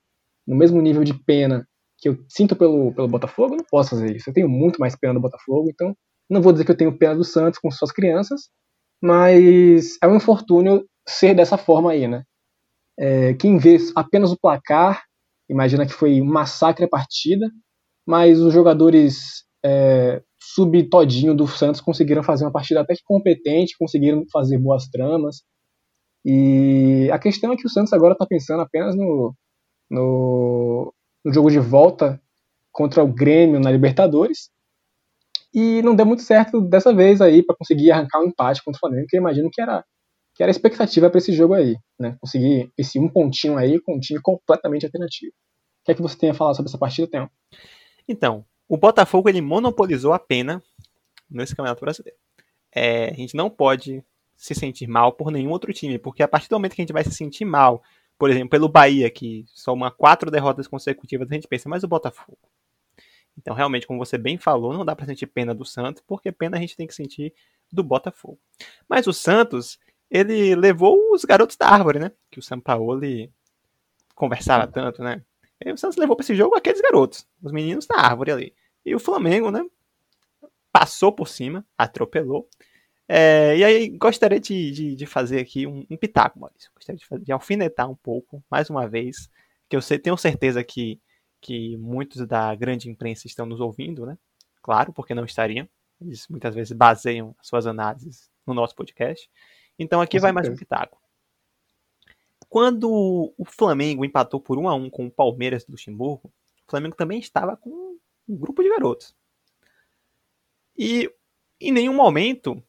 no 0.46 0.56
mesmo 0.56 0.80
nível 0.80 1.04
de 1.04 1.14
pena 1.14 1.66
que 1.98 2.08
eu 2.08 2.18
sinto 2.28 2.56
pelo, 2.56 2.92
pelo 2.94 3.06
Botafogo. 3.06 3.54
Eu 3.54 3.58
não 3.58 3.66
posso 3.70 3.90
fazer 3.90 4.16
isso. 4.16 4.30
Eu 4.30 4.34
tenho 4.34 4.48
muito 4.48 4.80
mais 4.80 4.96
pena 4.96 5.14
do 5.14 5.20
Botafogo, 5.20 5.68
então 5.70 5.94
não 6.28 6.40
vou 6.40 6.52
dizer 6.52 6.64
que 6.64 6.70
eu 6.70 6.76
tenho 6.76 6.96
pena 6.96 7.14
do 7.14 7.24
Santos 7.24 7.58
com 7.58 7.70
suas 7.70 7.92
crianças, 7.92 8.48
mas 9.02 9.96
é 10.02 10.06
um 10.06 10.16
infortúnio 10.16 10.84
ser 11.08 11.34
dessa 11.34 11.56
forma 11.56 11.92
aí, 11.92 12.06
né? 12.06 12.24
É, 12.98 13.34
quem 13.34 13.58
vê 13.58 13.78
apenas 13.96 14.30
o 14.30 14.38
placar 14.38 15.02
imagina 15.50 15.84
que 15.84 15.92
foi 15.92 16.20
um 16.22 16.26
massacre 16.26 16.84
a 16.84 16.88
partida, 16.88 17.50
mas 18.06 18.40
os 18.40 18.54
jogadores 18.54 19.44
é, 19.64 20.22
sub 20.38 20.82
todinho 20.88 21.34
do 21.34 21.46
Santos 21.48 21.80
conseguiram 21.80 22.22
fazer 22.22 22.44
uma 22.44 22.52
partida 22.52 22.80
até 22.80 22.94
que 22.94 23.02
competente, 23.04 23.76
conseguiram 23.76 24.24
fazer 24.32 24.58
boas 24.58 24.86
tramas, 24.88 25.42
e 26.24 27.10
a 27.12 27.18
questão 27.18 27.52
é 27.52 27.56
que 27.56 27.66
o 27.66 27.70
Santos 27.70 27.92
agora 27.92 28.12
está 28.12 28.26
pensando 28.26 28.60
apenas 28.60 28.94
no, 28.94 29.34
no, 29.90 30.94
no, 31.24 31.32
jogo 31.32 31.50
de 31.50 31.58
volta 31.58 32.20
contra 32.70 33.02
o 33.02 33.08
Grêmio 33.12 33.58
na 33.58 33.70
Libertadores. 33.70 34.50
E 35.52 35.82
não 35.82 35.94
deu 35.94 36.06
muito 36.06 36.22
certo 36.22 36.60
dessa 36.60 36.94
vez 36.94 37.20
aí 37.20 37.42
para 37.42 37.56
conseguir 37.56 37.90
arrancar 37.90 38.20
um 38.20 38.26
empate 38.26 38.62
contra 38.62 38.78
o 38.78 38.80
Flamengo, 38.80 39.06
que 39.08 39.16
eu 39.16 39.20
imagino 39.20 39.50
que 39.50 39.60
era, 39.60 39.84
que 40.34 40.42
era 40.42 40.50
a 40.50 40.52
expectativa 40.52 41.10
para 41.10 41.18
esse 41.18 41.32
jogo 41.32 41.54
aí. 41.54 41.76
Né? 41.98 42.16
Conseguir 42.20 42.70
esse 42.78 42.98
um 42.98 43.08
pontinho 43.08 43.56
aí 43.56 43.80
com 43.80 43.96
um 43.96 44.00
time 44.00 44.20
completamente 44.22 44.86
alternativo. 44.86 45.32
O 45.32 45.84
que 45.84 45.92
é 45.92 45.94
que 45.94 46.02
você 46.02 46.16
tem 46.16 46.30
a 46.30 46.34
falar 46.34 46.54
sobre 46.54 46.68
essa 46.68 46.78
partida, 46.78 47.08
Theo? 47.08 47.30
Então, 48.06 48.44
o 48.68 48.76
Botafogo 48.76 49.28
ele 49.28 49.40
monopolizou 49.40 50.12
a 50.12 50.18
pena 50.18 50.62
nesse 51.28 51.56
Campeonato 51.56 51.80
Brasileiro. 51.80 52.18
É, 52.72 53.10
a 53.10 53.14
gente 53.14 53.34
não 53.34 53.50
pode 53.50 54.04
se 54.36 54.54
sentir 54.54 54.86
mal 54.86 55.12
por 55.12 55.30
nenhum 55.30 55.50
outro 55.50 55.72
time, 55.72 55.98
porque 55.98 56.22
a 56.22 56.28
partir 56.28 56.48
do 56.48 56.54
momento 56.54 56.74
que 56.74 56.80
a 56.80 56.84
gente 56.84 56.92
vai 56.92 57.04
se 57.04 57.12
sentir 57.12 57.44
mal, 57.44 57.82
por 58.18 58.30
exemplo, 58.30 58.50
pelo 58.50 58.68
Bahia, 58.68 59.10
que 59.10 59.44
soma 59.48 59.90
quatro 59.90 60.30
derrotas 60.30 60.68
consecutivas, 60.68 61.30
a 61.30 61.34
gente 61.34 61.48
pensa, 61.48 61.68
mas 61.68 61.82
o 61.82 61.88
Botafogo. 61.88 62.38
Então, 63.40 63.54
realmente, 63.54 63.86
como 63.86 63.98
você 63.98 64.18
bem 64.18 64.36
falou, 64.36 64.74
não 64.74 64.84
dá 64.84 64.94
para 64.94 65.06
sentir 65.06 65.26
pena 65.26 65.54
do 65.54 65.64
Santos, 65.64 66.02
porque 66.06 66.30
pena 66.30 66.58
a 66.58 66.60
gente 66.60 66.76
tem 66.76 66.86
que 66.86 66.94
sentir 66.94 67.32
do 67.72 67.82
Botafogo. 67.82 68.38
Mas 68.86 69.06
o 69.06 69.12
Santos, 69.12 69.78
ele 70.10 70.54
levou 70.54 71.12
os 71.12 71.24
garotos 71.24 71.56
da 71.56 71.68
árvore, 71.68 71.98
né? 71.98 72.12
Que 72.30 72.38
o 72.38 72.42
Sampaoli 72.42 73.32
conversava 74.14 74.66
tanto, 74.66 75.02
né? 75.02 75.22
E 75.64 75.72
o 75.72 75.78
Santos 75.78 75.96
levou 75.96 76.16
para 76.16 76.24
esse 76.24 76.34
jogo 76.34 76.54
aqueles 76.54 76.80
garotos, 76.80 77.26
os 77.42 77.50
meninos 77.50 77.86
da 77.86 77.96
árvore 77.96 78.30
ali. 78.30 78.54
E 78.84 78.94
o 78.94 79.00
Flamengo, 79.00 79.50
né? 79.50 79.64
Passou 80.70 81.10
por 81.10 81.26
cima, 81.26 81.64
atropelou 81.76 82.48
É, 83.08 83.56
e 83.56 83.64
aí, 83.64 83.88
gostaria 83.88 84.38
de, 84.38 84.70
de, 84.70 84.94
de 84.94 85.06
fazer 85.06 85.40
aqui 85.40 85.66
um, 85.66 85.84
um, 85.90 85.96
pitaco, 85.96 86.38
Maurício. 86.38 86.70
Gostaria 86.74 86.98
de, 86.98 87.06
fazer, 87.06 87.24
de, 87.24 87.32
alfinetar 87.32 87.90
um 87.90 87.96
pouco, 87.96 88.44
mais 88.50 88.70
uma 88.70 88.86
vez, 88.86 89.30
que 89.68 89.76
eu 89.76 89.82
sei, 89.82 89.98
tenho 89.98 90.16
certeza 90.16 90.62
que, 90.62 91.00
que 91.40 91.76
muitos 91.76 92.26
da 92.26 92.54
grande 92.54 92.88
imprensa 92.90 93.26
estão 93.26 93.46
nos 93.46 93.60
ouvindo, 93.60 94.04
né? 94.04 94.18
Claro, 94.62 94.92
porque 94.92 95.14
não 95.14 95.24
estariam. 95.24 95.68
Eles 96.00 96.26
muitas 96.28 96.54
vezes 96.54 96.72
baseiam 96.72 97.34
suas 97.42 97.66
análises 97.66 98.30
no 98.46 98.54
nosso 98.54 98.74
podcast. 98.74 99.28
Então 99.78 100.00
aqui 100.00 100.18
Com 100.18 100.22
vai 100.22 100.32
certeza. 100.32 100.48
mais 100.50 100.56
um 100.56 100.58
pitaco. 100.58 101.00
Quando 102.48 103.32
o 103.38 103.44
Flamengo 103.44 104.04
empatou 104.04 104.40
por 104.40 104.58
1 104.58 104.68
a 104.68 104.74
1 104.74 104.90
com 104.90 105.06
o 105.06 105.10
Palmeiras 105.10 105.64
do 105.64 105.72
Luxemburgo, 105.72 106.32
o 106.66 106.70
Flamengo 106.70 106.96
também 106.96 107.18
estava 107.18 107.56
com 107.56 107.96
um 108.28 108.36
grupo 108.36 108.62
de 108.62 108.68
garotos. 108.68 109.14
E 110.76 111.10
em 111.60 111.72
nenhum 111.72 111.94
momento 111.94 112.62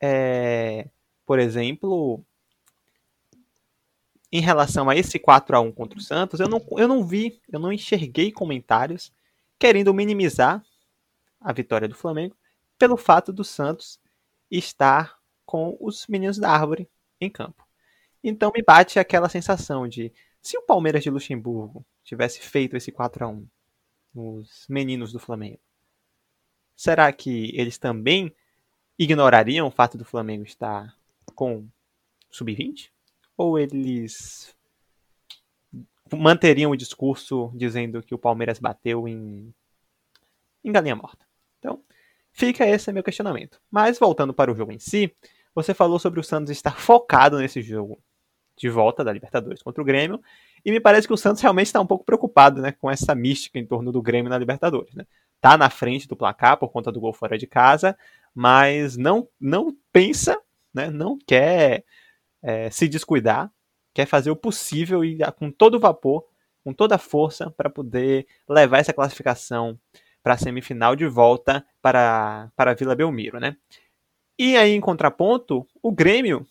é, 0.00 0.88
por 1.26 1.38
exemplo, 1.38 2.24
em 4.32 4.40
relação 4.40 4.88
a 4.88 4.96
esse 4.96 5.18
4 5.18 5.56
a 5.56 5.60
1 5.60 5.72
contra 5.72 5.98
o 5.98 6.02
Santos, 6.02 6.40
eu 6.40 6.48
não, 6.48 6.64
eu 6.76 6.86
não 6.86 7.04
vi, 7.04 7.40
eu 7.50 7.58
não 7.58 7.72
enxerguei 7.72 8.30
comentários 8.30 9.12
querendo 9.58 9.92
minimizar 9.92 10.64
a 11.40 11.52
vitória 11.52 11.88
do 11.88 11.94
Flamengo 11.94 12.36
pelo 12.78 12.96
fato 12.96 13.32
do 13.32 13.44
Santos 13.44 13.98
estar 14.50 15.18
com 15.44 15.76
os 15.80 16.06
meninos 16.06 16.38
da 16.38 16.50
árvore 16.50 16.88
em 17.20 17.28
campo. 17.28 17.66
Então 18.22 18.52
me 18.54 18.62
bate 18.62 18.98
aquela 18.98 19.28
sensação 19.28 19.88
de 19.88 20.12
se 20.40 20.56
o 20.56 20.62
Palmeiras 20.62 21.02
de 21.02 21.10
Luxemburgo 21.10 21.84
tivesse 22.04 22.40
feito 22.40 22.76
esse 22.76 22.92
4 22.92 23.24
a 23.24 23.28
1 23.28 23.46
nos 24.14 24.66
meninos 24.68 25.12
do 25.12 25.18
Flamengo, 25.18 25.60
será 26.74 27.12
que 27.12 27.52
eles 27.54 27.78
também 27.78 28.34
ignorariam 28.98 29.66
o 29.66 29.70
fato 29.70 29.98
do 29.98 30.04
Flamengo 30.04 30.44
estar 30.44 30.96
com 31.34 31.66
sub-20? 32.30 32.90
Ou 33.40 33.58
eles 33.58 34.54
manteriam 36.12 36.72
o 36.72 36.76
discurso 36.76 37.50
dizendo 37.54 38.02
que 38.02 38.14
o 38.14 38.18
Palmeiras 38.18 38.58
bateu 38.58 39.08
em, 39.08 39.54
em 40.62 40.70
galinha 40.70 40.94
morta? 40.94 41.24
Então, 41.58 41.82
fica 42.32 42.66
esse 42.66 42.92
meu 42.92 43.02
questionamento. 43.02 43.58
Mas 43.70 43.98
voltando 43.98 44.34
para 44.34 44.52
o 44.52 44.54
jogo 44.54 44.72
em 44.72 44.78
si, 44.78 45.10
você 45.54 45.72
falou 45.72 45.98
sobre 45.98 46.20
o 46.20 46.22
Santos 46.22 46.50
estar 46.50 46.76
focado 46.78 47.38
nesse 47.38 47.62
jogo 47.62 47.98
de 48.58 48.68
volta 48.68 49.02
da 49.02 49.10
Libertadores 49.10 49.62
contra 49.62 49.80
o 49.80 49.86
Grêmio, 49.86 50.20
e 50.62 50.70
me 50.70 50.78
parece 50.78 51.06
que 51.06 51.14
o 51.14 51.16
Santos 51.16 51.40
realmente 51.40 51.68
está 51.68 51.80
um 51.80 51.86
pouco 51.86 52.04
preocupado 52.04 52.60
né, 52.60 52.72
com 52.72 52.90
essa 52.90 53.14
mística 53.14 53.58
em 53.58 53.64
torno 53.64 53.90
do 53.90 54.02
Grêmio 54.02 54.28
na 54.28 54.36
Libertadores. 54.36 54.94
Né? 54.94 55.06
Tá 55.40 55.56
na 55.56 55.70
frente 55.70 56.06
do 56.06 56.14
placar 56.14 56.58
por 56.58 56.68
conta 56.68 56.92
do 56.92 57.00
gol 57.00 57.14
fora 57.14 57.38
de 57.38 57.46
casa, 57.46 57.96
mas 58.34 58.98
não, 58.98 59.26
não 59.40 59.74
pensa, 59.90 60.38
né, 60.74 60.90
não 60.90 61.16
quer 61.26 61.86
é, 62.42 62.70
se 62.70 62.88
descuidar, 62.88 63.52
quer 63.94 64.06
fazer 64.06 64.30
o 64.30 64.36
possível 64.36 65.04
e 65.04 65.18
com 65.38 65.50
todo 65.50 65.76
o 65.76 65.80
vapor, 65.80 66.26
com 66.64 66.72
toda 66.72 66.94
a 66.94 66.98
força 66.98 67.50
para 67.50 67.70
poder 67.70 68.26
levar 68.48 68.78
essa 68.78 68.92
classificação 68.92 69.78
para 70.22 70.34
a 70.34 70.38
semifinal 70.38 70.94
de 70.94 71.06
volta 71.06 71.64
para, 71.80 72.50
para 72.54 72.72
a 72.72 72.74
Vila 72.74 72.94
Belmiro, 72.94 73.40
né? 73.40 73.56
E 74.38 74.56
aí, 74.56 74.72
em 74.72 74.80
contraponto, 74.80 75.66
o 75.82 75.92
Grêmio 75.92 76.46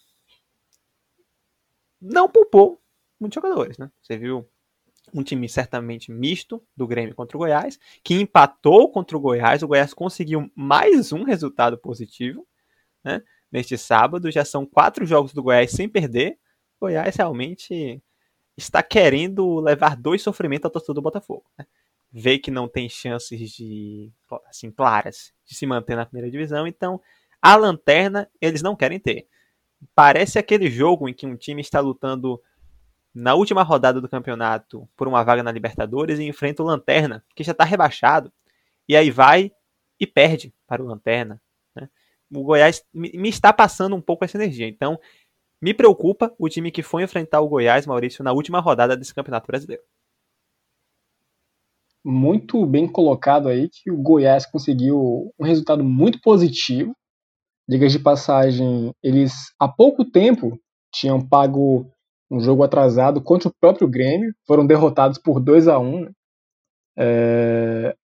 não 2.02 2.30
poupou 2.30 2.82
muitos 3.20 3.36
jogadores, 3.36 3.78
né? 3.78 3.92
Você 4.02 4.18
viu 4.18 4.48
um 5.14 5.24
time 5.24 5.50
certamente 5.50 6.12
misto 6.12 6.64
do 6.76 6.88
Grêmio 6.88 7.16
contra 7.16 7.36
o 7.36 7.40
Goiás, 7.40 7.80
que 8.04 8.14
empatou 8.14 8.92
contra 8.92 9.18
o 9.18 9.20
Goiás. 9.20 9.64
O 9.64 9.68
Goiás 9.68 9.94
conseguiu 9.94 10.52
mais 10.56 11.12
um 11.12 11.24
resultado 11.24 11.78
positivo 11.78 12.48
né, 13.04 13.22
neste 13.52 13.78
sábado. 13.78 14.32
Já 14.32 14.46
são 14.46 14.66
quatro 14.66 15.06
jogos 15.06 15.34
do 15.34 15.44
Goiás 15.44 15.72
sem 15.72 15.88
perder. 15.88 16.38
O 16.80 16.86
Goiás 16.86 17.16
realmente 17.16 18.02
está 18.58 18.84
querendo 18.84 19.60
levar 19.60 19.96
dois 19.96 20.22
sofrimentos 20.22 20.66
ao 20.66 20.72
torcedor 20.72 20.96
do 20.96 21.02
Botafogo. 21.02 21.46
Né? 21.58 21.66
Vê 22.12 22.38
que 22.38 22.52
não 22.52 22.68
tem 22.68 22.90
chances 22.90 23.52
de 23.52 24.12
assim 24.48 24.72
claras 24.72 25.34
de 25.46 25.56
se 25.56 25.66
manter 25.66 25.96
na 25.96 26.06
primeira 26.06 26.30
divisão, 26.30 26.68
então 26.68 27.00
a 27.42 27.56
lanterna 27.56 28.30
eles 28.42 28.62
não 28.62 28.76
querem 28.76 29.00
ter. 29.00 29.28
Parece 29.96 30.38
aquele 30.38 30.70
jogo 30.70 31.08
em 31.08 31.14
que 31.14 31.26
um 31.26 31.36
time 31.36 31.62
está 31.62 31.80
lutando 31.80 32.42
na 33.14 33.34
última 33.36 33.64
rodada 33.64 34.00
do 34.02 34.10
campeonato 34.10 34.88
por 34.96 35.08
uma 35.08 35.24
vaga 35.24 35.44
na 35.44 35.52
Libertadores 35.52 36.20
e 36.20 36.24
enfrenta 36.24 36.62
o 36.62 36.66
Lanterna, 36.66 37.24
que 37.36 37.44
já 37.44 37.52
está 37.52 37.64
rebaixado. 37.64 38.32
E 38.88 38.96
aí 38.96 39.10
vai 39.10 39.52
e 40.00 40.08
perde 40.08 40.54
para 40.68 40.82
o 40.82 40.86
Lanterna. 40.86 41.42
O 42.34 42.44
Goiás 42.44 42.84
me 42.94 43.30
está 43.30 43.52
passando 43.52 43.96
um 43.96 44.02
pouco 44.02 44.24
essa 44.24 44.38
energia. 44.38 44.68
Então, 44.68 45.00
me 45.62 45.74
preocupa 45.74 46.34
o 46.38 46.48
time 46.48 46.72
que 46.72 46.84
foi 46.84 47.04
enfrentar 47.04 47.42
o 47.42 47.50
Goiás, 47.50 47.86
Maurício, 47.86 48.24
na 48.24 48.32
última 48.32 48.60
rodada 48.60 48.96
desse 48.96 49.14
Campeonato 49.14 49.48
Brasileiro. 49.48 49.84
Muito 52.04 52.66
bem 52.66 52.88
colocado 52.88 53.50
aí 53.50 53.70
que 53.70 53.92
o 53.92 53.98
Goiás 53.98 54.46
conseguiu 54.46 55.34
um 55.38 55.44
resultado 55.44 55.84
muito 55.84 56.22
positivo. 56.22 56.96
Diga 57.68 57.88
de 57.88 58.00
passagem, 58.00 58.94
eles 59.04 59.54
há 59.60 59.68
pouco 59.68 60.06
tempo 60.06 60.58
tinham 60.92 61.22
pago 61.26 61.92
um 62.32 62.40
jogo 62.40 62.64
atrasado 62.64 63.22
contra 63.22 63.50
o 63.50 63.54
próprio 63.60 63.88
Grêmio, 63.88 64.34
foram 64.48 64.66
derrotados 64.66 65.18
por 65.18 65.40
2 65.40 65.68
a 65.68 65.78
1 65.78 66.00
né? 66.00 66.12
é, 66.98 67.96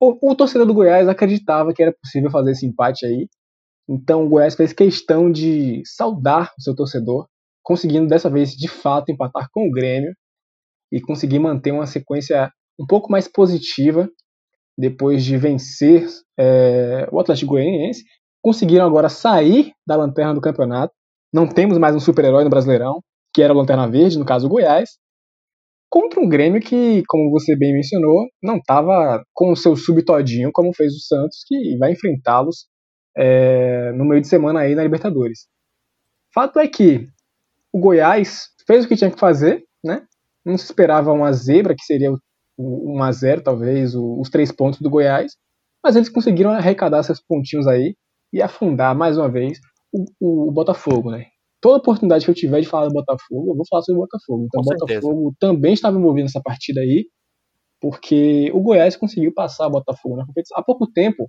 o, 0.00 0.30
o, 0.30 0.34
torcedor 0.34 0.66
do 0.66 0.74
Goiás 0.74 1.08
acreditava 1.08 1.72
que 1.72 1.82
era 1.82 1.92
possível 1.92 2.30
fazer 2.30 2.52
esse 2.52 2.66
empate 2.66 3.06
aí, 3.06 3.28
então 3.88 4.24
o 4.24 4.28
Goiás 4.28 4.54
fez 4.54 4.72
questão 4.72 5.30
de 5.30 5.82
saudar 5.84 6.52
o 6.58 6.62
seu 6.62 6.74
torcedor, 6.74 7.26
conseguindo 7.62 8.06
dessa 8.06 8.30
vez 8.30 8.50
de 8.52 8.68
fato 8.68 9.10
empatar 9.10 9.48
com 9.52 9.68
o 9.68 9.70
Grêmio 9.70 10.12
e 10.92 11.00
conseguir 11.00 11.38
manter 11.38 11.72
uma 11.72 11.86
sequência 11.86 12.50
um 12.78 12.86
pouco 12.86 13.10
mais 13.10 13.28
positiva 13.28 14.08
depois 14.78 15.24
de 15.24 15.36
vencer 15.36 16.06
é, 16.38 17.08
o 17.10 17.18
Atlético 17.18 17.52
Goianiense. 17.52 18.04
Conseguiram 18.42 18.86
agora 18.86 19.08
sair 19.08 19.72
da 19.86 19.96
lanterna 19.96 20.34
do 20.34 20.40
campeonato. 20.40 20.94
Não 21.32 21.48
temos 21.48 21.78
mais 21.78 21.94
um 21.96 22.00
super-herói 22.00 22.44
no 22.44 22.50
Brasileirão 22.50 23.00
que 23.36 23.42
era 23.42 23.52
o 23.52 23.56
Lanterna 23.56 23.86
Verde, 23.86 24.18
no 24.18 24.24
caso 24.24 24.46
o 24.46 24.48
Goiás, 24.48 24.96
contra 25.90 26.18
um 26.18 26.26
Grêmio 26.26 26.58
que, 26.58 27.02
como 27.06 27.30
você 27.30 27.54
bem 27.54 27.74
mencionou, 27.74 28.26
não 28.42 28.56
estava 28.56 29.22
com 29.34 29.52
o 29.52 29.56
seu 29.56 29.76
subtodinho 29.76 30.50
como 30.54 30.74
fez 30.74 30.94
o 30.94 31.00
Santos, 31.00 31.44
que 31.46 31.76
vai 31.76 31.92
enfrentá-los 31.92 32.66
é, 33.16 33.92
no 33.92 34.04
meio 34.04 34.20
de 34.20 34.28
semana 34.28 34.60
aí 34.60 34.74
na 34.74 34.82
Libertadores. 34.82 35.46
Fato 36.34 36.58
é 36.58 36.68
que 36.68 37.08
o 37.72 37.78
Goiás 37.78 38.48
fez 38.66 38.84
o 38.84 38.88
que 38.88 38.96
tinha 38.96 39.10
que 39.10 39.18
fazer, 39.18 39.64
né? 39.82 40.06
Não 40.44 40.56
se 40.56 40.64
esperava 40.64 41.12
uma 41.12 41.32
zebra, 41.32 41.74
que 41.74 41.84
seria 41.84 42.12
o 42.56 42.96
1 42.96 43.02
a 43.02 43.12
0 43.12 43.40
talvez, 43.42 43.94
os 43.94 44.30
três 44.30 44.52
pontos 44.52 44.80
do 44.80 44.90
Goiás, 44.90 45.36
mas 45.82 45.96
eles 45.96 46.08
conseguiram 46.08 46.50
arrecadar 46.50 47.02
seus 47.02 47.20
pontinhos 47.20 47.66
aí 47.66 47.94
e 48.32 48.42
afundar 48.42 48.94
mais 48.94 49.16
uma 49.16 49.28
vez 49.28 49.58
o, 49.92 50.04
o, 50.20 50.48
o 50.48 50.52
Botafogo, 50.52 51.10
né? 51.10 51.26
toda 51.66 51.78
oportunidade 51.78 52.24
que 52.24 52.30
eu 52.30 52.34
tiver 52.34 52.60
de 52.60 52.68
falar 52.68 52.86
do 52.86 52.94
Botafogo, 52.94 53.50
eu 53.50 53.56
vou 53.56 53.66
falar 53.68 53.82
sobre 53.82 53.98
o 53.98 54.04
Botafogo. 54.04 54.44
Então, 54.46 54.60
o 54.60 54.64
Botafogo 54.64 55.34
também 55.38 55.72
estava 55.72 55.98
envolvido 55.98 56.24
nessa 56.24 56.40
partida 56.40 56.80
aí, 56.80 57.06
porque 57.80 58.50
o 58.52 58.60
Goiás 58.60 58.96
conseguiu 58.96 59.34
passar 59.34 59.66
o 59.66 59.70
Botafogo 59.70 60.16
na 60.16 60.24
competição. 60.24 60.56
Há 60.56 60.62
pouco 60.62 60.86
tempo, 60.86 61.28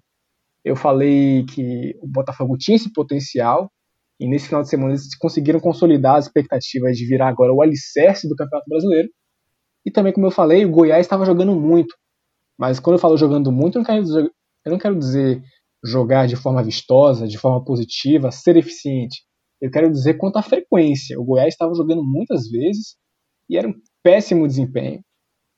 eu 0.64 0.76
falei 0.76 1.46
que 1.46 1.96
o 2.02 2.08
Botafogo 2.08 2.58
tinha 2.58 2.76
esse 2.76 2.92
potencial, 2.92 3.72
e 4.20 4.28
nesse 4.28 4.48
final 4.48 4.64
de 4.64 4.70
semana 4.70 4.92
eles 4.92 5.16
conseguiram 5.18 5.60
consolidar 5.60 6.16
as 6.16 6.26
expectativas 6.26 6.98
de 6.98 7.06
virar 7.06 7.28
agora 7.28 7.54
o 7.54 7.62
alicerce 7.62 8.28
do 8.28 8.36
Campeonato 8.36 8.70
Brasileiro. 8.70 9.10
E 9.86 9.92
também, 9.92 10.12
como 10.12 10.26
eu 10.26 10.32
falei, 10.32 10.66
o 10.66 10.72
Goiás 10.72 11.06
estava 11.06 11.26
jogando 11.26 11.56
muito. 11.56 11.96
Mas 12.58 12.80
quando 12.80 12.96
eu 12.96 13.00
falo 13.00 13.18
jogando 13.18 13.52
muito, 13.52 13.78
eu 13.78 13.84
não 13.84 13.86
quero 13.86 14.32
eu 14.66 14.72
não 14.72 14.78
quero 14.78 14.98
dizer 14.98 15.42
jogar 15.84 16.28
de 16.28 16.36
forma 16.36 16.62
vistosa, 16.64 17.28
de 17.28 17.38
forma 17.38 17.64
positiva, 17.64 18.32
ser 18.32 18.58
eficiente. 18.58 19.22
Eu 19.62 19.72
quero 19.72 19.90
dizer 19.90 20.16
quanto 20.16 20.38
à 20.38 20.42
frequência. 20.42 21.20
O 21.20 21.24
Goiás 21.24 21.54
estava 21.54 21.74
jogando 21.74 22.04
muitas 22.04 22.50
vezes 22.50 22.98
e 23.50 23.58
era 23.58 23.68
um 23.68 23.74
péssimo 24.04 24.48
desempenho. 24.48 25.02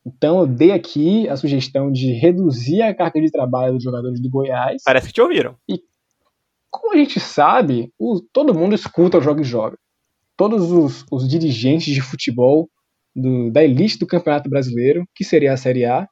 Então 0.06 0.40
eu 0.40 0.48
dei 0.48 0.72
aqui 0.72 1.28
a 1.28 1.36
sugestão 1.36 1.92
de 1.92 2.14
reduzir 2.14 2.82
a 2.82 2.94
carga 2.94 3.22
de 3.22 3.32
trabalho 3.32 3.74
dos 3.74 3.84
jogadores 3.84 4.22
do 4.22 4.30
Goiás. 4.30 4.82
Parece 4.84 5.08
que 5.08 5.14
te 5.14 5.22
ouviram. 5.22 5.56
E 5.70 5.82
como 6.70 6.94
a 6.94 6.98
gente 6.98 7.20
sabe, 7.20 7.92
o, 7.98 8.22
todo 8.32 8.54
mundo 8.54 8.76
escuta 8.76 9.18
o 9.18 9.22
Joga 9.22 9.42
e 9.42 9.46
Joga. 9.46 9.78
Todos 10.38 10.72
os, 10.72 11.06
os 11.12 11.28
dirigentes 11.28 11.94
de 11.94 12.02
futebol 12.02 12.70
do, 13.16 13.52
da 13.52 13.64
elite 13.64 13.98
do 13.98 14.08
Campeonato 14.08 14.50
Brasileiro, 14.50 15.04
que 15.16 15.24
seria 15.24 15.54
a 15.54 15.58
Série 15.58 15.86
A, 15.86 16.08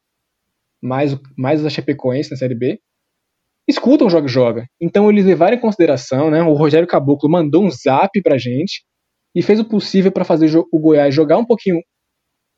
mais, 0.82 1.16
mais 1.36 1.64
a 1.64 1.70
Chapecoense 1.70 2.30
na 2.30 2.36
Série 2.36 2.54
B, 2.54 2.80
escutam 3.66 4.06
o 4.06 4.10
Joga 4.10 4.28
Joga. 4.28 4.66
Então 4.80 5.10
eles 5.10 5.24
levaram 5.24 5.56
em 5.56 5.60
consideração, 5.60 6.30
né? 6.30 6.42
O 6.42 6.54
Rogério 6.54 6.88
Caboclo 6.88 7.30
mandou 7.30 7.64
um 7.64 7.70
zap 7.70 8.10
pra 8.22 8.38
gente 8.38 8.82
e 9.34 9.42
fez 9.42 9.60
o 9.60 9.64
possível 9.64 10.10
para 10.10 10.24
fazer 10.24 10.50
o 10.56 10.78
Goiás 10.78 11.14
jogar 11.14 11.38
um 11.38 11.44
pouquinho 11.44 11.80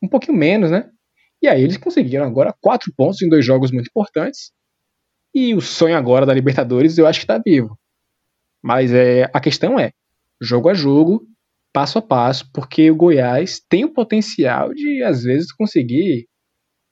um 0.02 0.08
pouquinho 0.08 0.36
menos, 0.36 0.70
né? 0.70 0.88
E 1.42 1.48
aí 1.48 1.62
eles 1.62 1.76
conseguiram 1.76 2.24
agora 2.24 2.54
quatro 2.60 2.92
pontos 2.96 3.22
em 3.22 3.28
dois 3.28 3.44
jogos 3.44 3.70
muito 3.70 3.88
importantes. 3.88 4.52
E 5.34 5.54
o 5.54 5.60
sonho 5.60 5.96
agora 5.96 6.26
da 6.26 6.34
Libertadores 6.34 6.98
eu 6.98 7.06
acho 7.06 7.20
que 7.20 7.26
tá 7.26 7.40
vivo. 7.44 7.78
Mas 8.62 8.92
é, 8.92 9.30
a 9.32 9.40
questão 9.40 9.78
é, 9.78 9.92
jogo 10.40 10.68
a 10.68 10.74
jogo, 10.74 11.26
passo 11.72 11.98
a 11.98 12.02
passo, 12.02 12.50
porque 12.52 12.90
o 12.90 12.96
Goiás 12.96 13.60
tem 13.68 13.84
o 13.84 13.92
potencial 13.92 14.74
de, 14.74 15.02
às 15.02 15.22
vezes, 15.22 15.52
conseguir 15.52 16.26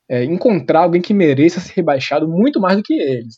é, 0.09 0.25
encontrar 0.25 0.81
alguém 0.81 1.03
que 1.03 1.13
mereça 1.13 1.61
ser 1.61 1.75
rebaixado 1.75 2.29
muito 2.29 2.61
mais 2.61 2.77
do 2.77 2.83
que 2.83 2.95
eles. 2.95 3.37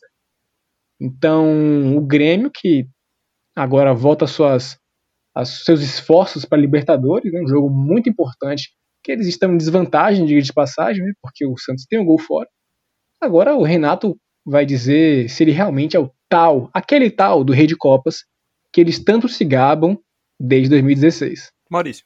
Então, 0.99 1.97
o 1.97 2.01
Grêmio, 2.01 2.51
que 2.53 2.87
agora 3.55 3.93
volta 3.93 4.27
suas, 4.27 4.77
as, 5.35 5.65
seus 5.65 5.81
esforços 5.81 6.45
para 6.45 6.59
Libertadores, 6.59 7.31
né, 7.33 7.41
um 7.41 7.47
jogo 7.47 7.69
muito 7.69 8.09
importante, 8.09 8.71
que 9.03 9.11
eles 9.11 9.27
estão 9.27 9.53
em 9.53 9.57
desvantagem, 9.57 10.25
diga 10.25 10.41
de 10.41 10.53
passagem, 10.53 11.03
né, 11.03 11.11
porque 11.21 11.45
o 11.45 11.57
Santos 11.57 11.85
tem 11.85 11.99
um 11.99 12.05
gol 12.05 12.19
fora. 12.19 12.47
Agora 13.19 13.55
o 13.55 13.63
Renato 13.63 14.17
vai 14.45 14.65
dizer 14.65 15.29
se 15.29 15.43
ele 15.43 15.51
realmente 15.51 15.95
é 15.95 15.99
o 15.99 16.11
tal, 16.27 16.69
aquele 16.73 17.09
tal 17.09 17.43
do 17.43 17.53
Rei 17.53 17.67
de 17.67 17.75
Copas, 17.75 18.23
que 18.71 18.81
eles 18.81 19.03
tanto 19.03 19.27
se 19.27 19.43
gabam 19.43 19.97
desde 20.39 20.69
2016. 20.69 21.51
Maurício. 21.69 22.05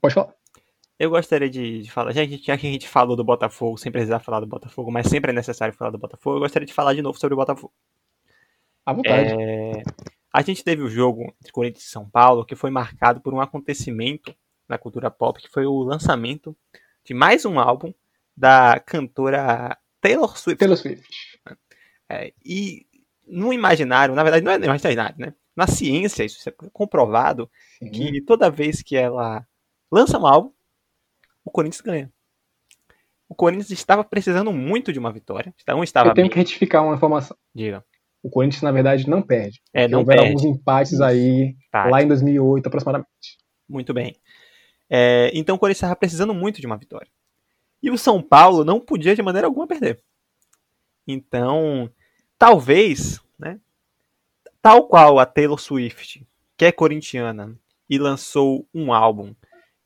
Pode 0.00 0.14
falar. 0.14 0.34
Eu 0.98 1.10
gostaria 1.10 1.50
de, 1.50 1.82
de 1.82 1.90
falar, 1.90 2.12
já 2.12 2.26
que, 2.26 2.36
já 2.36 2.56
que 2.56 2.66
a 2.66 2.70
gente 2.70 2.88
falou 2.88 3.16
do 3.16 3.24
Botafogo, 3.24 3.76
sem 3.76 3.90
precisar 3.90 4.20
falar 4.20 4.40
do 4.40 4.46
Botafogo, 4.46 4.92
mas 4.92 5.08
sempre 5.08 5.32
é 5.32 5.34
necessário 5.34 5.74
falar 5.74 5.90
do 5.90 5.98
Botafogo, 5.98 6.36
eu 6.36 6.40
gostaria 6.40 6.66
de 6.66 6.72
falar 6.72 6.94
de 6.94 7.02
novo 7.02 7.18
sobre 7.18 7.34
o 7.34 7.36
Botafogo. 7.36 7.72
À 8.86 8.92
vontade. 8.92 9.32
É, 9.32 9.82
a 10.32 10.42
gente 10.42 10.62
teve 10.62 10.82
o 10.82 10.88
jogo 10.88 11.22
entre 11.40 11.52
Corinthians 11.52 11.84
e 11.84 11.90
São 11.90 12.08
Paulo, 12.08 12.44
que 12.44 12.54
foi 12.54 12.70
marcado 12.70 13.20
por 13.20 13.32
um 13.34 13.40
acontecimento 13.40 14.34
na 14.68 14.78
cultura 14.78 15.10
pop, 15.10 15.40
que 15.40 15.48
foi 15.50 15.66
o 15.66 15.82
lançamento 15.82 16.56
de 17.04 17.12
mais 17.14 17.44
um 17.44 17.58
álbum 17.58 17.92
da 18.36 18.80
cantora 18.80 19.76
Taylor 20.00 20.36
Swift. 20.38 20.58
Taylor 20.58 20.76
Swift. 20.76 21.40
É, 22.08 22.32
e 22.44 22.86
no 23.26 23.52
imaginário, 23.52 24.14
na 24.14 24.22
verdade 24.22 24.44
não 24.44 24.52
é 24.52 24.58
no 24.58 24.64
imaginário, 24.64 25.16
né? 25.18 25.34
Na 25.56 25.66
ciência, 25.66 26.24
isso 26.24 26.48
é 26.48 26.52
comprovado, 26.72 27.48
Sim. 27.78 27.90
que 27.90 28.20
toda 28.22 28.50
vez 28.50 28.82
que 28.82 28.96
ela 28.96 29.46
lança 29.90 30.18
um 30.18 30.26
álbum, 30.26 30.50
o 31.44 31.50
Corinthians 31.50 31.80
ganha. 31.80 32.12
O 33.28 33.34
Corinthians 33.34 33.70
estava 33.70 34.02
precisando 34.04 34.52
muito 34.52 34.92
de 34.92 34.98
uma 34.98 35.12
vitória. 35.12 35.54
Não 35.66 35.82
estava 35.84 36.10
Eu 36.10 36.14
tenho 36.14 36.26
bem. 36.26 36.32
que 36.32 36.38
retificar 36.38 36.84
uma 36.84 36.94
informação. 36.94 37.36
Diga. 37.54 37.84
O 38.22 38.30
Corinthians, 38.30 38.62
na 38.62 38.72
verdade, 38.72 39.08
não 39.08 39.22
perde. 39.22 39.60
É, 39.72 39.86
não 39.86 40.00
Houveram 40.00 40.24
perde. 40.24 40.36
alguns 40.38 40.58
empates 40.58 41.00
aí, 41.00 41.54
lá 41.72 42.02
em 42.02 42.08
2008, 42.08 42.66
aproximadamente. 42.66 43.38
Muito 43.68 43.94
bem. 43.94 44.16
É, 44.88 45.30
então 45.34 45.56
o 45.56 45.58
Corinthians 45.58 45.78
estava 45.78 45.96
precisando 45.96 46.34
muito 46.34 46.60
de 46.60 46.66
uma 46.66 46.76
vitória. 46.76 47.10
E 47.82 47.90
o 47.90 47.98
São 47.98 48.22
Paulo 48.22 48.64
não 48.64 48.80
podia 48.80 49.14
de 49.14 49.22
maneira 49.22 49.46
alguma 49.46 49.66
perder. 49.66 50.02
Então, 51.06 51.90
talvez, 52.38 53.20
né, 53.38 53.60
tal 54.62 54.88
qual 54.88 55.18
a 55.18 55.26
Taylor 55.26 55.58
Swift, 55.58 56.26
que 56.56 56.64
é 56.64 56.72
corintiana, 56.72 57.58
e 57.88 57.98
lançou 57.98 58.66
um 58.72 58.92
álbum 58.92 59.34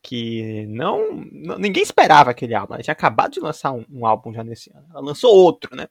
que 0.00 0.64
não, 0.68 1.12
não, 1.32 1.58
ninguém 1.58 1.82
esperava 1.82 2.30
aquele 2.30 2.54
álbum. 2.54 2.74
Ela 2.74 2.82
tinha 2.82 2.92
acabado 2.92 3.32
de 3.32 3.40
lançar 3.40 3.72
um, 3.72 3.84
um 3.90 4.06
álbum 4.06 4.32
já 4.32 4.44
nesse 4.44 4.70
ano. 4.72 4.86
Ela 4.90 5.00
lançou 5.00 5.34
outro, 5.34 5.74
né? 5.74 5.88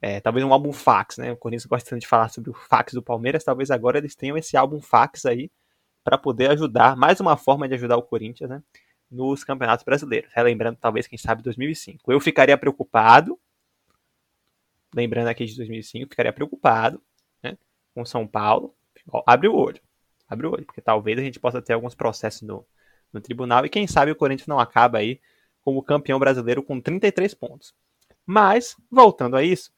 É, 0.00 0.20
talvez 0.20 0.44
um 0.44 0.52
álbum 0.52 0.72
fax, 0.72 1.18
né? 1.18 1.32
O 1.32 1.36
Corinthians 1.36 1.66
gosta 1.66 1.98
de 1.98 2.06
falar 2.06 2.28
sobre 2.28 2.50
o 2.50 2.54
fax 2.54 2.92
do 2.92 3.02
Palmeiras. 3.02 3.42
Talvez 3.42 3.70
agora 3.70 3.98
eles 3.98 4.14
tenham 4.14 4.36
esse 4.36 4.56
álbum 4.56 4.80
fax 4.80 5.26
aí 5.26 5.50
para 6.06 6.16
poder 6.16 6.52
ajudar, 6.52 6.94
mais 6.94 7.18
uma 7.18 7.36
forma 7.36 7.66
de 7.66 7.74
ajudar 7.74 7.96
o 7.96 8.02
Corinthians, 8.02 8.48
né? 8.48 8.62
Nos 9.10 9.42
campeonatos 9.42 9.84
brasileiros. 9.84 10.30
Relembrando, 10.32 10.78
talvez, 10.80 11.08
quem 11.08 11.18
sabe, 11.18 11.42
2005. 11.42 12.12
Eu 12.12 12.20
ficaria 12.20 12.56
preocupado, 12.56 13.36
lembrando 14.94 15.26
aqui 15.26 15.44
de 15.44 15.56
2005, 15.56 16.08
ficaria 16.08 16.32
preocupado 16.32 17.02
né, 17.42 17.58
com 17.92 18.04
São 18.04 18.24
Paulo. 18.24 18.72
Abre 19.26 19.48
o 19.48 19.54
olho, 19.56 19.80
abre 20.28 20.46
o 20.46 20.52
olho, 20.52 20.64
porque 20.64 20.80
talvez 20.80 21.18
a 21.18 21.22
gente 21.22 21.40
possa 21.40 21.60
ter 21.60 21.72
alguns 21.72 21.96
processos 21.96 22.42
no, 22.42 22.64
no 23.12 23.20
tribunal 23.20 23.66
e 23.66 23.68
quem 23.68 23.88
sabe 23.88 24.12
o 24.12 24.16
Corinthians 24.16 24.46
não 24.46 24.60
acaba 24.60 24.98
aí 24.98 25.20
como 25.60 25.82
campeão 25.82 26.20
brasileiro 26.20 26.62
com 26.62 26.80
33 26.80 27.34
pontos. 27.34 27.74
Mas, 28.24 28.76
voltando 28.88 29.36
a 29.36 29.42
isso, 29.42 29.72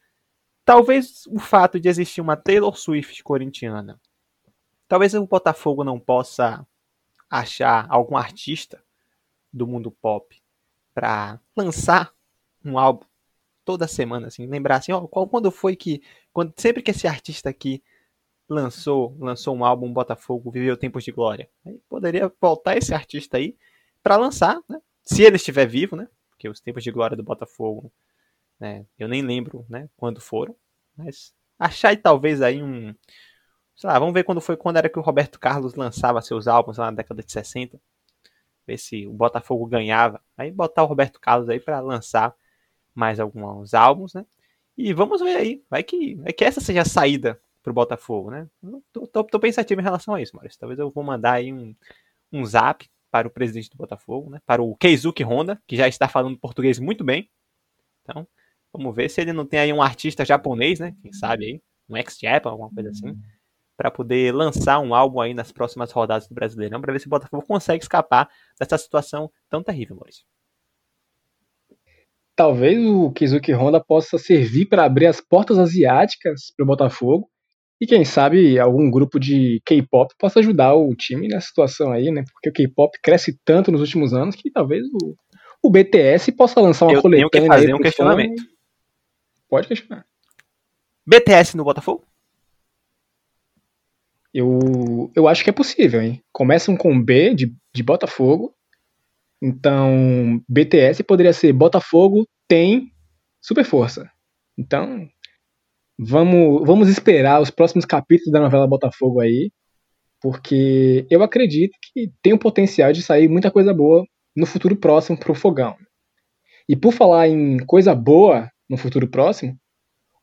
talvez 0.62 1.26
o 1.26 1.38
fato 1.38 1.80
de 1.80 1.88
existir 1.88 2.20
uma 2.20 2.36
Taylor 2.36 2.76
Swift 2.76 3.22
corintiana, 3.24 3.98
talvez 4.88 5.14
o 5.14 5.26
Botafogo 5.26 5.84
não 5.84 6.00
possa 6.00 6.66
achar 7.30 7.86
algum 7.90 8.16
artista 8.16 8.82
do 9.52 9.66
mundo 9.66 9.90
pop 9.90 10.40
para 10.94 11.38
lançar 11.56 12.12
um 12.64 12.78
álbum 12.78 13.06
toda 13.64 13.86
semana, 13.86 14.28
assim, 14.28 14.46
lembrar 14.46 14.76
assim, 14.76 14.92
ó, 14.92 15.06
qual, 15.06 15.28
quando 15.28 15.50
foi 15.50 15.76
que, 15.76 16.02
quando, 16.32 16.54
sempre 16.56 16.82
que 16.82 16.90
esse 16.90 17.06
artista 17.06 17.50
aqui 17.50 17.82
lançou, 18.48 19.14
lançou 19.20 19.54
um 19.54 19.64
álbum 19.64 19.92
Botafogo, 19.92 20.50
viveu 20.50 20.76
tempos 20.76 21.04
de 21.04 21.12
glória. 21.12 21.48
Aí 21.66 21.78
poderia 21.88 22.32
voltar 22.40 22.78
esse 22.78 22.94
artista 22.94 23.36
aí 23.36 23.54
para 24.02 24.16
lançar, 24.16 24.58
né? 24.66 24.80
Se 25.04 25.22
ele 25.22 25.36
estiver 25.36 25.66
vivo, 25.66 25.96
né? 25.96 26.08
Porque 26.30 26.48
os 26.48 26.60
tempos 26.60 26.82
de 26.82 26.90
glória 26.90 27.16
do 27.16 27.22
Botafogo, 27.22 27.92
né? 28.58 28.86
Eu 28.98 29.06
nem 29.06 29.20
lembro, 29.20 29.66
né? 29.68 29.88
Quando 29.96 30.20
foram, 30.20 30.56
mas 30.96 31.34
achar 31.58 31.94
talvez 31.96 32.40
aí 32.40 32.62
um, 32.62 32.94
sei 33.78 33.88
lá, 33.88 33.98
vamos 33.98 34.12
ver 34.12 34.24
quando 34.24 34.40
foi 34.40 34.56
quando 34.56 34.76
era 34.76 34.88
que 34.88 34.98
o 34.98 35.02
Roberto 35.02 35.38
Carlos 35.38 35.74
lançava 35.74 36.20
seus 36.20 36.48
álbuns 36.48 36.78
lá 36.78 36.86
na 36.86 36.96
década 36.96 37.22
de 37.22 37.30
60. 37.30 37.80
Ver 38.66 38.76
se 38.76 39.06
o 39.06 39.12
Botafogo 39.12 39.64
ganhava. 39.66 40.20
Aí 40.36 40.50
botar 40.50 40.82
o 40.82 40.86
Roberto 40.86 41.20
Carlos 41.20 41.48
aí 41.48 41.60
para 41.60 41.78
lançar 41.80 42.34
mais 42.92 43.20
alguns 43.20 43.74
álbuns, 43.74 44.12
né? 44.12 44.26
E 44.76 44.92
vamos 44.92 45.20
ver 45.20 45.36
aí, 45.36 45.64
vai 45.70 45.84
que, 45.84 46.16
vai 46.16 46.32
que 46.32 46.44
essa 46.44 46.60
seja 46.60 46.82
a 46.82 46.84
saída 46.84 47.40
pro 47.62 47.72
Botafogo, 47.72 48.32
né? 48.32 48.48
Tô, 48.92 49.06
tô, 49.06 49.24
tô, 49.24 49.38
pensativo 49.38 49.80
em 49.80 49.84
relação 49.84 50.12
a 50.14 50.20
isso, 50.20 50.34
Maurício. 50.34 50.58
Talvez 50.58 50.78
eu 50.80 50.90
vou 50.90 51.04
mandar 51.04 51.34
aí 51.34 51.52
um, 51.52 51.74
um 52.32 52.44
zap 52.44 52.88
para 53.12 53.28
o 53.28 53.30
presidente 53.30 53.70
do 53.70 53.76
Botafogo, 53.76 54.28
né? 54.28 54.40
Para 54.44 54.60
o 54.60 54.76
Keizuki 54.76 55.22
Honda, 55.22 55.60
que 55.68 55.76
já 55.76 55.86
está 55.86 56.08
falando 56.08 56.36
português 56.36 56.80
muito 56.80 57.04
bem. 57.04 57.30
Então, 58.02 58.26
vamos 58.72 58.94
ver 58.94 59.08
se 59.08 59.20
ele 59.20 59.32
não 59.32 59.46
tem 59.46 59.60
aí 59.60 59.72
um 59.72 59.82
artista 59.82 60.24
japonês, 60.24 60.80
né? 60.80 60.96
Quem 61.00 61.12
sabe 61.12 61.44
aí, 61.44 61.62
um 61.88 61.96
ex-Japan, 61.96 62.50
alguma 62.50 62.70
coisa 62.70 62.90
assim, 62.90 63.16
para 63.78 63.92
poder 63.92 64.34
lançar 64.34 64.80
um 64.80 64.92
álbum 64.92 65.20
aí 65.20 65.32
nas 65.32 65.52
próximas 65.52 65.92
rodadas 65.92 66.26
do 66.26 66.34
Brasileirão, 66.34 66.80
para 66.80 66.92
ver 66.92 66.98
se 66.98 67.06
o 67.06 67.10
Botafogo 67.10 67.46
consegue 67.46 67.80
escapar 67.80 68.28
dessa 68.58 68.76
situação 68.76 69.30
tão 69.48 69.62
terrível, 69.62 69.94
Maurício. 69.94 70.24
Talvez 72.34 72.84
o 72.84 73.12
Kizuki 73.12 73.52
Honda 73.52 73.80
possa 73.80 74.18
servir 74.18 74.66
para 74.66 74.84
abrir 74.84 75.06
as 75.06 75.20
portas 75.20 75.58
asiáticas 75.58 76.52
para 76.56 76.64
o 76.64 76.66
Botafogo 76.66 77.30
e 77.80 77.86
quem 77.86 78.04
sabe 78.04 78.58
algum 78.58 78.90
grupo 78.90 79.20
de 79.20 79.62
K-pop 79.64 80.12
possa 80.18 80.40
ajudar 80.40 80.74
o 80.74 80.92
time 80.96 81.28
nessa 81.28 81.46
situação 81.46 81.92
aí, 81.92 82.10
né? 82.10 82.24
Porque 82.32 82.48
o 82.48 82.52
K-pop 82.52 82.98
cresce 83.00 83.38
tanto 83.44 83.70
nos 83.70 83.80
últimos 83.80 84.12
anos 84.12 84.34
que 84.34 84.50
talvez 84.50 84.84
o, 84.92 85.14
o 85.62 85.70
BTS 85.70 86.32
possa 86.32 86.60
lançar 86.60 86.86
uma 86.86 86.94
Eu 86.94 87.02
coletânea. 87.02 87.30
Tenho 87.30 87.44
que 87.44 87.48
fazer 87.48 87.74
um 87.74 87.78
questionamento. 87.78 88.42
Pode 89.48 89.68
questionar. 89.68 90.04
BTS 91.06 91.56
no 91.56 91.64
Botafogo? 91.64 92.07
Eu, 94.38 95.10
eu 95.16 95.26
acho 95.26 95.42
que 95.42 95.50
é 95.50 95.52
possível, 95.52 96.00
hein? 96.00 96.22
Começam 96.32 96.76
com 96.76 97.02
B 97.02 97.34
de, 97.34 97.52
de 97.74 97.82
Botafogo. 97.82 98.54
Então, 99.42 100.42
BTS 100.48 101.02
poderia 101.02 101.32
ser 101.32 101.52
Botafogo 101.52 102.26
tem 102.46 102.92
super 103.40 103.64
força. 103.64 104.10
Então, 104.56 105.08
Vamos, 106.00 106.64
vamos 106.64 106.88
esperar 106.88 107.42
os 107.42 107.50
próximos 107.50 107.84
capítulos 107.84 108.30
da 108.30 108.38
novela 108.38 108.68
Botafogo 108.68 109.20
aí, 109.20 109.50
porque 110.20 111.04
eu 111.10 111.24
acredito 111.24 111.76
que 111.82 112.12
tem 112.22 112.32
o 112.32 112.38
potencial 112.38 112.92
de 112.92 113.02
sair 113.02 113.28
muita 113.28 113.50
coisa 113.50 113.74
boa 113.74 114.06
no 114.36 114.46
futuro 114.46 114.76
próximo 114.76 115.18
pro 115.18 115.34
Fogão. 115.34 115.74
E 116.68 116.76
por 116.76 116.92
falar 116.92 117.26
em 117.26 117.58
coisa 117.66 117.96
boa 117.96 118.48
no 118.70 118.76
futuro 118.76 119.08
próximo, 119.08 119.58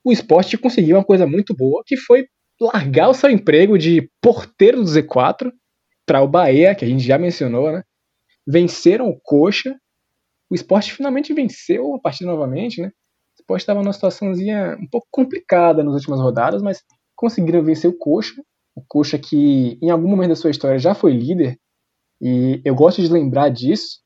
o 0.02 0.14
esporte 0.14 0.58
conseguiu 0.58 0.96
uma 0.96 1.04
coisa 1.04 1.28
muito 1.28 1.54
boa, 1.54 1.84
que 1.86 1.98
foi 1.98 2.26
largar 2.60 3.10
o 3.10 3.14
seu 3.14 3.30
emprego 3.30 3.78
de 3.78 4.10
porteiro 4.22 4.84
do 4.84 4.90
Z4 4.90 5.52
para 6.06 6.22
o 6.22 6.28
Bahia, 6.28 6.76
que 6.76 6.86
a 6.86 6.88
gente 6.88 7.04
já 7.04 7.18
mencionou, 7.18 7.72
né? 7.72 7.84
Venceram 8.48 9.10
o 9.10 9.20
Coxa. 9.22 9.76
O 10.50 10.56
esporte 10.56 10.94
finalmente 10.94 11.34
venceu 11.34 11.96
a 11.96 12.00
partida 12.00 12.30
novamente, 12.30 12.82
né? 12.82 12.92
Sport 13.40 13.62
estava 13.62 13.82
numa 13.82 13.94
situaçãozinha 13.94 14.78
um 14.80 14.88
pouco 14.90 15.08
complicada 15.12 15.84
nas 15.84 15.94
últimas 15.94 16.20
rodadas, 16.20 16.62
mas 16.62 16.84
conseguiram 17.16 17.64
vencer 17.64 17.90
o 17.90 17.98
Coxa. 17.98 18.42
O 18.76 18.84
Coxa 18.88 19.18
que 19.18 19.78
em 19.82 19.90
algum 19.90 20.08
momento 20.08 20.30
da 20.30 20.36
sua 20.36 20.52
história 20.52 20.80
já 20.80 20.94
foi 20.94 21.12
líder, 21.12 21.60
e 22.22 22.62
eu 22.64 22.76
gosto 22.76 23.02
de 23.02 23.12
lembrar 23.12 23.50
disso. 23.50 24.00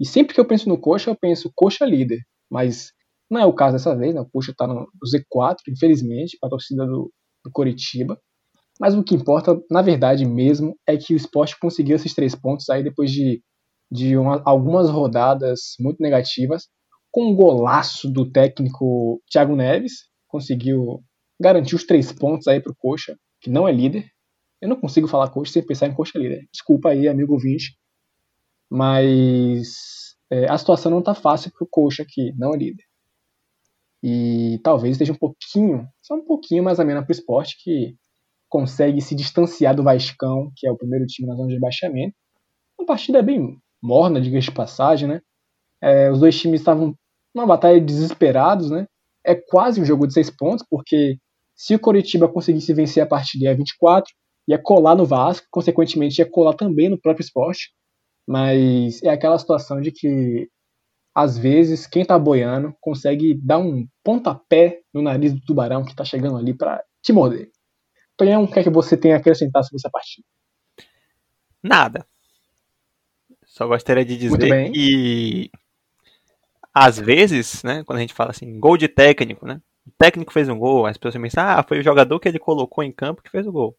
E 0.00 0.06
sempre 0.06 0.34
que 0.34 0.40
eu 0.40 0.46
penso 0.46 0.68
no 0.68 0.78
Coxa, 0.78 1.10
eu 1.10 1.16
penso 1.16 1.50
Coxa 1.54 1.84
líder. 1.84 2.20
Mas 2.50 2.92
não 3.30 3.40
é 3.40 3.46
o 3.46 3.52
caso 3.52 3.76
dessa 3.76 3.96
vez, 3.96 4.14
né? 4.14 4.20
o 4.20 4.30
Coxa 4.30 4.52
está 4.52 4.66
no 4.66 4.88
Z4, 5.04 5.56
infelizmente, 5.68 6.36
para 6.40 6.48
a 6.48 6.50
torcida 6.50 6.86
do, 6.86 7.10
do 7.46 7.52
Coritiba. 7.52 8.20
Mas 8.80 8.94
o 8.94 9.02
que 9.02 9.14
importa, 9.14 9.58
na 9.70 9.80
verdade 9.80 10.26
mesmo, 10.26 10.76
é 10.86 10.96
que 10.96 11.14
o 11.14 11.16
esporte 11.16 11.58
conseguiu 11.58 11.96
esses 11.96 12.12
três 12.12 12.34
pontos 12.34 12.68
aí 12.68 12.82
depois 12.82 13.10
de, 13.10 13.40
de 13.90 14.16
uma, 14.16 14.42
algumas 14.44 14.90
rodadas 14.90 15.76
muito 15.80 16.02
negativas 16.02 16.64
com 17.10 17.30
um 17.30 17.34
golaço 17.34 18.10
do 18.10 18.30
técnico 18.30 19.22
Thiago 19.30 19.56
Neves, 19.56 19.92
conseguiu 20.28 21.02
garantir 21.40 21.74
os 21.74 21.84
três 21.84 22.12
pontos 22.12 22.46
aí 22.46 22.60
para 22.60 22.72
o 22.72 22.76
Coxa 22.76 23.16
que 23.40 23.48
não 23.48 23.66
é 23.66 23.72
líder. 23.72 24.04
Eu 24.60 24.68
não 24.68 24.76
consigo 24.76 25.06
falar 25.06 25.30
coxa 25.30 25.52
sem 25.52 25.64
pensar 25.64 25.86
em 25.86 25.94
coxa 25.94 26.18
líder. 26.18 26.46
Desculpa 26.52 26.90
aí, 26.90 27.08
amigo 27.08 27.34
ouvinte. 27.34 27.78
Mas 28.70 30.16
é, 30.30 30.50
a 30.50 30.58
situação 30.58 30.90
não 30.90 31.02
tá 31.02 31.14
fácil 31.14 31.52
pro 31.52 31.68
coxa 31.70 32.02
aqui, 32.02 32.32
não 32.36 32.54
é 32.54 32.56
líder. 32.56 32.84
E 34.02 34.60
talvez 34.62 34.92
esteja 34.92 35.12
um 35.12 35.16
pouquinho, 35.16 35.88
só 36.02 36.14
um 36.14 36.24
pouquinho 36.24 36.62
mais 36.62 36.78
amena 36.78 37.02
pro 37.02 37.12
esporte, 37.12 37.56
que 37.62 37.96
consegue 38.48 39.00
se 39.00 39.14
distanciar 39.14 39.74
do 39.74 39.82
Vascão, 39.82 40.50
que 40.56 40.66
é 40.66 40.70
o 40.70 40.76
primeiro 40.76 41.06
time 41.06 41.28
na 41.28 41.34
zona 41.34 41.48
de 41.48 41.54
rebaixamento. 41.54 42.14
Uma 42.78 42.86
partida 42.86 43.22
bem 43.22 43.58
morna, 43.82 44.20
diga 44.20 44.38
de 44.38 44.50
passagem, 44.50 45.08
né? 45.08 45.20
É, 45.82 46.10
os 46.10 46.20
dois 46.20 46.38
times 46.38 46.60
estavam 46.60 46.94
numa 47.34 47.46
batalha 47.46 47.80
desesperados, 47.80 48.70
né? 48.70 48.86
É 49.24 49.34
quase 49.34 49.80
um 49.80 49.84
jogo 49.84 50.06
de 50.06 50.14
seis 50.14 50.30
pontos, 50.30 50.64
porque 50.68 51.18
se 51.54 51.74
o 51.74 51.78
Coritiba 51.78 52.28
conseguisse 52.28 52.72
vencer 52.72 53.02
a 53.02 53.06
partida 53.06 53.46
ia 53.46 53.56
24, 53.56 54.12
ia 54.48 54.58
colar 54.58 54.94
no 54.94 55.04
Vasco, 55.04 55.46
consequentemente 55.50 56.20
ia 56.20 56.30
colar 56.30 56.54
também 56.54 56.88
no 56.88 57.00
próprio 57.00 57.24
esporte. 57.24 57.70
Mas 58.26 59.02
é 59.02 59.08
aquela 59.08 59.38
situação 59.38 59.80
de 59.80 59.90
que, 59.90 60.48
às 61.18 61.38
vezes, 61.38 61.86
quem 61.86 62.04
tá 62.04 62.18
boiando 62.18 62.76
consegue 62.78 63.32
dar 63.42 63.56
um 63.56 63.88
pontapé 64.04 64.82
no 64.92 65.00
nariz 65.00 65.32
do 65.32 65.40
tubarão 65.40 65.82
que 65.82 65.96
tá 65.96 66.04
chegando 66.04 66.36
ali 66.36 66.52
para 66.52 66.84
te 67.02 67.10
morder. 67.10 67.50
Tonhão, 68.18 68.44
o 68.44 68.52
que 68.52 68.58
é 68.58 68.62
que 68.62 68.68
você 68.68 68.98
tem 68.98 69.14
a 69.14 69.16
acrescentar 69.16 69.64
sobre 69.64 69.76
essa 69.76 69.88
partida? 69.88 70.26
Nada. 71.62 72.06
Só 73.46 73.66
gostaria 73.66 74.04
de 74.04 74.14
dizer 74.18 74.70
que 74.72 75.50
às 76.74 76.98
vezes, 76.98 77.62
né, 77.62 77.82
quando 77.84 77.96
a 77.96 78.02
gente 78.02 78.12
fala 78.12 78.32
assim, 78.32 78.60
gol 78.60 78.76
de 78.76 78.86
técnico, 78.86 79.46
né? 79.46 79.62
O 79.86 79.90
técnico 79.96 80.34
fez 80.34 80.50
um 80.50 80.58
gol, 80.58 80.84
as 80.84 80.98
pessoas 80.98 81.22
pensam, 81.22 81.42
ah, 81.42 81.64
foi 81.66 81.78
o 81.78 81.82
jogador 81.82 82.20
que 82.20 82.28
ele 82.28 82.38
colocou 82.38 82.84
em 82.84 82.92
campo 82.92 83.22
que 83.22 83.30
fez 83.30 83.46
o 83.46 83.52
gol. 83.52 83.74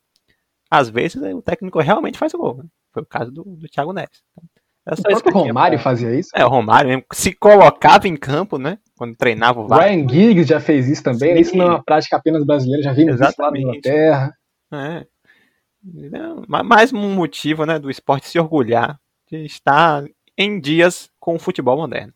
Às 0.72 0.90
vezes 0.90 1.22
o 1.22 1.42
técnico 1.44 1.80
realmente 1.80 2.18
faz 2.18 2.34
o 2.34 2.40
gol. 2.40 2.58
Né? 2.64 2.70
Foi 2.92 3.04
o 3.04 3.06
caso 3.06 3.32
do, 3.32 3.44
do 3.44 3.70
Thiago 3.70 3.94
Neves. 3.94 4.24
Então, 4.32 4.44
o 4.92 5.02
próprio 5.02 5.34
Romário 5.34 5.80
fazia 5.80 6.18
isso? 6.18 6.30
É, 6.36 6.46
o 6.46 6.50
Romário 6.50 6.90
mesmo 6.90 7.06
se 7.14 7.34
colocava 7.34 8.08
em 8.08 8.16
campo, 8.16 8.58
né? 8.58 8.78
Quando 8.98 9.16
treinava 9.16 9.62
o 9.62 9.68
VAR. 9.68 9.84
Ryan 9.84 10.08
Giggs 10.08 10.50
já 10.50 10.60
fez 10.60 10.88
isso 10.88 11.04
também. 11.04 11.36
Sim. 11.36 11.42
Isso 11.42 11.58
não 11.58 11.66
é 11.66 11.70
uma 11.70 11.84
prática 11.84 12.18
apenas 12.18 12.46
brasileira, 12.46 12.84
já 12.84 12.94
vimos 12.94 13.20
isso 13.20 13.36
lá 13.40 13.52
na 13.52 13.60
Inglaterra. 13.60 14.34
É. 14.74 15.06
Mais 16.48 16.92
um 16.92 17.14
motivo 17.14 17.66
né, 17.66 17.80
do 17.80 17.90
esporte 17.90 18.28
se 18.28 18.40
orgulhar 18.40 19.00
de 19.30 19.46
estar 19.46 20.04
em 20.38 20.60
dias 20.60 21.10
com 21.20 21.36
o 21.36 21.40
futebol 21.40 21.78
moderno. 21.78 22.14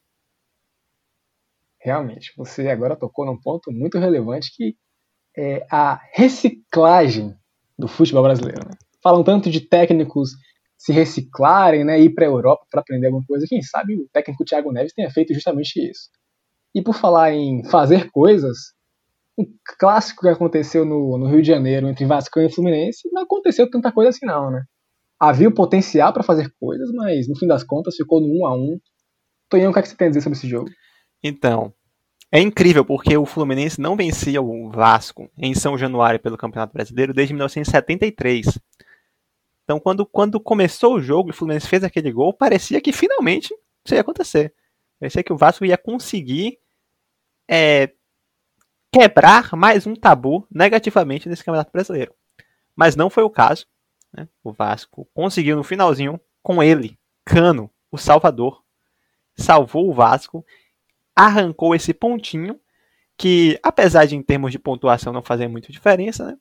Realmente, 1.79 2.31
você 2.37 2.69
agora 2.69 2.95
tocou 2.95 3.25
num 3.25 3.39
ponto 3.39 3.71
muito 3.71 3.97
relevante 3.97 4.51
que 4.55 4.75
é 5.35 5.65
a 5.71 5.99
reciclagem 6.13 7.35
do 7.77 7.87
futebol 7.87 8.23
brasileiro. 8.23 8.67
Né? 8.67 8.73
Falam 9.01 9.23
tanto 9.23 9.49
de 9.49 9.61
técnicos 9.61 10.31
se 10.81 10.91
reciclarem, 10.91 11.83
né, 11.83 12.01
ir 12.01 12.09
para 12.09 12.25
a 12.25 12.27
Europa 12.27 12.65
para 12.71 12.81
aprender 12.81 13.05
alguma 13.05 13.23
coisa. 13.23 13.45
Quem 13.47 13.61
sabe 13.61 13.95
o 13.95 14.09
técnico 14.11 14.43
Thiago 14.43 14.71
Neves 14.71 14.93
tenha 14.93 15.11
feito 15.11 15.31
justamente 15.31 15.79
isso. 15.79 16.09
E 16.73 16.81
por 16.81 16.95
falar 16.95 17.31
em 17.33 17.63
fazer 17.65 18.09
coisas, 18.09 18.57
um 19.37 19.45
clássico 19.77 20.21
que 20.21 20.27
aconteceu 20.27 20.83
no, 20.83 21.19
no 21.19 21.27
Rio 21.27 21.43
de 21.43 21.49
Janeiro 21.49 21.87
entre 21.87 22.03
Vasco 22.03 22.39
e 22.39 22.51
Fluminense 22.51 23.07
não 23.11 23.21
aconteceu 23.21 23.69
tanta 23.69 23.91
coisa 23.91 24.09
assim 24.09 24.25
não, 24.25 24.49
né? 24.49 24.63
Havia 25.19 25.49
o 25.49 25.53
potencial 25.53 26.11
para 26.11 26.23
fazer 26.23 26.51
coisas, 26.59 26.89
mas 26.95 27.27
no 27.27 27.37
fim 27.37 27.45
das 27.45 27.63
contas 27.63 27.95
ficou 27.95 28.19
no 28.19 28.27
1 28.43 28.47
a 28.47 28.55
1 28.55 28.79
Tonhão, 29.49 29.69
o 29.69 29.73
que, 29.73 29.79
é 29.79 29.81
que 29.83 29.89
você 29.89 29.95
tem 29.95 30.07
a 30.07 30.09
dizer 30.09 30.21
sobre 30.21 30.39
esse 30.39 30.47
jogo? 30.47 30.67
Então, 31.23 31.71
é 32.31 32.39
incrível 32.39 32.83
porque 32.83 33.15
o 33.15 33.25
Fluminense 33.25 33.79
não 33.79 33.95
vencia 33.95 34.41
o 34.41 34.71
Vasco 34.71 35.29
em 35.37 35.53
São 35.53 35.77
Januário 35.77 36.19
pelo 36.19 36.37
Campeonato 36.37 36.73
Brasileiro 36.73 37.13
desde 37.13 37.35
1973. 37.35 38.57
Então, 39.71 39.79
quando, 39.79 40.05
quando 40.05 40.37
começou 40.37 40.95
o 40.95 41.01
jogo 41.01 41.29
e 41.29 41.31
o 41.31 41.33
Fluminense 41.33 41.65
fez 41.65 41.81
aquele 41.81 42.11
gol, 42.11 42.33
parecia 42.33 42.81
que 42.81 42.91
finalmente 42.91 43.55
isso 43.85 43.95
ia 43.95 44.01
acontecer. 44.01 44.53
Parecia 44.99 45.23
que 45.23 45.31
o 45.31 45.37
Vasco 45.37 45.63
ia 45.63 45.77
conseguir 45.77 46.59
é, 47.47 47.89
quebrar 48.91 49.55
mais 49.55 49.87
um 49.87 49.95
tabu 49.95 50.45
negativamente 50.51 51.29
nesse 51.29 51.41
Campeonato 51.41 51.71
Brasileiro. 51.71 52.13
Mas 52.75 52.97
não 52.97 53.09
foi 53.09 53.23
o 53.23 53.29
caso. 53.29 53.65
Né? 54.11 54.27
O 54.43 54.51
Vasco 54.51 55.07
conseguiu 55.13 55.55
no 55.55 55.63
finalzinho, 55.63 56.19
com 56.43 56.61
ele, 56.61 56.99
Cano, 57.23 57.71
o 57.89 57.97
Salvador, 57.97 58.61
salvou 59.37 59.89
o 59.89 59.93
Vasco, 59.93 60.45
arrancou 61.15 61.73
esse 61.73 61.93
pontinho 61.93 62.59
que, 63.15 63.57
apesar 63.63 64.03
de 64.03 64.17
em 64.17 64.21
termos 64.21 64.51
de 64.51 64.59
pontuação 64.59 65.13
não 65.13 65.23
fazer 65.23 65.47
muita 65.47 65.71
diferença, 65.71 66.25
né? 66.25 66.37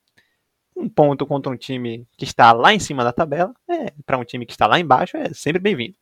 Um 0.76 0.88
ponto 0.88 1.26
contra 1.26 1.52
um 1.52 1.56
time 1.56 2.06
que 2.16 2.24
está 2.24 2.52
lá 2.52 2.72
em 2.72 2.78
cima 2.78 3.04
da 3.04 3.12
tabela, 3.12 3.54
é, 3.68 3.92
para 4.06 4.18
um 4.18 4.24
time 4.24 4.46
que 4.46 4.52
está 4.52 4.66
lá 4.66 4.78
embaixo, 4.78 5.16
é 5.16 5.32
sempre 5.34 5.60
bem-vindo. 5.60 5.94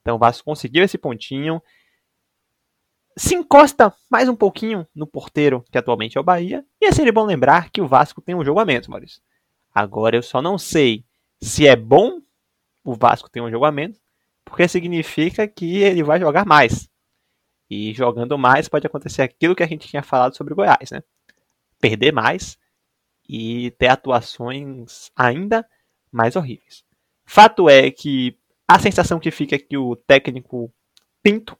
Então 0.00 0.16
o 0.16 0.18
Vasco 0.18 0.44
conseguiu 0.44 0.84
esse 0.84 0.98
pontinho, 0.98 1.62
se 3.16 3.34
encosta 3.34 3.94
mais 4.10 4.28
um 4.28 4.36
pouquinho 4.36 4.86
no 4.94 5.06
porteiro, 5.06 5.64
que 5.70 5.78
atualmente 5.78 6.18
é 6.18 6.20
o 6.20 6.24
Bahia, 6.24 6.64
e 6.80 6.86
é 6.86 6.92
sempre 6.92 7.12
bom 7.12 7.24
lembrar 7.24 7.70
que 7.70 7.80
o 7.80 7.86
Vasco 7.86 8.20
tem 8.20 8.34
um 8.34 8.44
jogo 8.44 8.60
a 8.60 8.64
menos, 8.64 8.88
Maurício. 8.88 9.20
Agora 9.74 10.16
eu 10.16 10.22
só 10.22 10.42
não 10.42 10.58
sei 10.58 11.04
se 11.40 11.66
é 11.66 11.76
bom 11.76 12.20
o 12.84 12.94
Vasco 12.94 13.28
ter 13.28 13.40
um 13.40 13.50
jogo 13.50 13.64
a 13.64 13.72
menos, 13.72 14.00
porque 14.44 14.68
significa 14.68 15.46
que 15.48 15.78
ele 15.78 16.02
vai 16.02 16.20
jogar 16.20 16.46
mais. 16.46 16.88
E 17.68 17.92
jogando 17.92 18.38
mais 18.38 18.68
pode 18.68 18.86
acontecer 18.86 19.22
aquilo 19.22 19.56
que 19.56 19.62
a 19.62 19.66
gente 19.66 19.88
tinha 19.88 20.02
falado 20.02 20.36
sobre 20.36 20.52
o 20.52 20.56
Goiás, 20.56 20.90
né? 20.92 21.02
Perder 21.80 22.12
mais 22.12 22.56
e 23.28 23.70
ter 23.72 23.88
atuações 23.88 25.10
ainda 25.16 25.66
mais 26.10 26.36
horríveis. 26.36 26.84
Fato 27.24 27.68
é 27.68 27.90
que 27.90 28.38
a 28.68 28.78
sensação 28.78 29.18
que 29.18 29.30
fica 29.30 29.56
é 29.56 29.58
que 29.58 29.76
o 29.76 29.96
técnico 29.96 30.72
Pinto 31.22 31.58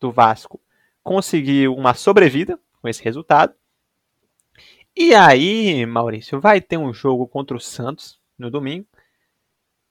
do 0.00 0.12
Vasco 0.12 0.60
conseguiu 1.02 1.74
uma 1.74 1.94
sobrevida 1.94 2.58
com 2.80 2.88
esse 2.88 3.02
resultado. 3.02 3.54
E 4.96 5.14
aí, 5.14 5.86
Maurício, 5.86 6.40
vai 6.40 6.60
ter 6.60 6.76
um 6.76 6.92
jogo 6.92 7.26
contra 7.26 7.56
o 7.56 7.60
Santos 7.60 8.20
no 8.38 8.50
domingo 8.50 8.86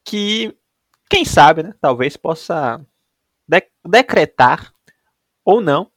que, 0.04 0.56
quem 1.10 1.26
sabe, 1.26 1.64
né, 1.64 1.74
talvez 1.82 2.16
possa 2.16 2.86
de 3.48 3.62
decretar 3.86 4.74
ou 5.44 5.62
não 5.62 5.92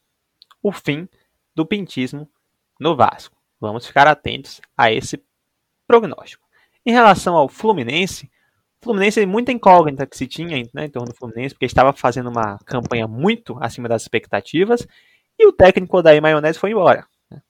o 0.62 0.72
fim 0.72 1.08
do 1.54 1.64
pintismo 1.64 2.30
no 2.78 2.96
Vasco. 2.96 3.39
Vamos 3.60 3.86
ficar 3.86 4.06
atentos 4.06 4.60
a 4.76 4.90
esse 4.90 5.22
prognóstico. 5.86 6.46
Em 6.84 6.92
relação 6.92 7.36
ao 7.36 7.48
Fluminense, 7.48 8.30
o 8.80 8.84
Fluminense 8.84 9.20
é 9.20 9.26
muita 9.26 9.52
incógnita 9.52 10.06
que 10.06 10.16
se 10.16 10.26
tinha 10.26 10.56
né, 10.72 10.86
em 10.86 10.88
torno 10.88 11.12
do 11.12 11.16
Fluminense, 11.16 11.54
porque 11.54 11.66
estava 11.66 11.92
fazendo 11.92 12.30
uma 12.30 12.58
campanha 12.64 13.06
muito 13.06 13.58
acima 13.60 13.88
das 13.88 14.02
expectativas, 14.02 14.86
e 15.38 15.46
o 15.46 15.52
técnico 15.52 15.98
Odair 15.98 16.22
Maionese 16.22 16.58
foi 16.58 16.70
embora. 16.70 17.06
Né. 17.30 17.42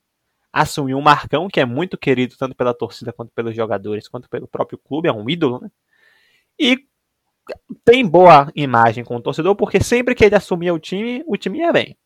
Assumiu 0.53 0.99
um 0.99 1.03
Marcão, 1.03 1.49
que 1.49 1.61
é 1.61 1.65
muito 1.65 1.97
querido 1.97 2.37
tanto 2.37 2.57
pela 2.57 2.75
torcida 2.75 3.13
quanto 3.13 3.33
pelos 3.33 3.55
jogadores, 3.55 4.09
quanto 4.09 4.29
pelo 4.29 4.49
próprio 4.49 4.79
clube, 4.79 5.09
é 5.09 5.13
um 5.13 5.31
ídolo, 5.31 5.61
né? 5.61 5.71
E 6.59 6.85
tem 7.85 8.07
boa 8.07 8.51
imagem 8.55 9.05
com 9.05 9.17
o 9.17 9.23
torcedor, 9.23 9.55
porque 9.55 9.81
sempre 9.83 10.15
que 10.15 10.25
ele 10.25 10.35
assumia 10.35 10.75
o 10.75 10.79
time, 10.79 11.23
o 11.27 11.37
time 11.37 11.59
ia 11.59 11.73
bem. 11.73 11.97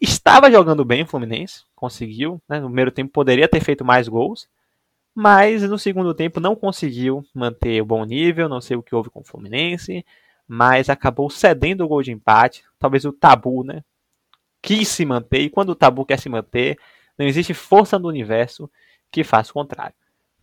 Estava 0.00 0.50
jogando 0.50 0.84
bem 0.84 1.02
o 1.02 1.06
Fluminense, 1.06 1.64
conseguiu, 1.74 2.40
né? 2.48 2.60
No 2.60 2.66
primeiro 2.66 2.92
tempo 2.92 3.10
poderia 3.10 3.48
ter 3.48 3.60
feito 3.60 3.84
mais 3.84 4.06
gols, 4.06 4.48
mas 5.14 5.62
no 5.68 5.78
segundo 5.78 6.14
tempo 6.14 6.38
não 6.38 6.54
conseguiu 6.54 7.24
manter 7.34 7.82
o 7.82 7.86
bom 7.86 8.04
nível, 8.04 8.48
não 8.48 8.60
sei 8.60 8.76
o 8.76 8.82
que 8.82 8.94
houve 8.94 9.10
com 9.10 9.20
o 9.20 9.24
Fluminense, 9.24 10.06
mas 10.46 10.88
acabou 10.88 11.28
cedendo 11.28 11.84
o 11.84 11.88
gol 11.88 12.02
de 12.02 12.12
empate, 12.12 12.64
talvez 12.78 13.04
o 13.04 13.12
tabu, 13.12 13.64
né? 13.64 13.82
Quis 14.62 14.88
se 14.88 15.04
manter, 15.04 15.40
e 15.40 15.50
quando 15.50 15.70
o 15.70 15.74
tabu 15.74 16.06
quer 16.06 16.18
se 16.18 16.28
manter, 16.28 16.78
não 17.18 17.26
existe 17.26 17.52
força 17.52 17.98
no 17.98 18.08
universo 18.08 18.70
que 19.10 19.24
faça 19.24 19.50
o 19.50 19.54
contrário. 19.54 19.94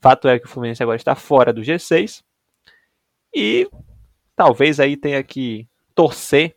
Fato 0.01 0.27
é 0.27 0.37
que 0.37 0.45
o 0.45 0.49
Fluminense 0.49 0.83
agora 0.83 0.97
está 0.97 1.15
fora 1.15 1.53
do 1.53 1.61
G6 1.61 2.21
e 3.33 3.69
talvez 4.35 4.79
aí 4.79 4.97
tenha 4.97 5.23
que 5.23 5.67
torcer 5.95 6.55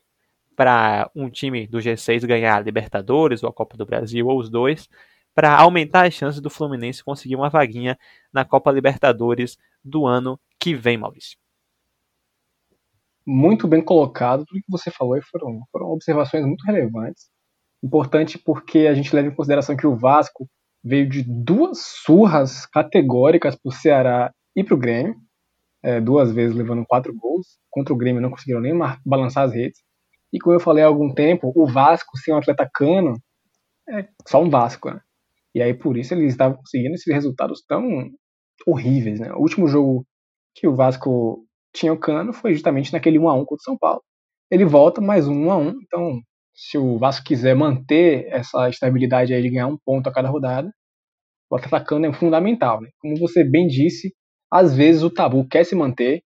para 0.59 1.09
um 1.15 1.31
time 1.31 1.69
do 1.69 1.79
G6 1.79 2.27
ganhar 2.27 2.57
a 2.57 2.61
Libertadores 2.61 3.45
ou 3.45 3.49
a 3.49 3.53
Copa 3.53 3.77
do 3.77 3.87
Brasil 3.87 4.27
ou 4.27 4.41
os 4.41 4.51
dois, 4.51 4.89
para 5.33 5.57
aumentar 5.57 6.05
as 6.05 6.15
chances 6.15 6.41
do 6.41 6.51
Fluminense 6.51 7.05
conseguir 7.05 7.37
uma 7.37 7.49
vaguinha 7.49 7.97
na 8.33 8.45
Copa 8.45 8.73
Libertadores 8.73 9.57
do 9.85 10.05
ano 10.05 10.37
que 10.59 10.75
vem, 10.75 10.99
Maurício. 10.99 11.39
Muito 13.25 13.69
bem 13.69 13.81
colocado, 13.81 14.45
tudo 14.45 14.61
que 14.61 14.69
você 14.69 14.91
falou 14.91 15.17
foram, 15.31 15.61
foram 15.71 15.87
observações 15.93 16.45
muito 16.45 16.65
relevantes. 16.67 17.31
Importante 17.81 18.37
porque 18.37 18.89
a 18.89 18.95
gente 18.95 19.15
leva 19.15 19.29
em 19.29 19.35
consideração 19.37 19.77
que 19.77 19.87
o 19.87 19.95
Vasco 19.95 20.49
veio 20.83 21.09
de 21.09 21.23
duas 21.23 21.79
surras 22.05 22.67
categóricas 22.67 23.55
para 23.55 23.69
o 23.69 23.73
Ceará 23.73 24.33
e 24.57 24.65
para 24.65 24.75
o 24.75 24.79
Grêmio, 24.79 25.15
é, 25.85 26.01
duas 26.01 26.33
vezes 26.33 26.57
levando 26.57 26.85
quatro 26.85 27.15
gols. 27.15 27.47
Contra 27.71 27.95
o 27.95 27.97
Grêmio 27.97 28.21
não 28.21 28.31
conseguiram 28.31 28.61
nem 28.61 28.77
balançar 29.07 29.45
as 29.45 29.55
redes. 29.55 29.87
E 30.33 30.39
como 30.39 30.57
eu 30.57 30.61
falei 30.61 30.85
há 30.85 30.87
algum 30.87 31.13
tempo, 31.13 31.53
o 31.55 31.67
Vasco 31.67 32.17
sem 32.19 32.35
um 32.35 32.39
atleta 32.39 32.69
cano 32.73 33.15
é 33.89 34.07
só 34.27 34.43
um 34.43 34.51
Vasco, 34.51 34.91
né? 34.91 35.01
E 35.55 35.63
aí 35.63 35.75
por 35.75 35.97
isso 35.97 36.15
eles 36.15 36.33
estavam 36.33 36.59
conseguindo 36.59 36.95
esses 36.95 37.13
resultados 37.13 37.65
tão 37.67 37.83
horríveis, 38.67 39.21
né? 39.21 39.33
O 39.33 39.41
último 39.41 39.67
jogo 39.69 40.07
que 40.55 40.67
o 40.67 40.75
Vasco 40.75 41.45
tinha 41.75 41.93
o 41.93 41.99
Cano 41.99 42.33
foi 42.33 42.55
justamente 42.55 42.93
naquele 42.93 43.19
1 43.19 43.29
a 43.29 43.35
1 43.35 43.39
contra 43.41 43.57
o 43.57 43.63
São 43.63 43.79
Paulo. 43.79 44.03
Ele 44.51 44.65
volta 44.65 45.01
mais 45.01 45.29
um 45.29 45.47
1 45.47 45.51
a 45.51 45.57
1, 45.59 45.69
então 45.83 46.21
se 46.55 46.77
o 46.77 46.99
Vasco 46.99 47.25
quiser 47.25 47.55
manter 47.55 48.27
essa 48.31 48.69
estabilidade 48.69 49.33
aí 49.33 49.43
de 49.43 49.51
ganhar 49.51 49.69
um 49.69 49.79
ponto 49.85 50.09
a 50.09 50.13
cada 50.13 50.29
rodada, 50.29 50.71
o 51.51 51.57
atacando 51.57 52.07
é 52.07 52.13
fundamental, 52.13 52.81
né? 52.81 52.89
Como 52.99 53.17
você 53.17 53.45
bem 53.45 53.67
disse, 53.69 54.13
às 54.51 54.75
vezes 54.77 55.03
o 55.03 55.11
tabu 55.11 55.47
quer 55.47 55.65
se 55.65 55.75
manter, 55.75 56.23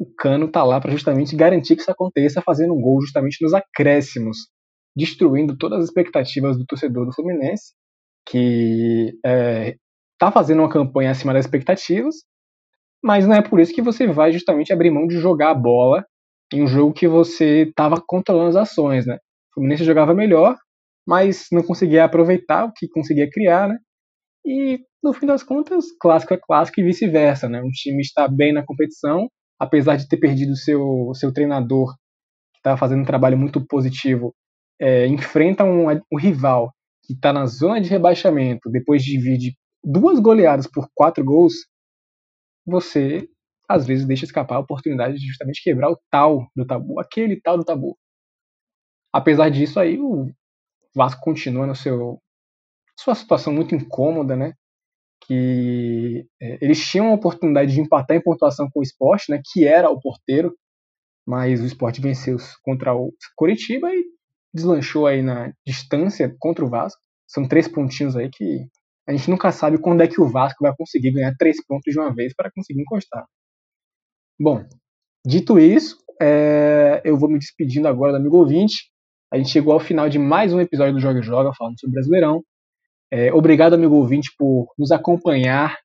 o 0.00 0.06
Cano 0.16 0.50
tá 0.50 0.64
lá 0.64 0.80
para 0.80 0.90
justamente 0.90 1.36
garantir 1.36 1.76
que 1.76 1.82
isso 1.82 1.90
aconteça, 1.90 2.40
fazendo 2.40 2.72
um 2.72 2.80
gol 2.80 3.02
justamente 3.02 3.36
nos 3.44 3.52
acréscimos, 3.52 4.48
destruindo 4.96 5.58
todas 5.58 5.80
as 5.80 5.84
expectativas 5.84 6.56
do 6.56 6.64
torcedor 6.64 7.04
do 7.04 7.12
Fluminense, 7.12 7.74
que 8.26 9.12
é, 9.24 9.76
tá 10.18 10.32
fazendo 10.32 10.60
uma 10.60 10.70
campanha 10.70 11.10
acima 11.10 11.34
das 11.34 11.44
expectativas, 11.44 12.14
mas 13.04 13.26
não 13.26 13.34
é 13.34 13.42
por 13.42 13.60
isso 13.60 13.74
que 13.74 13.82
você 13.82 14.06
vai 14.06 14.32
justamente 14.32 14.72
abrir 14.72 14.90
mão 14.90 15.06
de 15.06 15.18
jogar 15.18 15.50
a 15.50 15.54
bola 15.54 16.02
em 16.50 16.62
um 16.62 16.66
jogo 16.66 16.94
que 16.94 17.06
você 17.06 17.64
estava 17.68 18.00
controlando 18.00 18.48
as 18.48 18.56
ações, 18.56 19.04
né? 19.06 19.16
O 19.16 19.54
Fluminense 19.54 19.84
jogava 19.84 20.14
melhor, 20.14 20.56
mas 21.06 21.46
não 21.52 21.62
conseguia 21.62 22.04
aproveitar 22.04 22.64
o 22.64 22.72
que 22.72 22.88
conseguia 22.88 23.28
criar, 23.30 23.68
né? 23.68 23.76
E 24.46 24.80
no 25.02 25.12
fim 25.12 25.26
das 25.26 25.42
contas, 25.42 25.84
clássico 26.00 26.32
é 26.32 26.38
clássico 26.38 26.80
e 26.80 26.84
vice-versa, 26.84 27.50
né? 27.50 27.60
Um 27.60 27.70
time 27.70 28.00
está 28.00 28.26
bem 28.26 28.54
na 28.54 28.64
competição, 28.64 29.28
apesar 29.60 29.96
de 29.96 30.08
ter 30.08 30.16
perdido 30.16 30.56
seu, 30.56 31.12
seu 31.14 31.32
treinador, 31.32 31.94
que 32.52 32.58
estava 32.60 32.78
fazendo 32.78 33.02
um 33.02 33.06
trabalho 33.06 33.36
muito 33.36 33.64
positivo, 33.66 34.34
é, 34.80 35.06
enfrenta 35.06 35.62
um, 35.64 35.86
um 36.10 36.18
rival 36.18 36.72
que 37.04 37.12
está 37.12 37.32
na 37.32 37.44
zona 37.44 37.80
de 37.80 37.90
rebaixamento, 37.90 38.70
depois 38.70 39.02
de 39.04 39.20
vir 39.20 39.36
de 39.36 39.54
duas 39.84 40.18
goleadas 40.18 40.66
por 40.66 40.88
quatro 40.94 41.22
gols, 41.22 41.52
você 42.66 43.28
às 43.68 43.86
vezes 43.86 44.06
deixa 44.06 44.24
escapar 44.24 44.56
a 44.56 44.60
oportunidade 44.60 45.16
de 45.16 45.26
justamente 45.26 45.62
quebrar 45.62 45.90
o 45.90 45.98
tal 46.10 46.48
do 46.56 46.66
tabu, 46.66 46.98
aquele 46.98 47.40
tal 47.40 47.56
do 47.56 47.64
tabu. 47.64 47.96
Apesar 49.12 49.48
disso 49.48 49.78
aí, 49.78 49.98
o 50.00 50.30
Vasco 50.94 51.20
continua 51.20 51.66
no 51.66 51.74
seu 51.74 52.18
sua 52.98 53.14
situação 53.14 53.52
muito 53.52 53.74
incômoda, 53.74 54.36
né? 54.36 54.54
Que 55.30 56.26
é, 56.42 56.58
eles 56.60 56.84
tinham 56.84 57.12
a 57.12 57.14
oportunidade 57.14 57.72
de 57.72 57.80
empatar 57.80 58.16
em 58.16 58.20
pontuação 58.20 58.68
com 58.68 58.80
o 58.80 58.82
esporte, 58.82 59.30
né? 59.30 59.40
Que 59.52 59.64
era 59.64 59.88
o 59.88 60.00
porteiro, 60.00 60.52
mas 61.24 61.60
o 61.60 61.66
esporte 61.66 62.00
venceu 62.00 62.36
contra 62.64 62.92
o 62.92 63.12
Coritiba 63.36 63.88
e 63.94 64.04
deslanchou 64.52 65.06
aí 65.06 65.22
na 65.22 65.52
distância 65.64 66.34
contra 66.40 66.64
o 66.64 66.68
Vasco. 66.68 67.00
São 67.28 67.46
três 67.46 67.68
pontinhos 67.68 68.16
aí 68.16 68.28
que 68.28 68.66
a 69.08 69.12
gente 69.12 69.30
nunca 69.30 69.52
sabe 69.52 69.78
quando 69.78 70.00
é 70.00 70.08
que 70.08 70.20
o 70.20 70.28
Vasco 70.28 70.64
vai 70.64 70.74
conseguir 70.76 71.12
ganhar 71.12 71.32
três 71.38 71.64
pontos 71.64 71.92
de 71.92 72.00
uma 72.00 72.12
vez 72.12 72.34
para 72.34 72.50
conseguir 72.50 72.80
encostar. 72.80 73.24
Bom, 74.36 74.64
dito 75.24 75.60
isso, 75.60 75.96
é, 76.20 77.00
eu 77.04 77.16
vou 77.16 77.30
me 77.30 77.38
despedindo 77.38 77.86
agora 77.86 78.10
do 78.10 78.18
amigo 78.18 78.36
ouvinte. 78.36 78.90
A 79.32 79.36
gente 79.36 79.50
chegou 79.50 79.72
ao 79.72 79.78
final 79.78 80.08
de 80.08 80.18
mais 80.18 80.52
um 80.52 80.60
episódio 80.60 80.94
do 80.94 81.00
Joga 81.00 81.22
Joga, 81.22 81.52
falando 81.56 81.78
sobre 81.78 81.94
Brasileirão. 81.94 82.42
É, 83.10 83.32
obrigado, 83.32 83.74
amigo 83.74 83.96
ouvinte, 83.96 84.30
por 84.38 84.72
nos 84.78 84.92
acompanhar. 84.92 85.76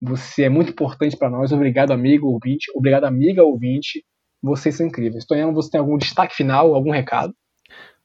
Você 0.00 0.44
é 0.44 0.48
muito 0.48 0.72
importante 0.72 1.16
para 1.16 1.30
nós. 1.30 1.52
Obrigado, 1.52 1.90
amigo 1.90 2.28
ouvinte. 2.28 2.70
Obrigado, 2.74 3.04
amiga 3.04 3.42
ouvinte. 3.42 4.04
Vocês 4.42 4.76
são 4.76 4.86
incríveis. 4.86 5.24
Tonhão, 5.24 5.54
você 5.54 5.70
tem 5.70 5.80
algum 5.80 5.96
destaque 5.96 6.34
final, 6.34 6.74
algum 6.74 6.90
recado? 6.90 7.34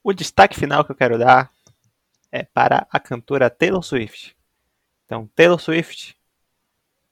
O 0.04 0.14
destaque 0.14 0.58
final 0.58 0.84
que 0.86 0.92
eu 0.92 0.96
quero 0.96 1.20
dar 1.20 1.52
é 2.32 2.44
para 2.44 2.88
a 2.90 3.00
cantora 3.00 3.50
Taylor 3.50 3.84
Swift. 3.84 4.36
Então, 5.06 5.30
Taylor 5.36 5.60
Swift, 5.60 6.16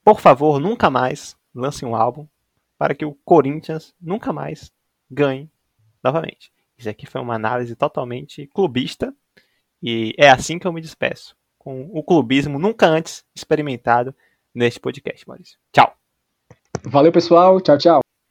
por 0.04 0.22
favor, 0.22 0.60
nunca 0.60 0.90
mais 0.90 1.36
lance 1.54 1.86
um 1.86 1.96
álbum 1.96 2.26
para 2.78 2.96
que 2.96 3.04
o 3.04 3.14
Corinthians 3.26 3.94
nunca 4.00 4.32
mais 4.32 4.72
ganhe 5.12 5.52
novamente. 6.02 6.52
Isso 6.78 6.90
aqui 6.90 7.06
foi 7.06 7.20
uma 7.20 7.36
análise 7.36 7.76
totalmente 7.76 8.48
clubista 8.48 9.14
e 9.84 10.16
é 10.18 10.30
assim 10.30 10.58
que 10.58 10.66
eu 10.66 10.72
me 10.72 10.80
despeço, 10.80 11.36
com 11.60 11.90
o 11.94 12.02
clubismo 12.02 12.58
nunca 12.58 12.88
antes 12.88 13.24
experimentado 13.36 14.16
neste 14.56 14.80
podcast, 14.80 15.28
Maurício. 15.28 15.60
Tchau. 15.72 15.94
Valeu, 16.84 17.12
pessoal. 17.12 17.62
Tchau, 17.62 17.78
tchau. 17.78 18.09